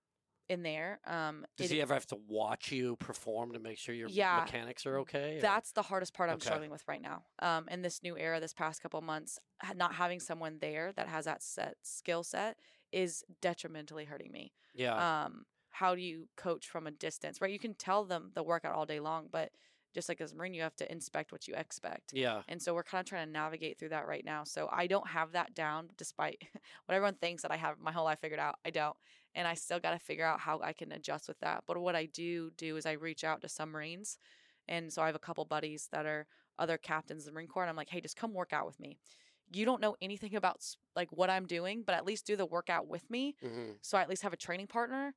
in 0.50 0.62
there. 0.62 1.00
Um, 1.08 1.46
Does 1.56 1.72
it- 1.72 1.76
he 1.76 1.82
ever 1.82 1.94
have 1.94 2.06
to 2.08 2.18
watch 2.28 2.70
you 2.72 2.98
perform 2.98 3.54
to 3.54 3.60
make 3.60 3.78
sure 3.78 3.96
your 3.96 4.10
Yeah. 4.10 4.42
mechanics 4.44 4.86
are 4.86 5.00
okay? 5.00 5.38
or- 5.38 5.42
That's 5.42 5.72
the 5.72 5.82
hardest 5.84 6.14
part 6.14 6.30
I'm 6.30 6.36
Okay. 6.36 6.46
struggling 6.46 6.70
with 6.70 6.86
right 6.86 7.02
now. 7.02 7.24
Um, 7.40 7.70
in 7.70 7.82
this 7.82 8.04
new 8.04 8.18
era, 8.18 8.42
this 8.42 8.54
past 8.54 8.82
couple 8.82 9.00
months, 9.02 9.40
not 9.76 9.96
having 9.96 10.20
someone 10.20 10.60
there 10.60 10.92
that 10.94 11.08
has 11.08 11.26
that 11.26 11.42
set 11.44 11.78
skill 11.82 12.24
set 12.24 12.58
is 12.92 13.24
detrimentally 13.42 14.04
hurting 14.06 14.32
me. 14.32 14.54
yeah. 14.74 15.24
Um, 15.26 15.46
how 15.70 15.96
do 15.96 16.02
you 16.02 16.28
coach 16.36 16.68
from 16.68 16.86
a 16.88 16.92
distance? 16.92 17.40
Right, 17.42 17.52
you 17.52 17.58
can 17.58 17.74
tell 17.74 18.04
them 18.06 18.32
the 18.36 18.44
workout 18.44 18.76
all 18.76 18.86
day 18.86 19.00
long, 19.00 19.30
but 19.32 19.52
just 19.94 20.10
like 20.10 20.22
as 20.22 20.34
a 20.34 20.36
marine, 20.36 20.54
you 20.54 20.62
have 20.62 20.76
to 20.78 20.92
inspect 20.92 21.32
what 21.32 21.48
you 21.48 21.56
expect. 21.56 22.14
yeah. 22.14 22.44
And 22.48 22.62
so 22.62 22.74
we're 22.74 22.84
kind 22.84 23.00
of 23.02 23.06
trying 23.08 23.26
to 23.28 23.32
navigate 23.32 23.80
through 23.80 23.90
that 23.90 24.08
right 24.08 24.26
now. 24.26 24.44
So 24.44 24.70
I 24.72 24.88
don't 24.88 25.08
have 25.08 25.32
that 25.34 25.54
down, 25.54 25.90
despite 25.98 26.42
what 26.86 26.96
everyone 26.96 27.16
thinks 27.16 27.42
that 27.44 27.52
I 27.52 27.58
have 27.58 27.80
my 27.80 27.92
whole 27.92 28.06
life 28.06 28.20
figured 28.20 28.40
out. 28.40 28.56
I 28.66 28.70
don't. 28.72 28.98
And 29.36 29.48
I 29.48 29.54
still 29.56 29.80
got 29.80 29.92
to 29.92 30.00
figure 30.00 30.26
out 30.26 30.40
how 30.42 30.60
I 30.62 30.74
can 30.74 30.92
adjust 30.92 31.28
with 31.28 31.40
that. 31.40 31.64
But 31.66 31.78
what 31.80 31.96
I 31.96 32.06
do 32.06 32.52
do 32.52 32.78
is 32.78 32.86
I 32.86 32.94
reach 32.94 33.24
out 33.24 33.42
to 33.42 33.50
some 33.50 33.72
Marines. 33.72 34.18
And 34.68 34.92
so 34.92 35.02
I 35.02 35.08
have 35.08 35.16
a 35.16 35.20
couple 35.20 35.46
buddies 35.46 35.88
that 35.92 36.06
are 36.06 36.28
other 36.58 36.78
captains 36.78 37.24
of 37.24 37.26
the 37.28 37.32
Marine 37.34 37.48
Corps. 37.48 37.64
And 37.64 37.70
I'm 37.70 37.76
like, 37.76 37.90
hey, 37.90 38.02
just 38.02 38.16
come 38.16 38.34
work 38.34 38.54
out 38.54 38.66
with 38.66 38.80
me. 38.80 38.98
You 39.54 39.66
don't 39.66 39.82
know 39.82 39.96
anything 40.02 40.36
about 40.36 40.64
like 40.96 41.12
what 41.12 41.30
I'm 41.30 41.46
doing, 41.46 41.84
but 41.84 41.96
at 41.96 42.06
least 42.06 42.26
do 42.26 42.36
the 42.36 42.46
workout 42.46 42.88
with 42.88 43.10
me. 43.10 43.36
hmm 43.42 43.74
So 43.82 43.98
I 43.98 44.02
at 44.02 44.10
least 44.10 44.24
have 44.24 44.34
a 44.34 44.38
training 44.38 44.68
partner. 44.68 45.14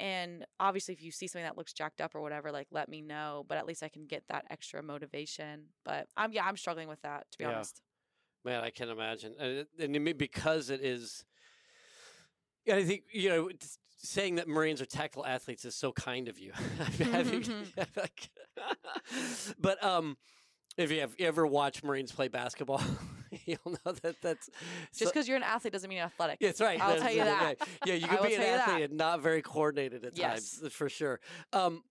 And 0.00 0.46
obviously, 0.60 0.94
if 0.94 1.02
you 1.02 1.10
see 1.10 1.26
something 1.26 1.44
that 1.44 1.56
looks 1.58 1.72
jacked 1.72 2.00
up 2.00 2.14
or 2.14 2.20
whatever, 2.20 2.52
like 2.52 2.68
let 2.70 2.88
me 2.88 3.00
know. 3.02 3.44
But 3.48 3.58
at 3.58 3.66
least 3.66 3.82
I 3.82 3.88
can 3.88 4.06
get 4.06 4.22
that 4.28 4.44
extra 4.50 4.82
motivation. 4.82 5.64
But 5.84 6.06
I'm 6.16 6.32
yeah, 6.32 6.44
I'm 6.46 6.56
struggling 6.56 6.88
with 6.88 7.02
that 7.02 7.26
to 7.32 7.38
be 7.38 7.44
Yeah. 7.44 7.50
honest. 7.56 7.80
Man, 8.44 8.62
I 8.62 8.70
can 8.70 8.88
imagine, 8.88 9.34
and, 9.38 9.66
and 9.80 10.16
because 10.18 10.70
it 10.70 10.80
is. 10.80 11.24
I 12.72 12.84
think 12.84 13.02
you 13.12 13.28
know 13.28 13.50
saying 13.96 14.36
that 14.36 14.46
Marines 14.46 14.80
are 14.80 14.86
tactical 14.86 15.26
athletes 15.26 15.64
is 15.64 15.74
so 15.74 15.90
kind 15.92 16.28
of 16.28 16.38
you. 16.38 16.52
Like- 17.96 18.30
but 19.58 19.82
um, 19.82 20.16
if 20.76 20.90
you 20.92 21.00
have 21.00 21.14
you 21.18 21.26
ever 21.26 21.46
watched 21.46 21.82
Marines 21.82 22.12
play 22.12 22.28
basketball, 22.28 22.82
you'll 23.46 23.58
know 23.84 23.92
that 24.02 24.16
that's 24.22 24.48
Just 24.90 24.98
so- 24.98 25.06
because 25.06 25.28
you're 25.28 25.36
an 25.36 25.42
athlete 25.42 25.72
doesn't 25.72 25.88
mean 25.88 25.98
you're 25.98 26.06
athletic. 26.06 26.38
Yeah, 26.40 26.48
that's 26.48 26.60
right. 26.60 26.80
I'll 26.80 26.90
That's 26.90 27.02
tell 27.02 27.12
you 27.12 27.24
that. 27.24 27.56
Yeah, 27.84 27.94
yeah 27.94 27.94
you 27.94 28.06
can 28.08 28.22
be 28.22 28.34
an 28.34 28.42
athlete 28.42 28.84
and 28.90 28.98
not 28.98 29.20
very 29.22 29.42
coordinated 29.42 30.04
at 30.04 30.16
Yes. 30.16 30.58
times, 30.58 30.72
for 30.72 30.88
sure. 30.88 31.20
Um, 31.52 31.82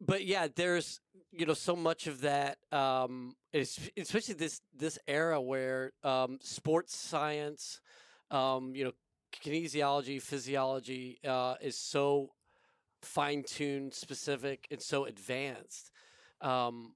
but 0.00 0.24
yeah, 0.24 0.48
there's 0.54 1.00
you 1.32 1.46
know 1.46 1.54
so 1.54 1.74
much 1.76 2.06
of 2.06 2.20
that, 2.22 2.58
um, 2.72 3.34
especially 3.54 4.34
this 4.34 4.60
this 4.74 4.98
era 5.06 5.40
where 5.40 5.92
um, 6.04 6.38
sports 6.42 6.94
science, 6.94 7.80
um, 8.30 8.74
you 8.74 8.84
know, 8.84 8.92
kinesiology, 9.42 10.20
physiology 10.20 11.18
uh, 11.26 11.54
is 11.60 11.78
so 11.78 12.30
fine 13.02 13.42
tuned, 13.42 13.94
specific, 13.94 14.66
and 14.70 14.82
so 14.82 15.04
advanced. 15.04 15.90
Um, 16.40 16.94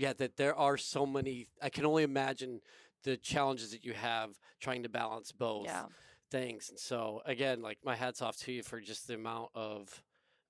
yeah, 0.00 0.14
that 0.14 0.36
there 0.38 0.54
are 0.54 0.78
so 0.78 1.04
many. 1.04 1.46
I 1.60 1.68
can 1.68 1.84
only 1.84 2.02
imagine 2.04 2.60
the 3.04 3.18
challenges 3.18 3.70
that 3.72 3.84
you 3.84 3.92
have 3.92 4.38
trying 4.60 4.82
to 4.82 4.88
balance 4.88 5.30
both 5.30 5.66
Yeah. 5.66 5.86
things. 6.30 6.70
And 6.70 6.78
so 6.78 7.20
again, 7.26 7.60
like 7.60 7.78
my 7.84 7.94
hats 7.94 8.22
off 8.22 8.36
to 8.38 8.52
you 8.52 8.62
for 8.62 8.80
just 8.80 9.06
the 9.06 9.14
amount 9.14 9.50
of 9.54 10.02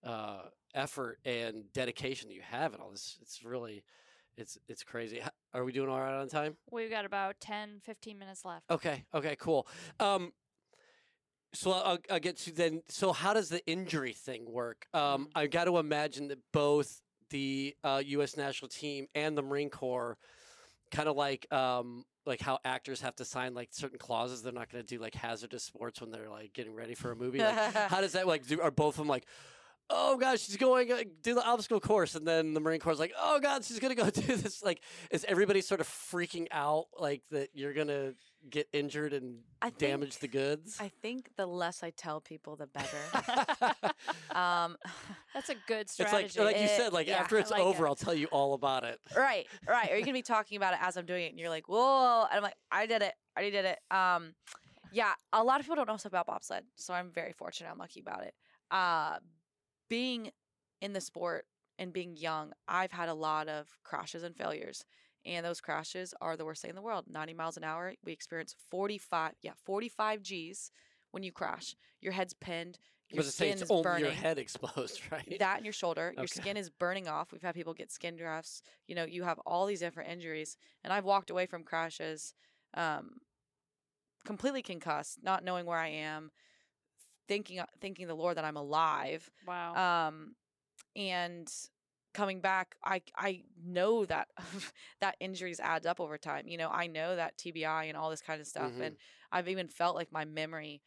uh, 0.05 0.43
effort 0.73 1.19
and 1.25 1.65
dedication 1.73 2.29
that 2.29 2.35
you 2.35 2.43
have 2.43 2.75
in 2.75 2.81
all 2.81 2.91
this. 2.91 3.19
It's 3.23 3.43
really, 3.45 3.83
it's 4.37 4.57
it's 4.69 4.85
crazy. 4.85 5.21
Are 5.53 5.65
we 5.65 5.73
doing 5.73 5.89
all 5.91 5.99
right 6.01 6.15
on 6.21 6.29
time? 6.29 6.57
We've 6.71 6.91
got 6.91 7.05
about 7.05 7.41
10, 7.41 7.81
15 7.83 8.19
minutes 8.19 8.45
left. 8.45 8.71
Okay. 8.71 9.05
Okay. 9.13 9.35
Cool. 9.37 9.67
Um, 9.99 10.33
so 11.53 11.73
I'll, 11.73 11.99
I'll 12.09 12.21
get 12.21 12.37
to 12.39 12.53
then. 12.53 12.83
So 12.89 13.13
how 13.13 13.35
does 13.35 13.49
the 13.49 13.67
injury 13.67 14.13
thing 14.13 14.49
work? 14.49 14.87
Um, 14.95 15.29
I 15.35 15.49
got 15.49 15.65
to 15.65 15.79
imagine 15.79 16.29
that 16.29 16.39
both 16.53 17.03
the 17.31 17.75
uh, 17.83 18.03
U.S. 18.05 18.37
national 18.37 18.69
team 18.69 19.07
and 19.15 19.37
the 19.37 19.43
Marine 19.43 19.71
Corps, 19.71 20.19
kind 20.91 21.09
of 21.09 21.17
like 21.17 21.51
um, 21.53 22.05
like 22.27 22.41
how 22.41 22.59
actors 22.65 23.01
have 23.01 23.17
to 23.17 23.25
sign 23.25 23.55
like 23.55 23.69
certain 23.73 23.99
clauses. 23.99 24.43
They're 24.43 24.53
not 24.53 24.71
going 24.71 24.85
to 24.85 24.87
do 24.87 25.01
like 25.01 25.15
hazardous 25.15 25.65
sports 25.65 26.01
when 26.01 26.11
they're 26.11 26.31
like 26.31 26.53
getting 26.53 26.75
ready 26.75 26.95
for 26.95 27.13
a 27.13 27.17
movie. 27.17 27.39
Like, 27.39 27.75
how 27.75 28.01
does 28.01 28.13
that 28.13 28.27
like? 28.27 28.47
Do, 28.47 28.61
are 28.61 28.71
both 28.71 28.95
of 28.95 28.99
them 28.99 29.09
like? 29.09 29.27
Oh 29.93 30.17
God, 30.17 30.39
she's 30.39 30.57
going 30.57 30.93
uh, 30.93 31.03
do 31.23 31.35
the 31.35 31.45
obstacle 31.45 31.81
course, 31.81 32.15
and 32.15 32.27
then 32.27 32.55
the 32.55 32.61
Marine 32.61 32.79
Corps 32.79 32.93
is 32.93 33.01
like, 33.01 33.13
"Oh 33.19 33.41
God, 33.41 33.65
she's 33.65 33.81
gonna 33.81 33.97
go 33.97 34.09
do 34.11 34.37
this." 34.37 34.63
Like, 34.63 34.83
is 35.11 35.25
everybody 35.27 35.61
sort 35.63 35.81
of 35.81 35.89
freaking 35.89 36.47
out, 36.53 36.85
like 36.99 37.23
that 37.33 37.49
you're 37.55 37.75
gonna 37.75 38.13
get 38.49 38.69
injured 38.73 39.13
and 39.13 39.41
I 39.61 39.71
damage 39.71 40.19
the 40.19 40.29
goods? 40.29 40.79
I 40.81 40.89
think 41.03 41.31
the 41.37 41.47
less 41.47 41.83
I 41.83 41.91
tell 41.91 42.21
people, 42.21 42.57
the 42.57 42.67
better. 42.67 43.75
um, 44.39 44.77
That's 45.35 45.49
a 45.51 45.55
good 45.67 45.83
it's 45.83 45.99
like 45.99 46.09
strategy. 46.31 46.41
like 46.41 46.57
you 46.57 46.63
It- 46.65 46.71
said, 46.77 46.93
like 46.93 47.07
yeah, 47.09 47.19
after 47.19 47.39
it's 47.39 47.51
like 47.51 47.61
over, 47.63 47.85
it. 47.87 47.89
I'll 47.89 47.95
tell 47.95 48.15
you 48.15 48.27
all 48.29 48.55
about 48.55 48.85
it. 48.85 48.99
right, 49.17 49.47
right. 49.69 49.91
Or 49.91 49.97
you 49.97 50.05
can 50.05 50.13
be 50.15 50.23
talking 50.23 50.57
about 50.57 50.75
it 50.75 50.81
as 50.83 50.97
I'm 50.97 51.07
doing 51.07 51.25
it, 51.25 51.31
and 51.31 51.39
you're 51.39 51.49
like, 51.51 51.69
"Whoa!" 51.69 52.27
And 52.31 52.37
I'm 52.39 52.43
like, 52.43 52.57
"I 52.73 52.87
did 52.87 53.03
it. 53.03 53.13
I 53.37 53.41
already 53.41 53.57
did 53.57 53.65
it." 53.67 53.79
Um, 53.95 54.35
yeah. 54.93 55.13
A 55.33 55.43
lot 55.45 55.61
of 55.61 55.67
people 55.67 55.77
don't 55.77 55.89
know 55.89 55.97
stuff 55.97 56.13
about 56.13 56.27
bobsled, 56.27 56.65
so 56.77 56.95
I'm 56.95 57.11
very 57.11 57.33
fortunate. 57.33 57.71
I'm 57.71 57.79
lucky 57.79 58.01
about 58.01 58.25
it. 58.25 58.35
Uh, 58.71 59.19
being 59.89 60.31
in 60.81 60.93
the 60.93 61.01
sport 61.01 61.47
and 61.79 61.93
being 61.93 62.17
young, 62.17 62.53
I've 62.69 62.93
had 62.93 63.09
a 63.09 63.15
lot 63.15 63.49
of 63.49 63.69
crashes 63.85 64.23
and 64.23 64.37
failures. 64.37 64.85
And 65.27 65.45
those 65.45 65.61
crashes 65.61 66.15
are 66.21 66.37
the 66.37 66.45
worst 66.45 66.63
thing 66.63 66.71
in 66.71 66.77
the 66.77 66.83
world. 66.83 67.05
90 67.11 67.35
miles 67.35 67.57
an 67.57 67.65
hour, 67.65 67.93
we 68.05 68.13
experience 68.13 68.55
45, 68.71 69.33
yeah, 69.43 69.53
45 69.65 70.23
G's 70.23 70.73
when 71.11 71.23
you 71.23 71.33
crash. 71.33 71.77
Your 72.01 72.13
head's 72.13 72.33
pinned, 72.33 72.79
your 73.11 73.19
was 73.19 73.35
say 73.35 73.47
skin 73.47 73.53
it's 73.55 73.63
is 73.63 73.71
only 73.71 73.83
burning. 73.83 74.05
your 74.05 74.13
head 74.13 74.39
exposed, 74.39 75.01
right? 75.13 75.39
That 75.39 75.57
and 75.57 75.65
your 75.67 75.73
shoulder, 75.73 76.13
your 76.17 76.25
Okay. 76.25 76.41
skin 76.41 76.57
is 76.57 76.71
burning 76.71 77.09
off. 77.09 77.33
We've 77.33 77.43
had 77.43 77.55
people 77.55 77.75
get 77.75 77.91
skin 77.93 78.17
grafts. 78.17 78.63
You 78.89 78.95
know, 78.95 79.05
you 79.05 79.23
have 79.25 79.39
all 79.47 79.67
these 79.67 79.81
different 79.81 80.11
injuries. 80.11 80.57
And 80.85 80.93
I've 80.93 81.05
walked 81.05 81.31
away 81.31 81.47
from 81.47 81.65
crashes 81.65 82.35
um, 82.75 83.21
completely 84.25 84.63
concussed, 84.63 85.19
not 85.23 85.45
knowing 85.45 85.67
where 85.67 85.79
I 85.79 85.89
am, 85.89 86.31
thinking 87.29 87.61
thinking 87.81 88.07
the 88.07 88.15
Lord 88.15 88.37
that 88.37 88.45
I'm 88.45 88.57
alive. 88.57 89.31
wow. 89.47 90.09
Um, 90.09 90.35
and 90.97 91.51
coming 92.13 92.41
back, 92.41 92.77
I 92.85 93.03
I 93.17 93.45
know 93.63 94.05
that 94.07 94.29
that 95.01 95.17
injuries 95.21 95.61
adds 95.61 95.87
up 95.87 96.01
over 96.01 96.19
time. 96.19 96.47
You 96.49 96.59
know, 96.59 96.69
I 96.71 96.87
know 96.87 97.17
that 97.17 97.37
TBI 97.39 97.85
and 97.85 97.97
all 97.97 98.11
this 98.11 98.23
kind 98.23 98.41
of 98.41 98.47
stuff, 98.47 98.73
Mhm. 98.73 98.81
and 98.81 98.97
I've 99.33 99.49
even 99.49 99.69
felt 99.69 99.97
like 99.97 100.13
my 100.13 100.25
memory 100.25 100.83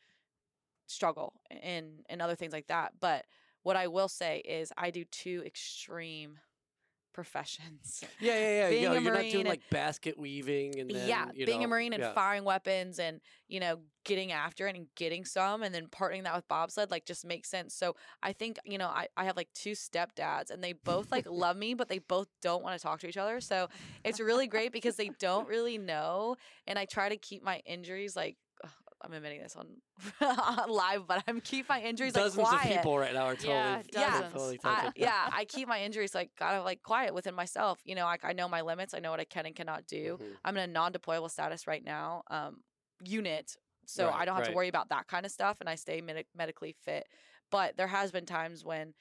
struggle 0.88 1.34
and 1.49 2.05
and 2.09 2.21
other 2.21 2.36
things 2.36 2.53
like 2.53 2.67
that. 2.67 2.93
But 2.99 3.26
what 3.63 3.76
I 3.76 3.88
will 3.88 4.09
say 4.09 4.39
is, 4.39 4.71
I 4.78 4.91
do 4.91 5.05
two 5.05 5.43
extreme 5.45 6.39
professions. 7.14 8.03
Yeah, 8.20 8.34
yeah, 8.34 8.49
yeah. 8.49 8.70
Being 8.70 8.84
you 8.84 8.89
know, 8.89 8.95
a 8.95 9.01
you're 9.01 9.11
not 9.11 9.20
Marine 9.20 9.32
doing 9.32 9.41
and- 9.41 9.49
like 9.49 9.70
basket 9.70 10.18
weaving 10.18 10.80
and 10.80 10.89
then, 10.89 11.07
yeah, 11.09 11.26
being 11.45 11.59
know, 11.59 11.66
a 11.66 11.68
marine 11.68 11.93
and 11.93 12.01
yeah. 12.01 12.14
firing 12.14 12.43
weapons 12.43 12.99
and 12.99 13.20
you 13.47 13.59
know 13.59 13.80
getting 14.05 14.32
after 14.32 14.68
it 14.68 14.76
and 14.76 14.88
getting 14.95 15.26
some 15.26 15.64
and 15.64 15.74
then 15.74 15.88
partnering 15.88 16.24
that 16.24 16.36
with 16.36 16.47
bobsled 16.47 16.91
like 16.91 17.05
just 17.05 17.26
makes 17.26 17.49
sense. 17.49 17.74
So 17.74 17.95
I 18.22 18.34
think 18.34 18.59
you 18.66 18.78
know 18.78 18.88
I, 18.88 19.07
I 19.18 19.26
have 19.26 19.36
like 19.36 19.49
two 19.53 19.72
stepdads 19.72 20.51
and 20.51 20.64
they 20.64 20.74
both 20.74 21.11
like 21.11 21.26
love 21.30 21.57
me 21.57 21.74
but 21.74 21.89
they 21.89 21.99
both 21.99 22.28
don't 22.41 22.64
want 22.64 22.78
to 22.78 22.84
talk 22.84 22.99
to 23.01 23.07
each 23.07 23.18
other. 23.18 23.41
So 23.41 23.68
it's 24.03 24.20
really 24.20 24.47
great 24.47 24.72
because 24.72 24.95
they 24.95 25.11
don't 25.20 25.47
really 25.47 25.78
know 25.78 26.36
and 26.68 26.78
I 26.80 26.86
try 26.86 27.09
to 27.09 27.18
keep 27.18 27.43
my 27.43 27.61
injuries 27.66 28.16
like 28.16 28.38
I'm 29.04 29.14
admitting 29.14 29.41
this 29.41 29.56
on 29.56 29.68
on 30.22 30.70
live, 30.70 31.08
but 31.08 31.24
I'm 31.28 31.41
keep 31.41 31.68
my 31.68 31.82
injuries 31.82 32.14
Dozens 32.14 32.38
like 32.38 32.47
quiet. 32.47 32.72
of 32.72 32.78
people 32.78 32.97
right 32.97 33.14
now 33.14 33.26
are 33.26 33.36
totally, 33.36 33.54
Yeah, 33.54 33.82
Yeah, 33.91 34.30
totally 34.30 34.60
I, 34.64 34.91
yeah, 34.95 35.30
I 35.34 35.45
keep 35.45 35.68
my 35.68 35.82
injuries 35.82 36.16
like 36.16 36.32
kind 36.38 36.56
of 36.56 36.64
like 36.64 36.82
quiet 36.84 37.14
within 37.14 37.36
myself. 37.36 37.80
You 37.84 37.95
know, 37.95 38.06
I, 38.06 38.18
I 38.24 38.34
know 38.34 38.47
my 38.47 38.62
limits. 38.62 38.93
I 38.93 38.99
know 38.99 39.12
what 39.12 39.20
I 39.20 39.26
can 39.26 39.45
and 39.45 39.56
cannot 39.56 39.88
do. 39.88 40.18
Mhm. 40.22 40.38
I'm 40.45 40.58
in 40.58 40.70
a 40.70 40.72
non-deployable 40.74 41.30
status 41.30 41.68
right 41.68 41.84
now, 41.84 42.24
um, 42.30 42.62
unit, 43.04 43.58
so 43.86 44.08
Right, 44.08 44.22
I 44.22 44.26
don't 44.26 44.36
have 44.36 44.43
right. 44.43 44.51
to 44.51 44.56
worry 44.56 44.70
about 44.70 44.89
that 44.89 45.08
kind 45.08 45.26
of 45.26 45.32
stuff, 45.32 45.58
and 45.60 45.70
I 45.70 45.76
stay 45.76 45.99
med- 46.01 46.26
medically 46.36 46.76
fit. 46.84 47.08
But 47.51 47.76
there 47.78 47.88
has 47.88 48.12
been 48.12 48.26
times 48.26 48.64
when 48.64 48.93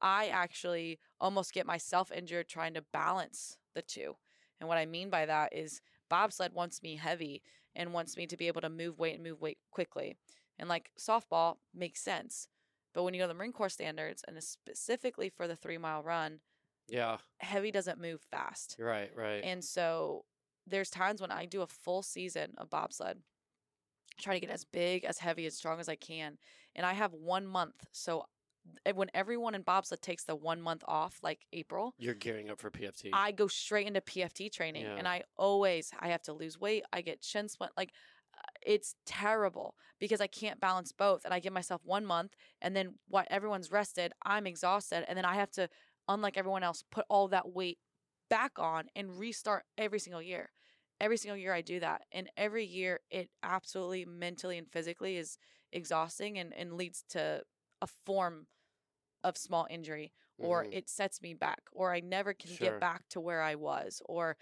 I 0.00 0.28
actually 0.28 0.98
almost 1.20 1.52
get 1.52 1.66
myself 1.66 2.10
injured 2.10 2.48
trying 2.48 2.72
to 2.74 2.82
balance 2.92 3.58
the 3.74 3.82
two. 3.82 4.16
And 4.58 4.68
what 4.68 4.78
I 4.78 4.86
mean 4.86 5.10
by 5.10 5.26
that 5.26 5.54
is 5.54 5.80
bobsled 6.08 6.52
wants 6.54 6.82
me 6.82 6.96
heavy 6.96 7.42
and 7.74 7.92
wants 7.92 8.16
me 8.16 8.26
to 8.26 8.36
be 8.36 8.48
able 8.48 8.60
to 8.62 8.68
move 8.70 8.98
weight 8.98 9.14
and 9.14 9.24
move 9.24 9.40
weight 9.40 9.58
quickly. 9.70 10.16
And 10.58 10.68
like 10.68 10.90
softball 10.98 11.56
makes 11.74 12.00
sense. 12.02 12.48
But 12.92 13.04
when 13.04 13.14
you 13.14 13.20
go 13.20 13.24
to 13.24 13.28
the 13.28 13.34
Marine 13.34 13.52
Corps 13.52 13.68
standards, 13.68 14.24
and 14.26 14.42
specifically 14.42 15.30
for 15.30 15.46
the 15.48 15.56
three 15.56 15.78
mile 15.78 16.02
run, 16.02 16.40
Yeah, 16.88 17.18
heavy 17.40 17.70
doesn't 17.70 18.00
move 18.00 18.22
fast. 18.22 18.78
right, 18.78 19.10
right. 19.16 19.44
And 19.44 19.64
so 19.64 20.24
there's 20.66 20.90
times 20.90 21.20
when 21.20 21.32
I 21.32 21.46
do 21.46 21.62
a 21.62 21.66
full 21.66 22.02
season 22.02 22.54
of 22.58 22.70
bobsled, 22.70 23.22
try 24.20 24.34
to 24.34 24.40
get 24.40 24.50
as 24.50 24.64
big, 24.64 25.04
as 25.04 25.18
heavy, 25.18 25.46
as 25.46 25.56
strong 25.56 25.80
as 25.80 25.88
I 25.88 25.96
can. 25.96 26.38
And 26.74 26.84
I 26.86 26.92
have 26.92 27.12
one 27.12 27.46
month. 27.46 27.86
So 27.92 28.26
Eh, 28.86 28.92
when 28.92 29.10
everyone 29.14 29.54
in 29.54 29.62
bobsled 29.62 30.00
takes 30.00 30.24
the 30.24 30.34
one 30.34 30.60
month 30.60 30.82
off, 30.86 31.18
like 31.22 31.46
April, 31.52 31.94
You're 31.98 32.14
gearing 32.14 32.50
up 32.50 32.58
for 32.58 32.70
PFT. 32.70 33.10
I 33.12 33.32
go 33.32 33.46
straight 33.46 33.86
into 33.86 34.00
PFT 34.00 34.52
training. 34.52 34.84
Yeah. 34.84 34.96
And 34.96 35.06
I 35.06 35.22
always, 35.36 35.90
I 35.98 36.08
have 36.08 36.22
to 36.22 36.32
lose 36.32 36.58
weight. 36.58 36.84
I 36.92 37.00
get 37.02 37.22
shin 37.22 37.48
splint. 37.48 37.72
Like 37.76 37.92
uh, 38.36 38.48
it's 38.64 38.94
terrible 39.06 39.74
because 39.98 40.20
I 40.20 40.26
can't 40.26 40.60
balance 40.60 40.92
both. 40.92 41.24
And 41.24 41.34
I 41.34 41.40
give 41.40 41.52
myself 41.52 41.82
one 41.84 42.06
month, 42.06 42.34
and 42.60 42.74
then 42.74 42.94
what 43.08 43.26
everyone's 43.30 43.70
rested, 43.70 44.12
I'm 44.24 44.46
exhausted, 44.46 45.04
and 45.08 45.16
then 45.16 45.24
I 45.24 45.34
have 45.34 45.50
to, 45.52 45.68
unlike 46.08 46.36
everyone 46.36 46.62
else, 46.62 46.82
put 46.90 47.04
all 47.08 47.28
that 47.28 47.52
weight 47.52 47.78
back 48.28 48.52
on 48.58 48.84
and 48.94 49.18
restart 49.18 49.64
every 49.76 49.98
single 49.98 50.22
year. 50.22 50.50
Every 51.00 51.16
single 51.16 51.36
year 51.36 51.52
I 51.52 51.62
do 51.62 51.80
that. 51.80 52.02
And 52.12 52.28
every 52.36 52.64
year 52.64 53.00
it 53.10 53.30
absolutely 53.42 54.04
mentally 54.04 54.58
and 54.58 54.70
physically 54.70 55.16
is 55.16 55.38
exhausting 55.72 56.38
and, 56.38 56.52
and 56.54 56.74
leads 56.74 57.04
to 57.10 57.42
a 57.80 57.86
form 57.86 58.46
of 59.22 59.36
small 59.36 59.66
injury 59.70 60.12
or 60.38 60.64
Mhm. 60.64 60.72
it 60.74 60.88
sets 60.88 61.20
me 61.20 61.34
back 61.34 61.62
or 61.72 61.92
I 61.92 62.00
never 62.00 62.32
can 62.32 62.50
Sure. 62.50 62.70
get 62.70 62.80
back 62.80 63.08
to 63.10 63.20
where 63.20 63.42
I 63.42 63.54
was 63.54 64.00
or 64.06 64.36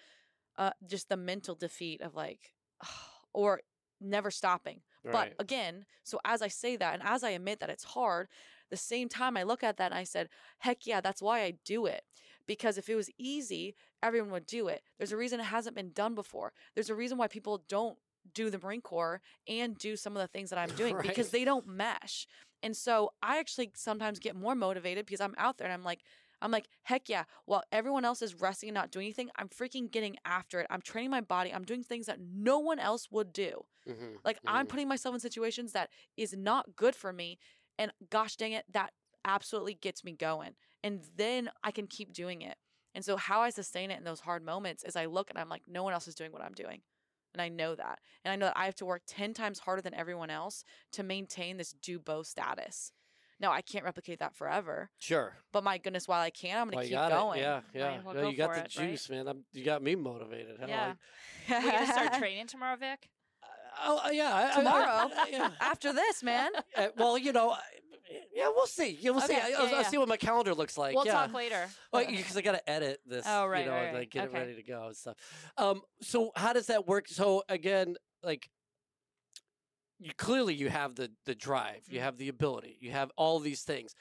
uh, 0.57 0.73
just 0.87 1.09
the 1.09 1.17
mental 1.17 1.55
defeat 1.55 2.01
of 2.01 2.15
like 2.15 2.53
or 3.33 3.61
never 4.01 4.31
stopping. 4.31 4.83
But 5.05 5.35
again, 5.39 5.87
so 6.05 6.21
as 6.25 6.43
I 6.43 6.49
say 6.49 6.77
that 6.77 6.95
and 6.95 7.03
as 7.03 7.25
I 7.25 7.31
admit 7.31 7.61
that 7.61 7.71
it's 7.71 7.85
hard, 7.85 8.29
the 8.71 8.77
same 8.77 9.09
time 9.09 9.37
I 9.37 9.43
look 9.45 9.63
at 9.65 9.77
that 9.79 9.87
and 9.93 9.99
I 9.99 10.05
said, 10.05 10.29
heck 10.59 10.87
yeah, 10.87 11.01
that's 11.01 11.23
why 11.23 11.43
I 11.43 11.53
do 11.65 11.87
it. 11.87 12.05
Because 12.47 12.77
if 12.77 12.89
it 12.89 12.95
was 12.95 13.11
easy, 13.19 13.75
everyone 14.03 14.31
would 14.33 14.47
do 14.47 14.69
it. 14.69 14.83
There's 14.99 15.13
a 15.13 15.17
reason 15.17 15.41
it 15.41 15.45
hasn't 15.45 15.77
been 15.77 15.93
done 15.93 16.15
before. 16.15 16.53
There's 16.75 16.91
a 16.91 16.95
reason 16.95 17.17
why 17.19 17.29
people 17.29 17.65
don't 17.69 17.99
do 18.35 18.51
the 18.51 18.59
Marine 18.59 18.83
Corps 18.83 19.23
and 19.47 19.79
do 19.79 19.97
some 19.97 20.15
of 20.17 20.21
the 20.21 20.29
things 20.29 20.51
that 20.51 20.59
I'm 20.59 20.75
doing 20.77 20.97
because 21.03 21.31
they 21.31 21.45
don't 21.45 21.67
mesh. 21.67 22.27
And 22.63 22.77
so 22.77 23.11
I 23.23 23.39
actually 23.39 23.73
sometimes 23.75 24.19
get 24.19 24.37
more 24.37 24.55
motivated 24.55 25.07
because 25.07 25.21
I'm 25.21 25.35
out 25.39 25.59
there 25.59 25.67
and 25.67 25.73
I'm 25.75 25.85
like, 25.85 26.03
I'm 26.41 26.51
like, 26.51 26.69
heck 26.83 27.09
yeah. 27.09 27.25
While 27.47 27.63
everyone 27.73 28.05
else 28.05 28.23
is 28.23 28.35
resting 28.35 28.69
and 28.69 28.75
not 28.75 28.91
doing 28.91 29.07
anything, 29.07 29.31
I'm 29.37 29.49
freaking 29.49 29.91
getting 29.91 30.17
after 30.25 30.61
it. 30.61 30.67
I'm 30.71 30.83
training 30.83 31.11
my 31.11 31.21
body. 31.21 31.53
I'm 31.53 31.65
doing 31.65 31.83
things 31.83 32.07
that 32.07 32.21
no 32.21 32.59
one 32.59 32.79
else 32.79 33.11
would 33.11 33.33
do. 33.33 33.63
Mhm. 33.87 34.23
Like 34.25 34.39
I'm 34.47 34.67
Mhm. 34.67 34.69
putting 34.69 34.89
myself 34.89 35.15
in 35.15 35.21
situations 35.21 35.73
that 35.73 35.91
is 36.17 36.35
not 36.35 36.77
good 36.77 36.95
for 36.95 37.13
me. 37.13 37.39
And 37.79 37.93
gosh 38.11 38.37
dang 38.37 38.53
it, 38.53 38.65
that 38.73 38.93
absolutely 39.25 39.75
gets 39.75 40.05
me 40.05 40.13
going. 40.13 40.55
And 40.83 41.05
then 41.17 41.51
I 41.63 41.71
can 41.71 41.87
keep 41.87 42.13
doing 42.13 42.43
it. 42.43 42.57
And 42.95 43.05
so 43.05 43.17
how 43.17 43.41
I 43.41 43.51
sustain 43.51 43.91
it 43.91 43.99
in 43.99 44.05
those 44.05 44.21
hard 44.21 44.45
moments 44.45 44.83
is 44.85 44.97
I 44.97 45.07
look 45.07 45.31
and 45.31 45.39
I'm 45.39 45.49
like, 45.49 45.63
no 45.67 45.83
one 45.85 45.93
else 45.93 46.09
is 46.09 46.15
doing 46.15 46.33
what 46.33 46.43
I'm 46.43 46.55
doing. 46.55 46.83
And 47.35 47.43
I 47.43 47.49
know 47.49 47.75
that. 47.75 48.01
And 48.25 48.33
I 48.33 48.37
know 48.37 48.47
that 48.47 48.57
I 48.59 48.65
have 48.65 48.75
to 48.77 48.87
work 48.87 49.03
10 49.07 49.35
times 49.35 49.61
harder 49.61 49.83
than 49.83 49.95
everyone 49.95 50.31
else 50.31 50.65
to 50.93 51.03
maintain 51.03 51.57
this 51.57 51.73
do 51.73 51.99
both 51.99 52.27
status. 52.27 52.93
Now 53.41 53.53
I 53.53 53.61
can't 53.61 53.85
replicate 53.85 54.19
that 54.19 54.35
forever. 54.35 54.91
Sure. 54.99 55.35
But 55.53 55.63
my 55.63 55.79
goodness, 55.79 56.09
while 56.09 56.21
I 56.23 56.31
can, 56.31 56.59
I'm 56.59 56.67
gonna 56.67 56.77
Well, 56.79 56.85
keep 56.85 56.93
got 56.93 57.11
going. 57.13 57.39
It. 57.39 57.43
Yeah, 57.43 57.61
yeah. 57.73 57.91
Might 57.91 57.99
as 57.99 58.05
well 58.05 58.15
No, 58.15 58.21
go 58.23 58.29
you 58.31 58.37
got 58.37 58.55
the 58.55 58.61
it, 58.61 58.77
right? 58.77 58.91
juice, 58.91 59.11
man. 59.11 59.29
I'm, 59.29 59.45
you 59.53 59.65
got 59.65 59.83
me 59.83 59.95
motivated. 59.95 60.59
Hell, 60.59 60.69
Yeah. 60.69 60.95
I- 61.49 61.65
We're 61.65 61.71
gonna 61.71 61.87
start 61.87 62.13
training 62.19 62.47
tomorrow, 62.49 62.77
Vic. 62.77 63.09
Oh, 63.85 64.01
uh, 64.05 64.11
yeah. 64.11 64.35
I- 64.35 64.51
I- 64.53 64.55
Tomorrow? 64.57 65.11
I- 65.17 65.29
yeah. 65.31 65.51
After 65.61 65.93
this, 65.93 66.23
man. 66.25 66.51
Uh, 66.77 66.89
well, 66.97 67.17
you 67.17 67.33
know, 67.33 67.51
I- 67.53 67.61
yeah, 68.35 68.49
we'll 68.49 68.67
see. 68.67 68.99
Yeah, 69.01 69.11
we'll 69.11 69.21
see. 69.21 69.35
Okay, 69.35 69.43
I, 69.43 69.49
yeah, 69.49 69.61
will 69.61 69.71
yeah. 69.71 69.83
see 69.83 69.99
what 69.99 70.09
my 70.09 70.17
calendar 70.17 70.55
looks 70.55 70.77
like. 70.79 70.95
we'll 70.95 71.07
yeah. 71.07 71.13
talk 71.13 71.33
later. 71.33 71.67
because 71.93 72.37
I 72.37 72.43
got 72.43 72.53
to 72.53 72.71
edit 72.71 73.01
this. 73.07 73.25
Oh, 73.29 73.47
right, 73.47 73.61
you 73.61 73.67
know, 73.67 73.73
right, 73.73 73.85
right. 73.87 73.95
like 73.95 74.11
get 74.11 74.29
Okay. 74.29 74.37
it 74.37 74.41
ready 74.41 74.55
to 74.55 74.63
go 74.63 74.87
and 74.87 74.97
stuff. 74.97 75.17
Um, 75.57 75.83
so 76.03 76.31
how 76.37 76.53
does 76.53 76.67
that 76.67 76.87
work? 76.87 77.09
So 77.09 77.43
again, 77.49 77.97
like, 78.23 78.49
you 79.99 80.13
clearly 80.17 80.55
you 80.55 80.69
have 80.69 80.95
the 80.95 81.11
the 81.27 81.35
drive, 81.35 81.83
you 81.89 81.99
Mhm. 81.99 82.03
have 82.03 82.17
the 82.19 82.29
ability, 82.29 82.77
you 82.81 82.91
have 82.93 83.11
all 83.17 83.41
these 83.41 83.63
things. 83.63 83.95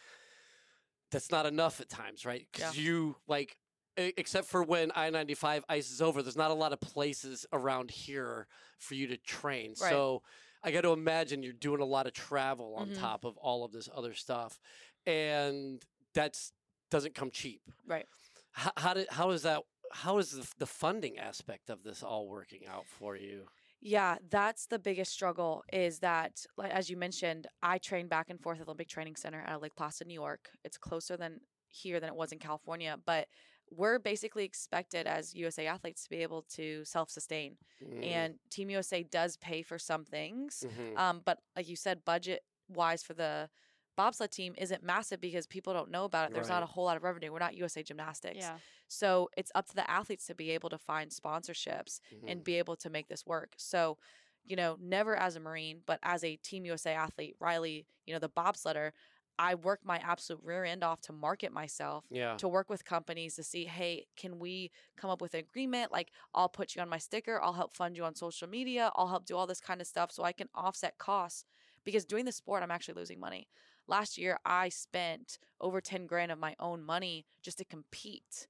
That's 1.11 1.31
not 1.31 1.45
enough 1.45 1.79
at 1.81 1.89
times, 1.89 2.25
right? 2.25 2.47
Because 2.51 2.77
you 2.77 3.15
like. 3.27 3.57
Except 3.99 4.45
for 4.45 4.61
when 4.61 4.91
I 4.93 5.09
ninety 5.09 5.33
five 5.33 5.65
ice 5.67 5.89
is 5.89 6.03
over, 6.03 6.21
there's 6.21 6.35
not 6.37 6.51
a 6.51 6.53
lot 6.53 6.71
of 6.71 6.79
places 6.79 7.47
around 7.51 7.89
here 7.89 8.45
for 8.77 8.93
you 8.93 9.07
to 9.07 9.17
train. 9.17 9.69
Right. 9.81 9.89
So 9.89 10.21
I 10.67 10.71
got 10.71 10.81
to 10.81 10.91
imagine 10.91 11.43
you're 11.43 11.53
doing 11.53 11.81
a 11.81 11.85
lot 11.85 12.07
of 12.07 12.13
travel 12.13 12.75
on 12.75 12.89
Mhm. 12.89 12.93
top 12.93 13.23
of 13.23 13.37
all 13.37 13.63
of 13.63 13.71
this 13.71 13.87
other 13.93 14.13
stuff, 14.13 14.59
and 15.05 15.81
that's 16.13 16.51
doesn't 16.89 17.15
come 17.15 17.31
cheap 17.31 17.61
Right. 17.85 18.07
how, 18.51 18.71
how 18.77 18.93
did 18.93 19.07
how 19.09 19.29
is 19.31 19.43
that 19.43 19.63
how 19.91 20.17
is 20.17 20.31
the, 20.31 20.49
the 20.57 20.65
funding 20.65 21.17
aspect 21.17 21.69
of 21.69 21.83
this 21.83 22.03
all 22.03 22.27
working 22.27 22.65
out 22.65 22.87
for 22.87 23.15
you 23.15 23.47
Yeah, 23.79 24.17
that's 24.29 24.65
the 24.67 24.79
biggest 24.79 25.11
struggle 25.11 25.63
is 25.71 25.99
that, 25.99 26.45
like 26.57 26.71
as 26.71 26.89
you 26.89 26.97
mentioned, 26.97 27.47
I 27.61 27.77
train 27.77 28.07
back 28.07 28.29
and 28.29 28.41
forth 28.41 28.59
at 28.59 28.67
Olympic 28.67 28.87
Training 28.89 29.15
Center 29.15 29.41
out 29.45 29.55
of 29.57 29.61
Lake 29.61 29.75
Placid, 29.75 30.07
New 30.07 30.15
York. 30.15 30.49
It's 30.63 30.77
closer 30.77 31.15
than 31.15 31.41
here 31.69 31.99
than 31.99 32.09
it 32.09 32.15
was 32.15 32.31
in 32.31 32.39
California, 32.39 32.97
but 33.05 33.27
we're 33.71 33.99
basically 33.99 34.45
expected 34.45 35.07
as 35.07 35.35
USA 35.35 35.67
athletes 35.67 36.03
to 36.03 36.09
be 36.09 36.17
able 36.23 36.43
to 36.55 36.83
self 36.85 37.09
sustain. 37.09 37.57
Mm, 37.81 38.03
And 38.03 38.39
Team 38.49 38.69
USA 38.69 39.03
does 39.03 39.37
pay 39.37 39.61
for 39.61 39.77
some 39.79 40.05
things. 40.05 40.65
mhm. 40.65 40.95
Um, 40.95 41.21
but 41.25 41.39
like 41.55 41.67
you 41.67 41.75
said, 41.75 42.05
budget 42.05 42.43
wise 42.69 43.03
for 43.03 43.13
the 43.13 43.49
bobsled 43.95 44.31
team 44.31 44.53
isn't 44.57 44.83
massive 44.83 45.19
because 45.19 45.47
people 45.47 45.73
don't 45.73 45.89
know 45.89 46.05
about 46.05 46.27
it. 46.27 46.33
There's 46.33 46.49
not 46.49 46.63
a 46.63 46.67
whole 46.67 46.85
lot 46.85 46.97
of 46.97 47.03
revenue. 47.03 47.31
We're 47.31 47.39
not 47.39 47.55
USA 47.55 47.83
Gymnastics. 47.83 48.37
Yeah. 48.37 48.59
So 48.87 49.29
it's 49.35 49.51
up 49.55 49.65
to 49.67 49.75
the 49.75 49.89
athletes 49.89 50.25
to 50.27 50.35
be 50.35 50.51
able 50.51 50.69
to 50.69 50.77
find 50.77 51.09
sponsorships 51.11 51.99
and 52.27 52.39
Mhm. 52.39 52.43
be 52.43 52.55
able 52.55 52.75
to 52.77 52.89
make 52.89 53.07
this 53.07 53.25
work. 53.25 53.53
So, 53.57 53.97
you 54.45 54.55
know, 54.55 54.77
never 54.79 55.15
as 55.15 55.35
a 55.35 55.39
Marine, 55.39 55.81
but 55.85 55.99
as 56.03 56.23
a 56.23 56.35
Team 56.37 56.65
USA 56.65 56.93
athlete, 56.93 57.35
Riley, 57.39 57.87
you 58.05 58.13
know, 58.13 58.19
the 58.19 58.29
bobsledder, 58.29 58.91
I 59.39 59.55
work 59.55 59.81
my 59.83 59.97
absolute 59.97 60.41
rear 60.43 60.63
end 60.63 60.83
off 60.83 61.01
to 61.01 61.13
market 61.13 61.51
myself, 61.51 62.05
yeah 62.09 62.35
to 62.37 62.47
work 62.47 62.69
with 62.69 62.85
companies 62.85 63.35
to 63.35 63.43
see, 63.43 63.65
hey, 63.65 64.05
can 64.15 64.39
we 64.39 64.71
come 64.95 65.09
up 65.09 65.21
with 65.21 65.33
an 65.33 65.39
agreement? 65.39 65.91
Like, 65.91 66.11
I'll 66.33 66.49
put 66.49 66.75
you 66.75 66.81
on 66.81 66.89
my 66.89 66.97
sticker, 66.97 67.41
I'll 67.41 67.53
help 67.53 67.75
fund 67.75 67.97
you 67.97 68.03
on 68.03 68.15
social 68.15 68.47
media, 68.47 68.91
I'll 68.95 69.07
help 69.07 69.25
do 69.25 69.35
all 69.35 69.47
this 69.47 69.61
kind 69.61 69.81
of 69.81 69.87
stuff 69.87 70.11
so 70.11 70.23
I 70.23 70.31
can 70.31 70.49
offset 70.55 70.97
costs. 70.97 71.45
Because 71.83 72.03
doing 72.03 72.25
the 72.25 72.33
sport, 72.33 72.63
I'm 72.63 72.71
actually 72.71 72.95
losing 72.95 73.19
money. 73.19 73.47
Last 73.87 74.17
year, 74.17 74.37
I 74.45 74.67
spent 74.67 75.39
over 75.61 75.79
10 75.79 76.05
grand 76.05 76.31
of 76.31 76.37
my 76.37 76.53
own 76.59 76.83
money 76.83 77.25
just 77.41 77.59
to 77.59 77.65
compete. 77.65 78.47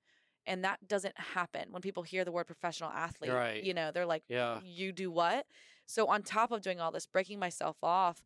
And 0.48 0.64
that 0.64 0.88
doesn't 0.88 1.14
happen 1.20 1.68
when 1.70 1.82
people 1.82 2.02
hear 2.04 2.26
the 2.26 2.32
word 2.32 2.48
professional 2.48 2.90
athlete. 2.90 3.32
Right. 3.32 3.64
You 3.64 3.74
know, 3.74 3.92
they're 3.92 4.06
like, 4.06 4.24
yeah 4.28 4.60
you 4.64 4.92
do 4.92 5.12
what? 5.12 5.46
So 5.86 6.08
on 6.08 6.24
top 6.24 6.52
of 6.52 6.62
doing 6.62 6.82
all 6.82 6.92
this, 6.92 7.06
breaking 7.06 7.38
myself 7.38 7.78
off, 7.84 8.24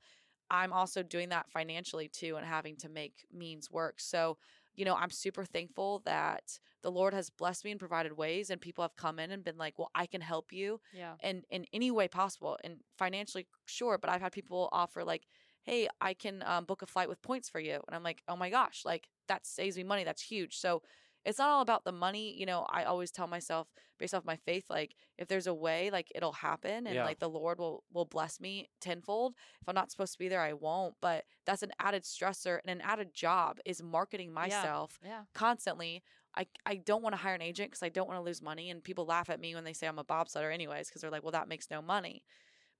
I'm 0.52 0.74
also 0.74 1.04
doing 1.04 1.30
that 1.30 1.50
financially 1.50 2.10
too 2.10 2.38
and 2.38 2.46
having 2.46 2.78
to 2.78 2.90
make 2.90 3.26
means 3.32 3.72
work. 3.72 4.02
So, 4.02 4.38
you 4.76 4.86
know, 4.86 4.96
I'm 4.96 5.10
super 5.12 5.46
thankful 5.46 6.00
that 6.06 6.60
the 6.84 6.92
Lord 6.92 7.14
has 7.14 7.30
blessed 7.32 7.66
me 7.66 7.72
and 7.72 7.80
provided 7.80 8.14
ways 8.14 8.52
and 8.52 8.62
people 8.62 8.84
have 8.84 8.96
come 8.98 9.20
in 9.20 9.32
and 9.32 9.44
been 9.46 9.58
like, 9.58 9.80
"Well, 9.80 9.92
I 9.96 10.08
can 10.08 10.22
help 10.22 10.54
you 10.54 10.82
Yeah. 10.92 11.18
in 11.24 11.44
in 11.50 11.66
any 11.74 11.92
way 11.92 12.08
possible." 12.10 12.58
And 12.64 12.82
financially, 12.98 13.48
sure, 13.66 13.98
but 13.98 14.10
I've 14.10 14.22
had 14.22 14.34
people 14.34 14.70
offer 14.74 15.04
like, 15.06 15.28
"Hey, 15.64 15.88
I 16.02 16.14
can 16.14 16.44
um, 16.44 16.66
book 16.66 16.82
a 16.82 16.88
flight 16.88 17.10
with 17.10 17.22
points 17.22 17.50
for 17.50 17.60
you." 17.60 17.82
And 17.88 17.96
I'm 17.96 18.04
like, 18.04 18.22
"Oh 18.28 18.36
my 18.36 18.50
gosh, 18.50 18.86
like 18.86 19.10
that 19.28 19.46
saves 19.46 19.78
me 19.78 19.84
money. 19.84 20.04
That's 20.04 20.22
huge." 20.22 20.58
So, 20.58 20.84
it's 21.26 21.38
not 21.40 21.50
all 21.50 21.62
about 21.62 21.84
the 21.84 21.92
money. 21.92 22.38
You 22.40 22.46
know, 22.46 22.66
I 22.70 22.84
always 22.84 23.12
tell 23.12 23.28
myself 23.28 23.68
based 24.00 24.14
off 24.14 24.26
my 24.26 24.38
faith, 24.38 24.66
like 24.70 24.96
if 25.18 25.28
there's 25.28 25.48
a 25.48 25.54
way, 25.54 25.90
like 25.92 26.12
it'll 26.16 26.32
happen 26.34 26.88
and 26.88 26.96
Yeah. 26.96 27.04
like 27.06 27.20
the 27.20 27.30
Lord 27.30 27.60
will 27.60 27.84
will 27.94 28.06
bless 28.06 28.40
me 28.40 28.70
tenfold. 28.80 29.36
If 29.62 29.70
I'm 29.70 29.76
not 29.76 29.92
supposed 29.92 30.14
to 30.14 30.20
be 30.20 30.28
there, 30.30 30.42
I 30.42 30.54
won't. 30.54 30.96
But 31.02 31.26
that's 31.46 31.64
an 31.64 31.72
added 31.80 32.04
stressor 32.04 32.60
and 32.66 32.72
an 32.72 32.82
added 32.82 33.14
job 33.14 33.60
is 33.66 33.82
marketing 33.84 34.34
myself 34.34 35.00
Yeah. 35.04 35.24
constantly. 35.34 36.04
I, 36.36 36.48
I 36.66 36.76
don't 36.76 37.02
want 37.04 37.14
to 37.14 37.22
hire 37.22 37.36
an 37.36 37.42
agent 37.42 37.72
because 37.72 37.84
I 37.84 37.90
don't 37.90 38.08
want 38.08 38.18
to 38.20 38.24
lose 38.24 38.42
money. 38.42 38.70
And 38.70 38.84
people 38.84 39.06
laugh 39.06 39.30
at 39.30 39.40
me 39.40 39.54
when 39.54 39.66
they 39.66 39.74
say 39.74 39.88
I'm 39.88 40.00
a 40.00 40.04
bobsledder, 40.04 40.54
anyways, 40.54 40.88
because 40.88 41.02
they're 41.02 41.12
like, 41.12 41.24
well, 41.24 41.32
that 41.34 41.50
makes 41.50 41.70
no 41.70 41.82
money. 41.82 42.24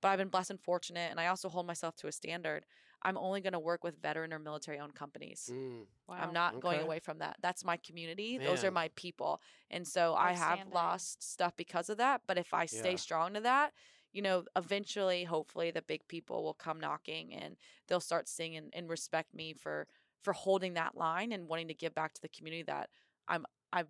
But 0.00 0.08
I've 0.08 0.18
been 0.18 0.28
blessed 0.28 0.50
and 0.50 0.60
fortunate. 0.60 1.10
And 1.10 1.20
I 1.20 1.26
also 1.28 1.48
hold 1.48 1.66
myself 1.66 1.94
to 1.96 2.06
a 2.08 2.12
standard. 2.12 2.64
I'm 3.02 3.18
only 3.18 3.40
going 3.40 3.52
to 3.54 3.58
work 3.58 3.84
with 3.84 4.00
veteran 4.00 4.32
or 4.32 4.38
military 4.38 4.78
owned 4.78 4.94
companies. 4.94 5.52
Mm, 5.52 5.86
Wow. 6.08 6.16
I'm 6.18 6.32
not 6.32 6.60
going 6.60 6.80
away 6.80 6.98
from 7.00 7.18
that. 7.18 7.36
That's 7.40 7.64
my 7.64 7.76
community. 7.78 8.38
Those 8.38 8.64
are 8.64 8.70
my 8.70 8.88
people. 8.96 9.40
And 9.70 9.86
so 9.86 10.14
I 10.14 10.32
have 10.32 10.58
Outstanding. 10.58 10.74
lost 10.74 11.22
stuff 11.22 11.56
because 11.56 11.88
of 11.88 11.98
that. 11.98 12.22
But 12.26 12.38
if 12.38 12.52
I 12.52 12.66
stay 12.66 12.92
Yeah. 12.92 12.96
strong 12.96 13.34
to 13.34 13.40
that, 13.40 13.72
you 14.12 14.20
know, 14.22 14.44
eventually, 14.56 15.24
hopefully, 15.24 15.70
the 15.70 15.82
big 15.82 16.06
people 16.08 16.42
will 16.42 16.54
come 16.54 16.80
knocking 16.80 17.32
and 17.34 17.56
they'll 17.88 18.00
start 18.00 18.28
seeing 18.28 18.56
and, 18.56 18.70
and 18.74 18.88
respect 18.90 19.34
me 19.34 19.54
for 19.54 19.86
for 20.22 20.32
holding 20.32 20.74
that 20.74 20.96
line 20.96 21.32
and 21.32 21.48
wanting 21.48 21.68
to 21.68 21.74
give 21.74 21.94
back 21.94 22.12
to 22.14 22.22
the 22.22 22.28
community 22.28 22.62
that 22.64 22.90
I'm 23.28 23.46
I'm 23.72 23.88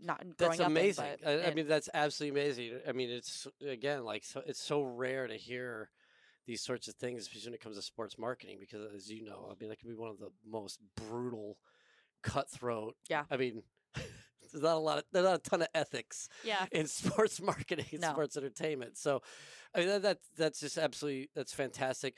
not 0.00 0.36
growing 0.36 0.60
that's 0.60 0.60
up 0.60 0.78
in, 0.78 0.92
amazing 0.92 0.96
but 0.96 1.20
I, 1.24 1.46
I 1.46 1.50
mean 1.50 1.68
that's 1.68 1.88
absolutely 1.94 2.40
amazing 2.40 2.80
i 2.88 2.92
mean 2.92 3.10
it's 3.10 3.46
again 3.66 4.04
like 4.04 4.24
so 4.24 4.42
it's 4.46 4.60
so 4.60 4.82
rare 4.82 5.26
to 5.26 5.36
hear 5.36 5.90
these 6.46 6.62
sorts 6.62 6.88
of 6.88 6.94
things 6.94 7.22
especially 7.22 7.48
when 7.48 7.54
it 7.54 7.60
comes 7.60 7.76
to 7.76 7.82
sports 7.82 8.18
marketing 8.18 8.58
because 8.60 8.92
as 8.94 9.10
you 9.10 9.24
know 9.24 9.48
i 9.50 9.54
mean 9.60 9.68
that 9.70 9.78
can 9.78 9.88
be 9.88 9.94
one 9.94 10.10
of 10.10 10.18
the 10.18 10.30
most 10.46 10.78
brutal 10.96 11.56
cutthroat 12.22 12.94
Yeah. 13.08 13.24
i 13.30 13.36
mean 13.36 13.62
there's 13.94 14.62
not 14.62 14.74
a 14.76 14.78
lot 14.78 14.98
of 14.98 15.04
there's 15.12 15.24
not 15.24 15.34
a 15.36 15.38
ton 15.50 15.62
of 15.62 15.68
ethics 15.74 16.28
Yeah. 16.44 16.66
in 16.72 16.86
sports 17.00 17.40
marketing 17.40 17.86
and 17.92 18.00
No. 18.00 18.10
sports 18.10 18.36
entertainment. 18.36 18.98
So, 18.98 19.22
I 19.74 19.78
mean 19.80 19.88
that, 19.88 20.02
that 20.02 20.18
that's 20.36 20.60
just 20.60 20.78
absolutely 20.78 21.30
that's 21.34 21.52
fantastic. 21.52 22.16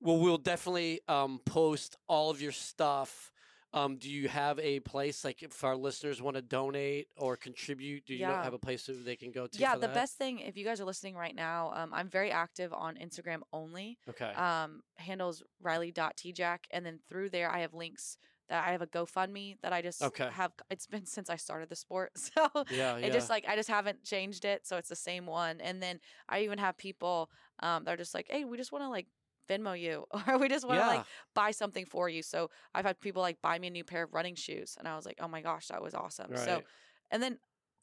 Well, 0.00 0.18
we'll 0.18 0.38
definitely 0.38 1.00
um, 1.08 1.40
post 1.44 1.96
all 2.08 2.30
of 2.30 2.40
your 2.40 2.52
stuff 2.52 3.32
Um, 3.74 3.96
do 3.96 4.08
you 4.10 4.28
have 4.28 4.58
a 4.60 4.80
place 4.80 5.24
like 5.24 5.42
if 5.42 5.62
our 5.62 5.76
listeners 5.76 6.22
want 6.22 6.36
to 6.36 6.42
donate 6.42 7.08
or 7.16 7.36
contribute? 7.36 8.06
Do 8.06 8.14
you 8.14 8.20
Yeah. 8.20 8.42
have 8.42 8.54
a 8.54 8.58
place 8.58 8.86
that 8.86 9.04
they 9.04 9.16
can 9.16 9.30
go 9.30 9.46
to? 9.46 9.58
yeah, 9.58 9.74
the 9.74 9.82
that? 9.82 9.94
best 9.94 10.16
thing 10.16 10.38
if 10.38 10.56
you 10.56 10.64
guys 10.64 10.80
are 10.80 10.86
listening 10.86 11.14
right 11.16 11.34
now, 11.34 11.72
um, 11.74 11.92
I'm 11.92 12.08
very 12.08 12.30
active 12.30 12.72
on 12.72 12.96
Instagram 12.96 13.40
only. 13.52 13.98
Okay. 14.08 14.32
Um, 14.32 14.82
handles 14.96 15.42
Riley.tejcek, 15.60 16.60
and 16.70 16.86
then 16.86 17.00
through 17.08 17.28
there 17.30 17.50
I 17.50 17.60
have 17.60 17.74
links 17.74 18.16
that 18.48 18.66
I 18.66 18.72
have 18.72 18.80
a 18.80 18.86
GoFundMe 18.86 19.56
that 19.60 19.74
I 19.74 19.82
just 19.82 20.00
Okay. 20.02 20.30
have. 20.32 20.52
It's 20.70 20.86
been 20.86 21.04
since 21.04 21.28
I 21.28 21.36
started 21.36 21.68
the 21.68 21.76
sport, 21.76 22.12
so 22.16 22.48
yeah, 22.70 22.96
yeah. 22.96 23.06
it 23.06 23.12
just 23.12 23.28
like 23.28 23.44
I 23.46 23.54
just 23.54 23.68
haven't 23.68 24.04
changed 24.04 24.46
it, 24.46 24.66
so 24.66 24.78
it's 24.78 24.88
the 24.88 24.96
same 24.96 25.26
one. 25.26 25.60
And 25.60 25.82
then 25.82 26.00
I 26.28 26.40
even 26.40 26.58
have 26.58 26.78
people 26.78 27.30
um, 27.60 27.84
that 27.84 27.92
are 27.92 27.98
just 27.98 28.14
like, 28.14 28.28
hey, 28.30 28.44
we 28.44 28.56
just 28.56 28.72
want 28.72 28.84
to 28.84 28.88
like 28.88 29.06
Venmo 29.48 29.78
you, 29.78 30.04
or 30.26 30.38
we 30.38 30.48
just 30.48 30.66
want 30.66 30.80
to 30.80 30.86
yeah. 30.86 30.96
like 30.98 31.06
buy 31.34 31.50
something 31.50 31.84
for 31.86 32.08
you. 32.08 32.22
So 32.22 32.50
I've 32.74 32.84
had 32.84 33.00
people 33.00 33.22
like 33.22 33.40
buy 33.42 33.58
me 33.58 33.68
a 33.68 33.70
new 33.70 33.84
pair 33.84 34.02
of 34.04 34.14
running 34.14 34.34
shoes, 34.34 34.76
and 34.78 34.86
I 34.86 34.96
was 34.96 35.06
like, 35.06 35.18
oh 35.20 35.28
my 35.28 35.40
gosh, 35.40 35.68
that 35.68 35.82
was 35.82 35.94
awesome. 35.94 36.30
So 36.36 36.62
and 37.10 37.22
then 37.22 37.38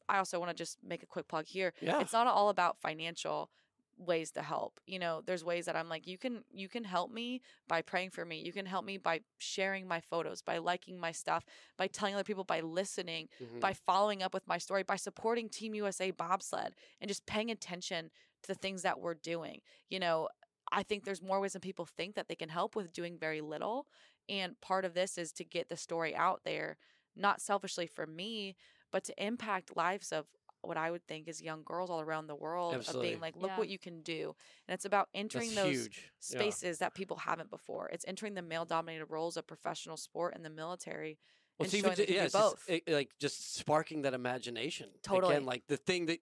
I 0.08 0.18
also 0.18 0.38
want 0.38 0.50
to 0.50 0.56
just 0.56 0.78
make 0.82 1.02
a 1.02 1.06
quick 1.06 1.28
plug 1.28 1.46
here. 1.46 1.72
yeah. 1.80 2.00
It's 2.00 2.12
not 2.12 2.26
all 2.26 2.48
about 2.48 2.78
financial 2.80 3.50
ways 3.98 4.30
to 4.32 4.42
help. 4.42 4.78
You 4.86 4.98
know, 4.98 5.22
there's 5.24 5.42
ways 5.42 5.64
that 5.66 5.74
I'm 5.74 5.88
like 5.88 6.06
you 6.06 6.18
can 6.18 6.44
you 6.52 6.68
can 6.68 6.84
help 6.84 7.10
me 7.10 7.40
by 7.66 7.82
praying 7.82 8.10
for 8.10 8.24
me. 8.24 8.40
You 8.44 8.52
can 8.52 8.66
help 8.66 8.84
me 8.84 8.98
by 8.98 9.20
sharing 9.38 9.88
my 9.88 10.00
photos, 10.00 10.42
by 10.42 10.58
liking 10.58 11.00
my 11.00 11.12
stuff, 11.12 11.44
by 11.78 11.86
telling 11.86 12.14
other 12.14 12.24
people, 12.24 12.44
by 12.44 12.60
listening, 12.60 13.28
Mhm. 13.40 13.60
by 13.60 13.72
following 13.72 14.22
up 14.22 14.34
with 14.34 14.46
my 14.46 14.58
story, 14.58 14.82
by 14.82 14.96
supporting 14.96 15.48
Team 15.48 15.74
USA 15.74 16.10
bobsled 16.10 16.74
and 17.00 17.08
just 17.08 17.24
paying 17.26 17.50
attention 17.50 18.10
to 18.42 18.48
the 18.48 18.54
things 18.54 18.82
that 18.82 19.00
we're 19.00 19.14
doing. 19.14 19.62
You 19.88 19.98
know, 20.00 20.28
I 20.72 20.82
think 20.82 21.04
there's 21.04 21.22
more 21.22 21.40
ways 21.40 21.52
than 21.52 21.60
people 21.60 21.84
think 21.86 22.14
that 22.16 22.28
they 22.28 22.34
can 22.34 22.48
help 22.48 22.74
with 22.76 22.92
doing 22.92 23.16
very 23.18 23.40
little. 23.40 23.86
And 24.28 24.60
part 24.60 24.84
of 24.84 24.94
this 24.94 25.18
is 25.18 25.32
to 25.32 25.44
get 25.44 25.68
the 25.68 25.76
story 25.76 26.14
out 26.14 26.40
there, 26.44 26.76
not 27.14 27.40
selfishly 27.40 27.86
for 27.86 28.06
me, 28.06 28.56
but 28.90 29.04
to 29.04 29.24
impact 29.24 29.76
lives 29.76 30.12
of 30.12 30.26
what 30.62 30.76
I 30.76 30.90
would 30.90 31.06
think 31.06 31.28
is 31.28 31.40
young 31.40 31.62
girls 31.64 31.90
all 31.90 32.00
around 32.00 32.26
the 32.26 32.34
world 32.34 32.74
of 32.74 33.00
being 33.00 33.20
like, 33.20 33.36
look 33.36 33.50
Yeah. 33.52 33.58
what 33.58 33.68
you 33.68 33.78
can 33.78 34.02
do. 34.02 34.34
And 34.66 34.74
it's 34.74 34.84
about 34.84 35.08
entering 35.14 35.50
That's 35.54 35.62
those 35.62 35.76
huge. 35.84 36.10
Yeah. 36.30 36.38
spaces 36.40 36.78
that 36.78 36.94
people 36.94 37.18
haven't 37.18 37.50
before. 37.50 37.88
It's 37.92 38.04
entering 38.08 38.34
the 38.34 38.42
male 38.42 38.64
dominated 38.64 39.06
roles 39.06 39.36
of 39.36 39.46
professional 39.46 39.96
sport 39.96 40.34
and 40.34 40.44
the 40.44 40.50
military. 40.50 41.18
Well, 41.58 41.64
and 41.64 41.66
it's 41.66 41.74
even 41.74 41.90
showing 41.94 41.96
that 41.98 42.08
yeah, 42.08 42.16
can 42.16 42.24
it's 42.24 42.32
do 42.34 42.38
just, 42.40 42.54
both. 42.66 42.70
it- 42.70 42.88
like 42.92 43.10
just 43.20 43.54
sparking 43.54 44.02
that 44.02 44.14
imagination. 44.14 44.90
Totally. 45.02 45.36
Again, 45.36 45.46
like 45.46 45.62
the 45.68 45.76
thing 45.76 46.06
that 46.06 46.18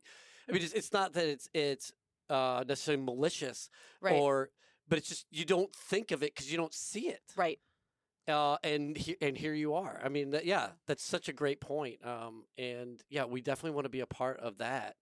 I 0.49 0.53
mean, 0.53 0.63
it's, 0.63 0.75
it's 0.75 0.93
not 0.93 1.15
that 1.15 1.27
it's 1.27 1.49
it's 1.55 1.93
uh, 2.31 2.65
necessarily 2.67 3.03
malicious 3.03 3.69
Right. 4.01 4.15
or, 4.15 4.51
but 4.89 4.99
it's 4.99 5.09
just 5.09 5.27
you 5.31 5.45
don't 5.45 5.75
think 5.75 6.11
of 6.11 6.23
it 6.23 6.35
because 6.35 6.51
you 6.51 6.57
don't 6.59 6.75
see 6.75 7.09
it. 7.09 7.21
right. 7.37 7.59
Uh, 8.27 8.57
and 8.65 8.97
he, 8.97 9.17
and 9.21 9.37
here 9.37 9.53
you 9.53 9.75
are. 9.75 10.01
I 10.03 10.09
mean, 10.09 10.31
that, 10.31 10.47
yeah, 10.47 10.69
that's 10.87 11.05
such 11.05 11.29
a 11.29 11.33
great 11.35 11.61
point. 11.61 11.99
Um, 12.03 12.45
and 12.57 13.03
yeah, 13.11 13.27
we 13.27 13.43
definitely 13.43 13.73
want 13.75 13.85
to 13.85 13.91
be 13.91 14.01
a 14.01 14.07
part 14.07 14.41
of 14.41 14.57
that. 14.59 14.97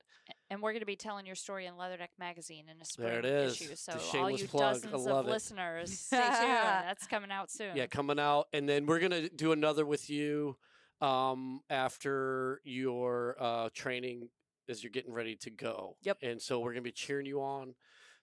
And 0.51 0.61
we're 0.61 0.73
going 0.73 0.81
to 0.81 0.87
be 0.87 0.97
telling 0.97 1.25
your 1.25 1.37
story 1.37 1.67
in 1.67 1.75
Leatherneck 1.75 2.09
Magazine 2.19 2.65
in 2.69 2.81
a 2.81 2.85
spring 2.85 3.09
There 3.09 3.19
it 3.21 3.25
is. 3.25 3.61
issue. 3.61 3.77
So 3.77 3.93
all 3.93 3.99
shameless 4.01 4.41
you 4.43 4.49
plug. 4.49 4.63
I 4.63 4.73
dozens 4.73 5.07
love 5.07 5.19
of 5.19 5.29
it. 5.29 5.31
listeners, 5.31 5.97
stay 6.01 6.17
tuned. 6.17 6.31
That's 6.41 7.07
coming 7.07 7.31
out 7.31 7.49
soon. 7.53 7.77
Yeah, 7.77 7.87
coming 7.87 8.19
out, 8.19 8.47
and 8.53 8.69
then 8.69 8.87
we're 8.87 8.99
gonna 9.01 9.29
do 9.29 9.53
another 9.53 9.87
with 9.87 10.11
you 10.11 10.57
um, 11.01 11.61
after 11.71 12.61
your 12.65 13.37
uh, 13.39 13.69
training 13.75 14.29
as 14.69 14.83
you're 14.83 14.91
getting 14.91 15.13
ready 15.13 15.37
to 15.37 15.51
go. 15.51 15.97
Yep. 16.03 16.19
And 16.23 16.41
so 16.41 16.61
we're 16.61 16.73
gonna 16.73 16.83
be 16.83 16.93
cheering 16.93 17.27
you 17.27 17.41
on 17.41 17.75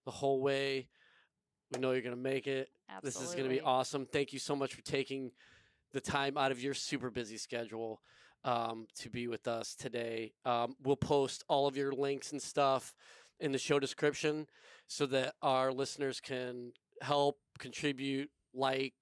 the 0.05 0.11
whole 0.11 0.41
way. 0.41 0.89
We 1.71 1.79
know 1.79 1.91
you're 1.91 2.01
gonna 2.01 2.15
make 2.15 2.47
it. 2.47 2.69
Absolutely. 2.89 3.21
This 3.21 3.29
is 3.29 3.35
gonna 3.35 3.49
be 3.49 3.61
awesome. 3.61 4.05
Thank 4.05 4.33
you 4.33 4.39
so 4.39 4.55
much 4.55 4.73
for 4.73 4.81
taking 4.81 5.31
the 5.91 6.01
time 6.01 6.37
out 6.37 6.51
of 6.51 6.61
your 6.61 6.73
super 6.73 7.09
busy 7.09 7.37
schedule 7.37 8.01
um, 8.43 8.87
to 8.95 9.09
be 9.09 9.27
with 9.27 9.47
us 9.47 9.75
today. 9.75 10.33
Um, 10.45 10.75
we'll 10.83 10.95
post 10.95 11.43
all 11.47 11.67
of 11.67 11.75
your 11.75 11.91
links 11.91 12.31
and 12.31 12.41
stuff 12.41 12.93
in 13.39 13.51
the 13.51 13.57
show 13.57 13.79
description 13.79 14.47
so 14.87 15.05
that 15.07 15.35
our 15.41 15.71
listeners 15.71 16.19
can 16.19 16.73
help 17.01 17.39
contribute, 17.57 18.29
like, 18.53 18.93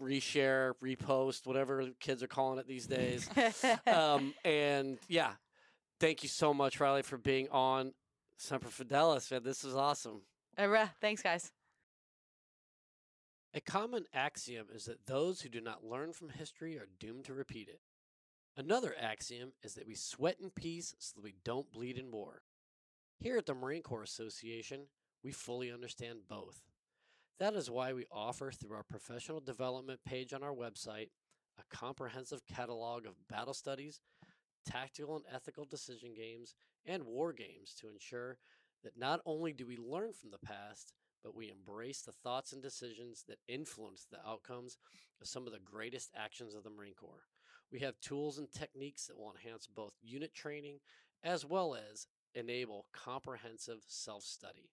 reshare, 0.00 0.72
repost, 0.82 1.46
whatever 1.46 1.88
kids 2.00 2.22
are 2.22 2.28
calling 2.28 2.58
it 2.58 2.66
these 2.66 2.86
days. 2.86 3.28
um, 3.86 4.34
and 4.44 4.98
yeah, 5.08 5.32
thank 6.00 6.22
you 6.22 6.28
so 6.28 6.52
much, 6.52 6.80
Riley, 6.80 7.02
for 7.02 7.18
being 7.18 7.48
on 7.50 7.92
Semper 8.36 8.68
Fidelis. 8.68 9.30
Man, 9.30 9.42
this 9.44 9.62
is 9.62 9.76
awesome. 9.76 10.22
Uh, 10.58 10.62
Alright, 10.62 10.88
Thanks, 11.00 11.22
guys. 11.22 11.52
A 13.52 13.60
common 13.60 14.04
axiom 14.14 14.66
is 14.72 14.84
that 14.84 15.06
those 15.06 15.40
who 15.40 15.48
do 15.48 15.60
not 15.60 15.84
learn 15.84 16.12
from 16.12 16.30
history 16.30 16.76
are 16.76 16.88
doomed 16.98 17.24
to 17.24 17.34
repeat 17.34 17.68
it. 17.68 17.80
Another 18.56 18.94
axiom 19.00 19.52
is 19.62 19.74
that 19.74 19.86
we 19.86 19.94
sweat 19.94 20.36
in 20.40 20.50
peace 20.50 20.94
so 20.98 21.14
that 21.16 21.24
we 21.24 21.34
don't 21.44 21.72
bleed 21.72 21.98
in 21.98 22.10
war. 22.10 22.42
Here 23.18 23.36
at 23.36 23.46
the 23.46 23.54
Marine 23.54 23.82
Corps 23.82 24.02
Association, 24.02 24.86
we 25.22 25.32
fully 25.32 25.70
understand 25.70 26.20
both. 26.28 26.62
That 27.38 27.54
is 27.54 27.70
why 27.70 27.92
we 27.92 28.06
offer 28.12 28.50
through 28.52 28.76
our 28.76 28.82
professional 28.82 29.40
development 29.40 30.00
page 30.04 30.32
on 30.32 30.42
our 30.42 30.54
website 30.54 31.08
a 31.58 31.76
comprehensive 31.76 32.46
catalog 32.46 33.06
of 33.06 33.28
battle 33.28 33.54
studies, 33.54 34.00
tactical 34.64 35.16
and 35.16 35.24
ethical 35.32 35.64
decision 35.64 36.12
games, 36.14 36.54
and 36.86 37.04
war 37.04 37.32
games 37.32 37.74
to 37.80 37.88
ensure 37.88 38.38
that 38.82 38.98
not 38.98 39.20
only 39.26 39.52
do 39.52 39.66
we 39.66 39.76
learn 39.76 40.12
from 40.12 40.30
the 40.30 40.38
past, 40.38 40.92
but 41.22 41.36
we 41.36 41.50
embrace 41.50 42.02
the 42.02 42.12
thoughts 42.12 42.52
and 42.52 42.62
decisions 42.62 43.24
that 43.28 43.38
influence 43.48 44.06
the 44.10 44.26
outcomes 44.26 44.78
of 45.20 45.28
some 45.28 45.46
of 45.46 45.52
the 45.52 45.58
greatest 45.58 46.10
actions 46.16 46.54
of 46.54 46.64
the 46.64 46.70
Marine 46.70 46.94
Corps. 46.94 47.26
We 47.70 47.80
have 47.80 48.00
tools 48.00 48.38
and 48.38 48.50
techniques 48.50 49.06
that 49.06 49.18
will 49.18 49.32
enhance 49.32 49.66
both 49.66 49.92
unit 50.02 50.34
training 50.34 50.80
as 51.22 51.44
well 51.44 51.74
as 51.74 52.06
enable 52.34 52.86
comprehensive 52.92 53.82
self 53.86 54.24
study. 54.24 54.70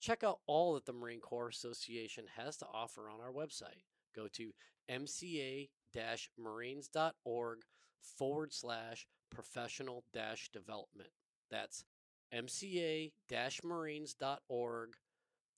Check 0.00 0.22
out 0.22 0.40
all 0.46 0.74
that 0.74 0.86
the 0.86 0.92
Marine 0.92 1.20
Corps 1.20 1.48
Association 1.48 2.26
has 2.36 2.56
to 2.58 2.66
offer 2.72 3.08
on 3.08 3.20
our 3.20 3.32
website. 3.32 3.82
Go 4.14 4.28
to 4.34 4.52
mca 4.90 5.68
marines.org 6.38 7.58
forward 8.18 8.52
slash 8.52 9.06
professional 9.30 10.04
dash 10.12 10.50
development. 10.52 11.10
That's 11.50 11.84
mca 12.34 13.12
marines.org 13.62 14.96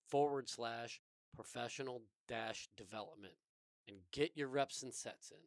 forward 0.08 0.48
slash 0.48 1.00
professional 1.34 2.02
dash 2.28 2.68
development 2.76 3.34
and 3.88 3.98
get 4.12 4.32
your 4.34 4.48
reps 4.48 4.82
and 4.82 4.92
sets 4.92 5.30
in. 5.30 5.38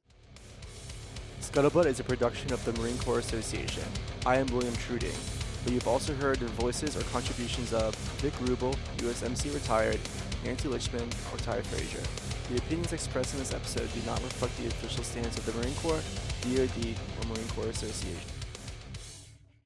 Scuttlebutt 1.41 1.85
is 1.85 1.99
a 1.99 2.03
production 2.03 2.51
of 2.53 2.63
the 2.65 2.73
Marine 2.73 2.97
Corps 2.99 3.19
Association. 3.19 3.83
I 4.25 4.37
am 4.37 4.47
William 4.47 4.75
Truding, 4.75 5.15
but 5.63 5.73
you've 5.73 5.87
also 5.87 6.13
heard 6.15 6.39
the 6.39 6.47
voices 6.47 6.95
or 6.95 7.01
contributions 7.11 7.73
of 7.73 7.95
Vic 8.21 8.33
Rubel, 8.33 8.75
USMC 8.97 9.53
retired, 9.53 9.99
Nancy 10.43 10.67
Lichman, 10.67 11.09
or 11.33 11.37
Ty 11.37 11.61
Frazier. 11.61 12.38
The 12.49 12.57
opinions 12.57 12.93
expressed 12.93 13.33
in 13.33 13.39
this 13.39 13.53
episode 13.53 13.93
do 13.93 14.01
not 14.07 14.23
reflect 14.23 14.57
the 14.57 14.65
official 14.65 15.03
stance 15.03 15.37
of 15.37 15.45
the 15.45 15.53
Marine 15.53 15.75
Corps, 15.75 16.01
DoD, 16.41 16.95
or 17.21 17.27
Marine 17.27 17.47
Corps 17.49 17.69
Association. 17.69 18.38